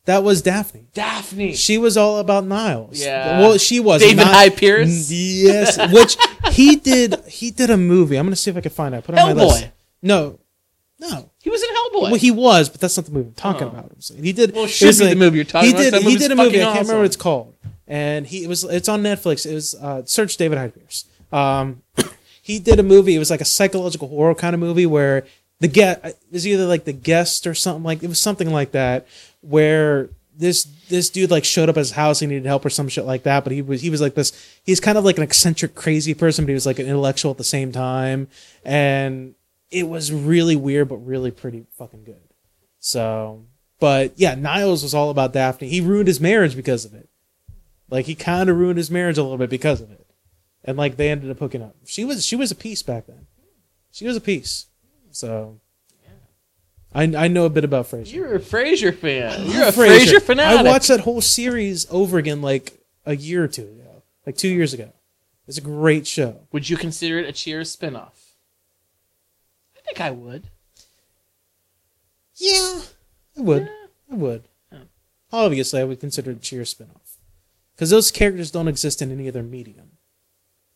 That 0.09 0.25
was 0.25 0.41
Daphne. 0.41 0.87
Daphne? 0.95 1.53
She 1.55 1.77
was 1.77 1.99
all 1.99 2.19
about 2.19 2.47
Niles. 2.47 2.99
Yeah. 2.99 3.41
Well, 3.41 3.59
she 3.59 3.79
was 3.79 4.01
David 4.01 4.25
Hyde 4.27 4.57
Pierce? 4.57 5.11
Yes. 5.11 5.77
Which 5.93 6.17
he 6.55 6.77
did. 6.77 7.15
He 7.27 7.51
did 7.51 7.69
a 7.69 7.77
movie. 7.77 8.17
I'm 8.17 8.25
gonna 8.25 8.35
see 8.35 8.51
if 8.51 8.57
I 8.57 8.63
can 8.63 8.71
find 8.71 8.95
it. 8.95 8.99
I 8.99 9.01
Put 9.03 9.15
it 9.17 9.19
on 9.21 9.37
my 9.37 9.43
Hellboy. 9.43 9.47
list. 9.49 9.69
No. 10.01 10.39
No. 10.99 11.29
He 11.43 11.51
was 11.51 11.63
in 11.63 11.69
Hellboy. 11.69 12.03
Well, 12.11 12.15
he 12.15 12.31
was, 12.31 12.71
but 12.71 12.81
that's 12.81 12.97
not 12.97 13.05
the 13.05 13.13
movie 13.13 13.29
I'm 13.29 13.35
talking 13.35 13.65
Oh. 13.67 13.71
about. 13.71 13.93
He 14.19 14.33
did. 14.33 14.55
Well, 14.55 14.65
it 14.65 14.69
should 14.69 14.87
was 14.87 14.99
be 14.99 15.09
the 15.09 15.15
movie 15.15 15.37
you're 15.37 15.45
talking 15.45 15.67
he 15.69 15.73
about. 15.75 15.83
Did, 15.83 15.93
That 15.93 15.99
he 16.01 16.05
movie's 16.09 16.21
did 16.23 16.33
a 16.33 16.37
movie. 16.37 16.49
fucking 16.53 16.61
I 16.63 16.65
can't 16.65 16.75
remember 16.75 16.93
awesome. 16.93 16.99
what 17.01 17.05
it's 17.05 17.17
called. 17.17 17.55
And 17.87 18.27
he 18.27 18.45
it 18.45 18.49
was. 18.49 18.65
It's 18.65 18.89
on 18.89 19.03
Netflix. 19.03 19.45
It 19.45 19.53
was 19.53 19.75
uh, 19.75 20.07
search 20.07 20.39
David 20.39 20.57
Hyde 20.57 20.75
Pierce. 20.75 21.05
Um, 21.31 21.83
he 22.43 22.59
did 22.59 22.79
a 22.81 22.83
movie. 22.83 23.15
It 23.15 23.19
was 23.19 23.31
like 23.31 23.43
a 23.43 23.47
psychological 23.47 24.09
horror 24.09 24.35
kind 24.35 24.55
of 24.55 24.61
movie 24.61 24.87
where 24.87 25.27
the 25.61 25.69
guest 25.69 26.01
it 26.03 26.17
was 26.31 26.47
either 26.47 26.65
like 26.67 26.85
the 26.85 26.93
guest 26.95 27.47
or 27.47 27.53
something 27.55 27.83
like 27.85 28.03
it 28.03 28.09
was 28.09 28.19
something 28.21 28.51
like 28.51 28.73
that 28.73 29.07
where 29.49 30.11
this 30.37 30.65
this 30.89 31.11
dude 31.11 31.31
like 31.31 31.45
showed 31.45 31.69
up 31.69 31.77
at 31.77 31.81
his 31.81 31.91
house. 31.93 32.21
He 32.21 32.27
needed 32.27 32.47
help 32.47 32.65
or 32.65 32.71
some 32.71 32.89
shit 32.89 33.05
like 33.05 33.25
that. 33.25 33.45
But 33.45 33.53
he 33.53 33.61
was 33.61 33.83
he 33.83 33.91
was 33.91 34.01
like 34.01 34.15
this. 34.15 34.33
He's 34.63 34.81
kind 34.81 34.97
of 34.97 35.05
like 35.05 35.17
an 35.17 35.25
eccentric, 35.25 35.75
crazy 35.75 36.15
person, 36.15 36.45
but 36.45 36.51
he 36.51 36.55
was 36.55 36.67
like 36.67 36.79
an 36.79 36.87
intellectual 36.87 37.31
at 37.31 37.39
the 37.39 37.45
same 37.45 37.73
time. 37.73 38.29
And 38.65 39.35
it 39.71 39.89
was 39.89 40.13
really 40.13 40.57
weird, 40.57 40.89
but 40.89 40.97
really 40.97 41.31
pretty 41.31 41.67
fucking 41.77 42.05
good. 42.05 42.23
So, 42.79 43.45
but 43.81 44.13
yeah, 44.17 44.35
Niles 44.35 44.83
was 44.83 44.95
all 44.95 45.11
about 45.11 45.33
Daphne. 45.33 45.69
He 45.69 45.81
ruined 45.81 46.09
his 46.09 46.21
marriage 46.21 46.57
because 46.57 46.85
of 46.85 46.95
it. 46.95 47.09
Like 47.91 48.07
he 48.07 48.15
kind 48.15 48.49
of 48.49 48.57
ruined 48.57 48.79
his 48.79 48.91
marriage 48.91 49.19
a 49.19 49.23
little 49.23 49.39
bit 49.39 49.51
because 49.51 49.81
of 49.81 49.91
it. 49.91 50.07
And 50.65 50.77
like 50.79 50.97
they 50.97 51.11
ended 51.11 51.31
up 51.31 51.39
hooking 51.39 51.63
up. 51.63 51.75
She 51.85 52.05
was 52.05 52.25
she 52.25 52.37
was 52.37 52.51
a 52.51 52.57
piece 52.57 52.83
back 52.83 53.07
then. 53.07 53.27
She 53.91 54.07
was 54.07 54.17
a 54.17 54.21
piece. 54.21 54.67
So. 55.11 55.61
I, 56.95 57.03
I 57.05 57.29
know 57.29 57.45
a 57.45 57.51
bit 57.51 57.65
about 57.65 57.87
Frasier. 57.87 58.13
You're 58.15 58.37
a 58.37 58.41
Frasier 58.41 58.95
fan. 58.95 59.47
You're 59.51 59.65
a 59.65 59.73
Frasier. 59.73 59.99
Frasier 60.07 60.23
fanatic. 60.23 60.67
I 60.67 60.71
watched 60.71 60.89
that 60.89 61.01
whole 61.01 61.21
series 61.21 61.87
over 61.91 62.19
again 62.19 62.41
like 62.41 62.81
a 63.05 63.15
year 63.15 63.45
or 63.45 63.49
two 63.49 63.63
ago, 63.65 64.03
like 64.27 64.37
two 64.37 64.49
years 64.49 64.73
ago. 64.73 64.93
It's 65.47 65.59
a 65.59 65.63
great 65.63 66.07
show. 66.07 66.47
Would 66.53 66.69
you 66.69 66.77
consider 66.77 67.19
it 67.19 67.27
a 67.29 67.33
Cheers 67.33 67.75
spinoff? 67.75 68.13
I 69.77 69.81
think 69.85 70.01
I 70.01 70.11
would. 70.11 70.49
Yeah, 72.37 72.81
I 73.37 73.41
would. 73.41 73.63
Yeah. 73.63 73.87
I 74.13 74.15
would. 74.15 74.49
Yeah. 74.73 74.79
Obviously, 75.33 75.81
I 75.81 75.85
would 75.85 76.01
consider 76.01 76.31
it 76.31 76.37
a 76.39 76.41
Cheers 76.41 76.75
spinoff 76.75 77.17
because 77.75 77.91
those 77.91 78.11
characters 78.11 78.51
don't 78.51 78.69
exist 78.69 79.03
in 79.03 79.13
any 79.13 79.29
other 79.29 79.43
medium. 79.43 79.93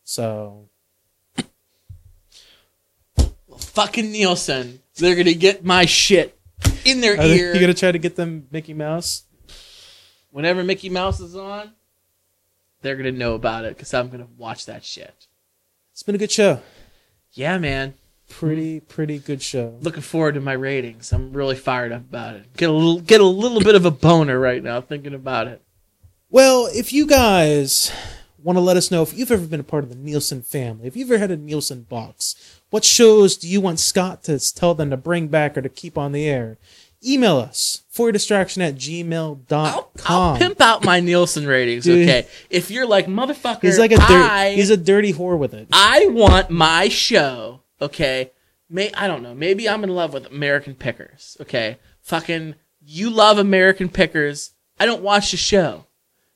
So 0.05 0.69
Well, 3.17 3.59
fucking 3.59 4.11
Nielsen. 4.13 4.82
They're 4.97 5.17
gonna 5.17 5.35
get 5.35 5.65
my 5.65 5.87
shit 5.87 6.39
in 6.85 7.01
their 7.01 7.15
are 7.15 7.29
they- 7.29 7.39
ear 7.39 7.55
you 7.55 7.61
gonna 7.61 7.75
try 7.75 7.93
to 7.93 7.99
get 7.99 8.17
them 8.17 8.47
Mickey 8.51 8.75
Mouse? 8.75 9.25
whenever 10.31 10.65
Mickey 10.65 10.89
Mouse 10.89 11.21
is 11.21 11.37
on. 11.37 11.73
They're 12.81 12.97
gonna 12.97 13.13
know 13.13 13.35
about 13.35 13.65
it 13.65 13.77
because 13.77 13.93
I'm 13.95 14.09
gonna 14.09 14.29
watch 14.37 14.67
that 14.67 14.85
shit. 14.85 15.27
It's 15.93 16.03
been 16.03 16.15
a 16.15 16.19
good 16.19 16.33
show. 16.33 16.61
Yeah, 17.33 17.59
man. 17.59 17.95
Pretty 18.29 18.81
pretty 18.81 19.19
good 19.19 19.43
show. 19.43 19.79
Looking 19.83 20.03
forward 20.03 20.35
to 20.35 20.41
my 20.41 20.55
ratings. 20.55 21.13
I'm 21.13 21.33
really 21.33 21.55
fired 21.55 21.93
up 21.93 22.01
about 22.01 22.37
it. 22.37 22.57
Get 22.57 22.71
a 22.71 22.73
little, 22.73 23.01
get 23.01 23.21
a 23.21 23.27
little 23.27 23.61
bit 23.61 23.75
of 23.75 23.85
a 23.85 23.91
boner 23.91 24.39
right 24.41 24.63
now 24.63 24.81
thinking 24.81 25.15
about 25.15 25.49
it. 25.49 25.61
Well, 26.31 26.67
if 26.73 26.93
you 26.95 27.07
guys 27.07 27.93
want 28.43 28.57
to 28.57 28.61
let 28.61 28.79
us 28.79 28.91
know 28.91 29.03
if 29.03 29.13
you've 29.17 29.31
ever 29.31 29.47
been 29.47 29.61
a 29.61 29.65
part 29.65 29.85
of 29.85 29.91
the 29.91 29.97
Nielsen 29.97 30.41
family, 30.43 30.87
if 30.87 30.97
you've 30.97 31.11
ever 31.11 31.19
had 31.19 31.31
a 31.31 31.37
Nielsen 31.37 31.83
box, 31.83 32.61
what 32.73 32.85
shows 32.87 33.37
do 33.37 33.47
you 33.47 33.61
want 33.61 33.79
Scott 33.79 34.25
to 34.25 34.39
tell 34.55 34.75
them 34.75 34.89
to 34.89 34.97
bring 34.97 35.29
back 35.29 35.59
or 35.59 35.61
to 35.61 35.69
keep 35.69 35.99
on 35.99 36.13
the 36.13 36.27
air? 36.27 36.57
Email 37.05 37.37
us 37.37 37.83
for 37.91 38.07
your 38.07 38.13
distraction 38.13 38.63
at 38.63 38.77
gmail.com. 38.77 39.47
I'll, 39.51 39.91
I'll 40.07 40.39
pimp 40.39 40.59
out 40.59 40.83
my 40.83 40.99
Nielsen 40.99 41.47
ratings. 41.47 41.85
Dude. 41.85 42.09
Okay, 42.09 42.27
if 42.49 42.71
you're 42.71 42.87
like 42.87 43.09
motherfucker, 43.09 43.61
He's 43.61 43.79
like 43.79 43.93
a 43.93 43.97
dirt, 43.97 44.11
I, 44.11 44.53
he's 44.53 44.71
a 44.71 44.79
dirty 44.79 45.13
whore 45.13 45.37
with 45.37 45.53
it. 45.53 45.69
I 45.71 46.07
want 46.07 46.49
my 46.49 46.89
show. 46.89 47.61
Okay, 47.83 48.31
may 48.71 48.91
I 48.95 49.07
don't 49.07 49.23
know. 49.23 49.35
Maybe 49.35 49.69
I'm 49.69 49.85
in 49.85 49.91
love 49.91 50.15
with 50.15 50.33
American 50.33 50.75
Pickers. 50.75 51.37
Okay, 51.43 51.77
fucking 52.01 52.55
you 52.81 53.11
love 53.11 53.37
American 53.37 53.91
Pickers. 53.91 54.53
I 54.81 54.87
don't 54.87 55.03
watch 55.03 55.33
the 55.33 55.37
show, 55.37 55.85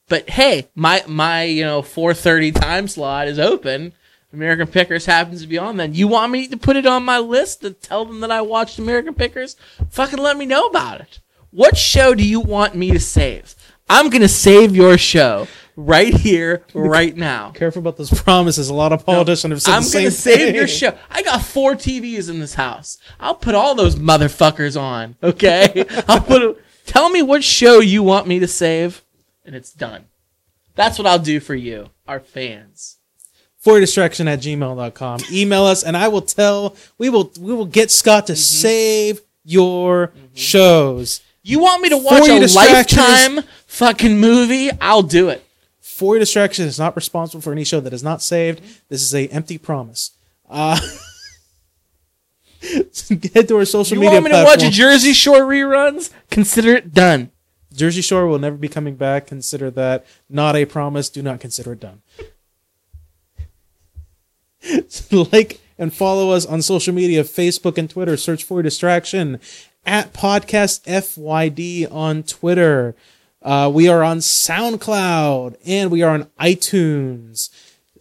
but 0.06 0.28
hey, 0.28 0.68
my 0.74 1.02
my 1.06 1.44
you 1.44 1.64
know 1.64 1.80
4:30 1.80 2.54
time 2.60 2.88
slot 2.88 3.26
is 3.26 3.38
open. 3.38 3.94
American 4.36 4.66
Pickers 4.66 5.06
happens 5.06 5.40
to 5.40 5.48
be 5.48 5.56
on. 5.56 5.78
Then 5.78 5.94
you 5.94 6.08
want 6.08 6.30
me 6.30 6.46
to 6.48 6.58
put 6.58 6.76
it 6.76 6.84
on 6.84 7.04
my 7.04 7.18
list 7.18 7.62
to 7.62 7.70
tell 7.70 8.04
them 8.04 8.20
that 8.20 8.30
I 8.30 8.42
watched 8.42 8.78
American 8.78 9.14
Pickers? 9.14 9.56
Fucking 9.88 10.18
let 10.18 10.36
me 10.36 10.44
know 10.44 10.66
about 10.66 11.00
it. 11.00 11.20
What 11.50 11.78
show 11.78 12.14
do 12.14 12.22
you 12.22 12.40
want 12.40 12.74
me 12.74 12.90
to 12.90 13.00
save? 13.00 13.54
I'm 13.88 14.10
gonna 14.10 14.28
save 14.28 14.76
your 14.76 14.98
show 14.98 15.48
right 15.74 16.12
here, 16.12 16.64
right 16.74 17.16
now. 17.16 17.50
Careful 17.52 17.80
about 17.80 17.96
those 17.96 18.10
promises. 18.22 18.68
A 18.68 18.74
lot 18.74 18.92
of 18.92 19.06
politicians 19.06 19.52
have 19.52 19.62
said 19.62 19.72
I'm 19.72 20.02
gonna 20.02 20.10
save 20.10 20.38
thing. 20.38 20.54
your 20.54 20.68
show. 20.68 20.98
I 21.08 21.22
got 21.22 21.40
four 21.40 21.72
TVs 21.72 22.28
in 22.28 22.38
this 22.38 22.54
house. 22.54 22.98
I'll 23.18 23.36
put 23.36 23.54
all 23.54 23.74
those 23.74 23.96
motherfuckers 23.96 24.78
on. 24.78 25.16
Okay, 25.22 25.86
I'll 26.08 26.20
put. 26.20 26.42
A, 26.42 26.56
tell 26.84 27.08
me 27.08 27.22
what 27.22 27.42
show 27.42 27.80
you 27.80 28.02
want 28.02 28.26
me 28.26 28.38
to 28.40 28.48
save, 28.48 29.02
and 29.46 29.54
it's 29.54 29.72
done. 29.72 30.06
That's 30.74 30.98
what 30.98 31.06
I'll 31.06 31.18
do 31.18 31.40
for 31.40 31.54
you, 31.54 31.88
our 32.06 32.20
fans. 32.20 32.95
For 33.66 33.80
distraction 33.80 34.28
at 34.28 34.38
gmail.com. 34.38 35.20
Email 35.32 35.64
us 35.64 35.82
and 35.82 35.96
I 35.96 36.06
will 36.06 36.22
tell 36.22 36.76
we 36.98 37.08
will 37.08 37.32
we 37.40 37.52
will 37.52 37.66
get 37.66 37.90
Scott 37.90 38.28
to 38.28 38.34
Mm-hmm. 38.34 38.38
save 38.38 39.20
your 39.44 40.12
shows. 40.34 41.20
You 41.42 41.58
want 41.58 41.82
me 41.82 41.88
to 41.88 41.96
watch 41.96 42.28
a 42.28 42.38
lifetime 42.54 43.40
fucking 43.66 44.18
movie? 44.20 44.70
I'll 44.80 45.02
do 45.02 45.30
it. 45.30 45.44
For 45.80 46.14
your 46.14 46.20
distraction 46.20 46.64
is 46.66 46.78
not 46.78 46.94
responsible 46.94 47.40
for 47.40 47.50
any 47.50 47.64
show 47.64 47.80
that 47.80 47.92
is 47.92 48.04
not 48.04 48.22
saved. 48.22 48.60
This 48.88 49.02
is 49.02 49.12
a 49.12 49.26
empty 49.28 49.58
promise. 49.58 50.12
Uh, 50.48 50.78
head 53.34 53.48
to 53.48 53.56
our 53.56 53.64
social 53.64 53.96
You 53.96 54.00
media 54.00 54.18
You 54.18 54.22
want 54.22 54.24
me 54.26 54.30
to 54.30 54.44
watch. 54.44 54.72
Jersey 54.72 55.12
Shore 55.12 55.40
reruns? 55.40 56.12
Consider 56.30 56.76
it 56.76 56.94
done. 56.94 57.32
Jersey 57.74 58.00
Shore 58.00 58.26
will 58.26 58.38
never 58.38 58.56
be 58.56 58.68
coming 58.68 58.94
back. 58.94 59.26
Consider 59.26 59.70
that 59.72 60.06
not 60.30 60.54
a 60.54 60.64
promise. 60.66 61.08
Do 61.10 61.20
not 61.22 61.40
consider 61.40 61.72
it 61.72 61.80
done. 61.80 62.02
like 65.32 65.60
and 65.78 65.92
follow 65.92 66.30
us 66.30 66.46
on 66.46 66.62
social 66.62 66.94
media 66.94 67.22
Facebook 67.24 67.78
and 67.78 67.88
Twitter. 67.88 68.16
Search 68.16 68.44
for 68.44 68.62
Distraction 68.62 69.40
at 69.84 70.12
Podcast 70.12 70.84
FYD 70.84 71.90
on 71.92 72.22
Twitter. 72.22 72.94
Uh, 73.42 73.70
we 73.72 73.88
are 73.88 74.02
on 74.02 74.18
SoundCloud 74.18 75.56
and 75.64 75.90
we 75.90 76.02
are 76.02 76.14
on 76.14 76.24
iTunes. 76.40 77.50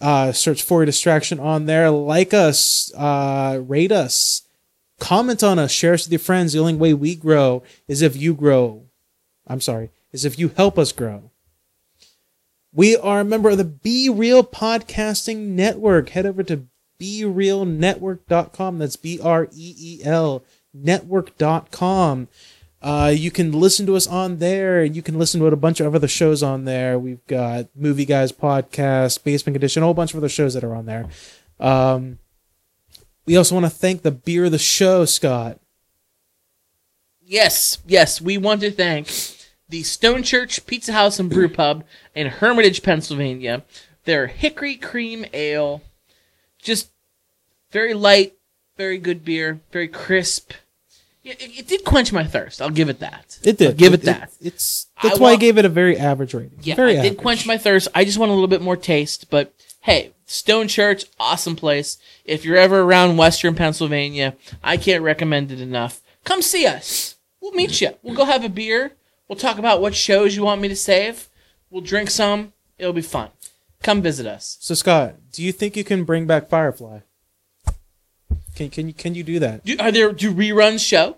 Uh, 0.02 0.32
search 0.32 0.64
for 0.64 0.86
Distraction 0.86 1.40
on 1.40 1.66
there. 1.66 1.90
Like 1.92 2.34
us, 2.34 2.92
uh, 2.96 3.62
rate 3.66 3.92
us, 3.92 4.44
comment 5.00 5.44
on 5.44 5.60
us, 5.60 5.72
share 5.72 5.94
us 5.94 6.06
with 6.06 6.12
your 6.12 6.20
friends. 6.20 6.54
The 6.54 6.60
only 6.60 6.76
way 6.76 6.94
we 6.94 7.16
grow 7.16 7.64
is 7.88 8.02
if 8.02 8.16
you 8.16 8.34
grow. 8.34 8.86
I'm 9.48 9.62
sorry, 9.62 9.92
is 10.12 10.26
if 10.26 10.40
you 10.40 10.50
help 10.50 10.80
us 10.80 10.92
grow. 10.92 11.32
We 12.76 12.98
are 12.98 13.22
a 13.22 13.26
member 13.26 13.52
of 13.52 13.58
the 13.58 13.64
Be 13.64 14.10
Real 14.10 14.44
Podcasting 14.44 15.38
Network. 15.38 16.10
Head 16.10 16.26
over 16.26 16.44
to 16.44 16.68
BeRealNetwork.com. 17.00 18.80
That's 18.80 18.98
B 18.98 19.18
R 19.24 19.48
E 19.54 19.76
E 19.80 20.02
L 20.04 20.44
network.com. 20.74 22.28
Uh, 22.82 23.14
you 23.16 23.32
can 23.32 23.54
listen 23.54 23.86
to 23.86 23.96
us 23.96 24.08
on 24.08 24.40
there. 24.40 24.84
You 24.84 25.02
can 25.02 25.18
listen 25.18 25.40
to 25.40 25.48
a 25.48 25.56
bunch 25.56 25.80
of 25.80 25.96
other 25.96 26.10
shows 26.10 26.44
on 26.44 26.66
there. 26.66 27.00
We've 27.00 27.26
got 27.28 27.68
Movie 27.78 28.04
Guys 28.04 28.34
Podcast, 28.34 29.24
Basement 29.24 29.56
Condition, 29.56 29.82
a 29.82 29.86
whole 29.86 29.94
bunch 29.94 30.14
of 30.14 30.18
other 30.18 30.28
shows 30.28 30.54
that 30.54 30.64
are 30.66 30.76
on 30.76 30.86
there. 30.86 31.08
Um, 31.62 32.20
we 33.26 33.38
also 33.38 33.56
want 33.56 33.68
to 33.68 33.70
thank 33.70 34.02
the 34.02 34.12
Beer 34.12 34.46
of 34.46 34.52
the 34.52 34.60
Show, 34.60 35.06
Scott. 35.06 35.62
Yes, 37.22 37.78
yes, 37.88 38.20
we 38.20 38.38
want 38.38 38.60
to 38.60 38.70
thank 38.70 39.08
the 39.70 39.84
Stone 39.84 40.24
Church 40.24 40.66
Pizza 40.66 40.94
House 40.94 41.20
and 41.20 41.30
Brew 41.30 41.50
Pub 41.50 41.84
in 42.14 42.28
Hermitage, 42.28 42.84
Pennsylvania. 42.84 43.64
Their 44.06 44.28
Hickory 44.28 44.76
Cream 44.76 45.26
Ale, 45.34 45.82
just 46.60 46.92
very 47.72 47.94
light, 47.94 48.36
very 48.78 49.00
good 49.00 49.26
beer, 49.26 49.62
very 49.72 49.88
crisp. 49.88 50.54
Yeah, 51.24 51.34
It, 51.40 51.60
it 51.60 51.68
did 51.68 51.84
quench 51.84 52.14
my 52.14 52.24
thirst. 52.24 52.62
I'll 52.62 52.70
give 52.70 52.88
it 52.88 53.00
that. 53.00 53.40
It 53.44 53.58
did. 53.58 53.68
I'll 53.70 53.74
give 53.74 53.96
it, 53.96 54.04
that. 54.04 54.32
it's 54.40 54.88
I 54.98 55.08
that's 55.08 55.20
why 55.20 55.32
I 55.32 55.38
gave 55.38 55.58
it 55.58 55.66
a 55.66 55.70
very 55.70 55.98
average 55.98 56.36
rating. 56.36 56.60
Yeah, 56.62 56.76
very 56.76 57.00
I 57.00 57.02
did 57.02 57.18
quench 57.18 57.48
my 57.48 57.58
thirst. 57.58 57.88
I 57.96 58.06
just 58.06 58.20
want 58.20 58.30
a 58.30 58.34
little 58.34 58.48
bit 58.48 58.62
more 58.62 58.78
taste. 58.78 59.32
But 59.32 59.52
hey, 59.82 60.12
Stone 60.28 60.68
Church, 60.68 61.06
awesome 61.20 61.56
place. 61.56 61.98
If 62.26 62.46
you're 62.46 62.58
ever 62.58 62.82
around 62.82 63.18
Western 63.18 63.56
Pennsylvania, 63.56 64.36
I 64.64 64.78
can't 64.78 65.04
recommend 65.04 65.52
it 65.52 65.60
enough. 65.60 66.02
Come 66.26 66.44
see 66.44 66.68
us. 66.68 67.16
We'll 67.42 67.54
meet 67.54 67.82
you. 67.82 67.96
We'll 68.04 68.16
go 68.16 68.26
have 68.26 68.44
a 68.44 68.50
beer. 68.50 68.92
We'll 69.28 69.38
talk 69.38 69.58
about 69.58 69.82
what 69.82 69.96
shows 69.96 70.36
you 70.36 70.44
want 70.44 70.62
me 70.62 70.68
to 70.68 70.76
save. 70.76 71.30
We'll 71.70 71.82
drink 71.82 72.10
some. 72.10 72.54
It'll 72.78 72.94
be 72.94 73.02
fun. 73.02 73.30
Come 73.84 74.02
visit 74.02 74.26
us. 74.26 74.58
So 74.60 74.74
Scott, 74.76 75.16
do 75.32 75.44
you 75.44 75.52
think 75.52 75.76
you 75.76 75.84
can 75.84 76.04
bring 76.04 76.26
back 76.28 76.50
Firefly? 76.50 77.00
Can 78.56 78.70
can 78.70 78.88
you 78.88 78.94
can 78.94 79.16
you 79.16 79.24
do 79.24 79.40
that? 79.40 79.66
Do, 79.66 79.76
are 79.80 79.92
there 79.92 80.12
do 80.14 80.34
reruns 80.34 80.88
show? 80.88 81.18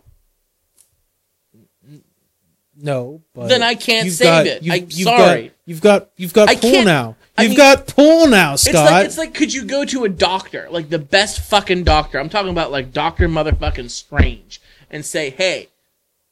No, 2.80 3.24
but 3.34 3.48
Then 3.48 3.64
I 3.64 3.74
can't 3.74 4.10
save 4.12 4.26
got- 4.28 4.46
it. 4.48 4.62
you've- 4.64 4.78
I'm 4.78 4.84
you've 4.92 5.04
sorry. 5.08 5.44
Got, 5.48 5.52
you've 5.66 5.82
got 5.82 6.10
you've 6.16 6.34
got 6.34 6.50
I 6.50 6.56
pool 6.56 6.72
can't- 6.72 6.86
now. 6.86 7.16
I 7.38 7.44
You've 7.44 7.50
mean- 7.52 7.58
got 7.58 7.88
pool 7.88 8.28
now, 8.28 8.56
Scott. 8.56 8.74
It's 8.76 8.92
like 8.92 9.06
it's 9.06 9.18
like 9.18 9.34
could 9.34 9.54
you 9.54 9.66
go 9.66 9.84
to 9.86 10.04
a 10.06 10.10
doctor, 10.10 10.68
like 10.70 10.90
the 10.90 11.00
best 11.00 11.40
fucking 11.42 11.84
doctor? 11.86 12.20
I'm 12.20 12.30
talking 12.30 12.50
about 12.52 12.72
like 12.72 12.92
Doctor 12.94 13.28
Motherfucking 13.28 13.90
Strange, 13.90 14.62
and 14.92 15.04
say, 15.06 15.30
"Hey, 15.32 15.70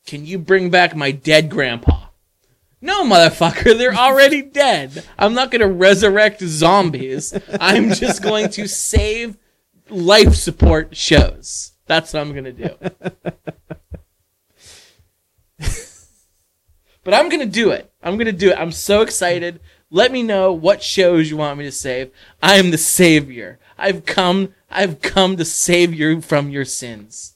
can 0.06 0.26
you 0.26 0.38
bring 0.38 0.70
back 0.70 0.95
my 0.95 1.12
dead 1.12 1.49
grandpa?" 1.49 2.08
No, 2.82 3.03
motherfucker, 3.03 3.78
they're 3.78 3.95
already 3.95 4.41
dead. 4.64 5.03
I'm 5.18 5.34
not 5.34 5.51
gonna 5.51 5.68
resurrect 5.68 6.41
zombies. 6.41 7.38
I'm 7.60 7.91
just 7.91 8.22
going 8.22 8.49
to 8.51 8.68
save 8.68 9.38
life 9.89 10.36
support 10.36 10.95
shows. 10.95 11.74
That's 11.88 12.14
what 12.14 12.22
I'm 12.22 12.34
gonna 12.34 12.51
do. 12.51 12.70
But 17.06 17.14
I'm 17.14 17.30
gonna 17.30 17.45
do 17.45 17.70
it. 17.70 17.93
I'm 18.03 18.18
gonna 18.18 18.32
do 18.34 18.49
it. 18.49 18.58
I'm 18.60 18.72
so 18.72 19.01
excited. 19.01 19.62
Let 19.91 20.12
me 20.12 20.24
know 20.24 20.51
what 20.51 20.82
shows 20.82 21.30
you 21.30 21.38
want 21.38 21.60
me 21.60 21.64
to 21.66 21.72
save. 21.72 22.12
I 22.41 22.56
am 22.56 22.72
the 22.72 22.80
savior. 22.80 23.60
I've 23.78 24.06
come. 24.06 24.53
I've 24.72 25.01
come 25.01 25.38
to 25.38 25.45
save 25.45 25.93
you 25.93 26.20
from 26.20 26.49
your 26.49 26.66
sins. 26.66 27.34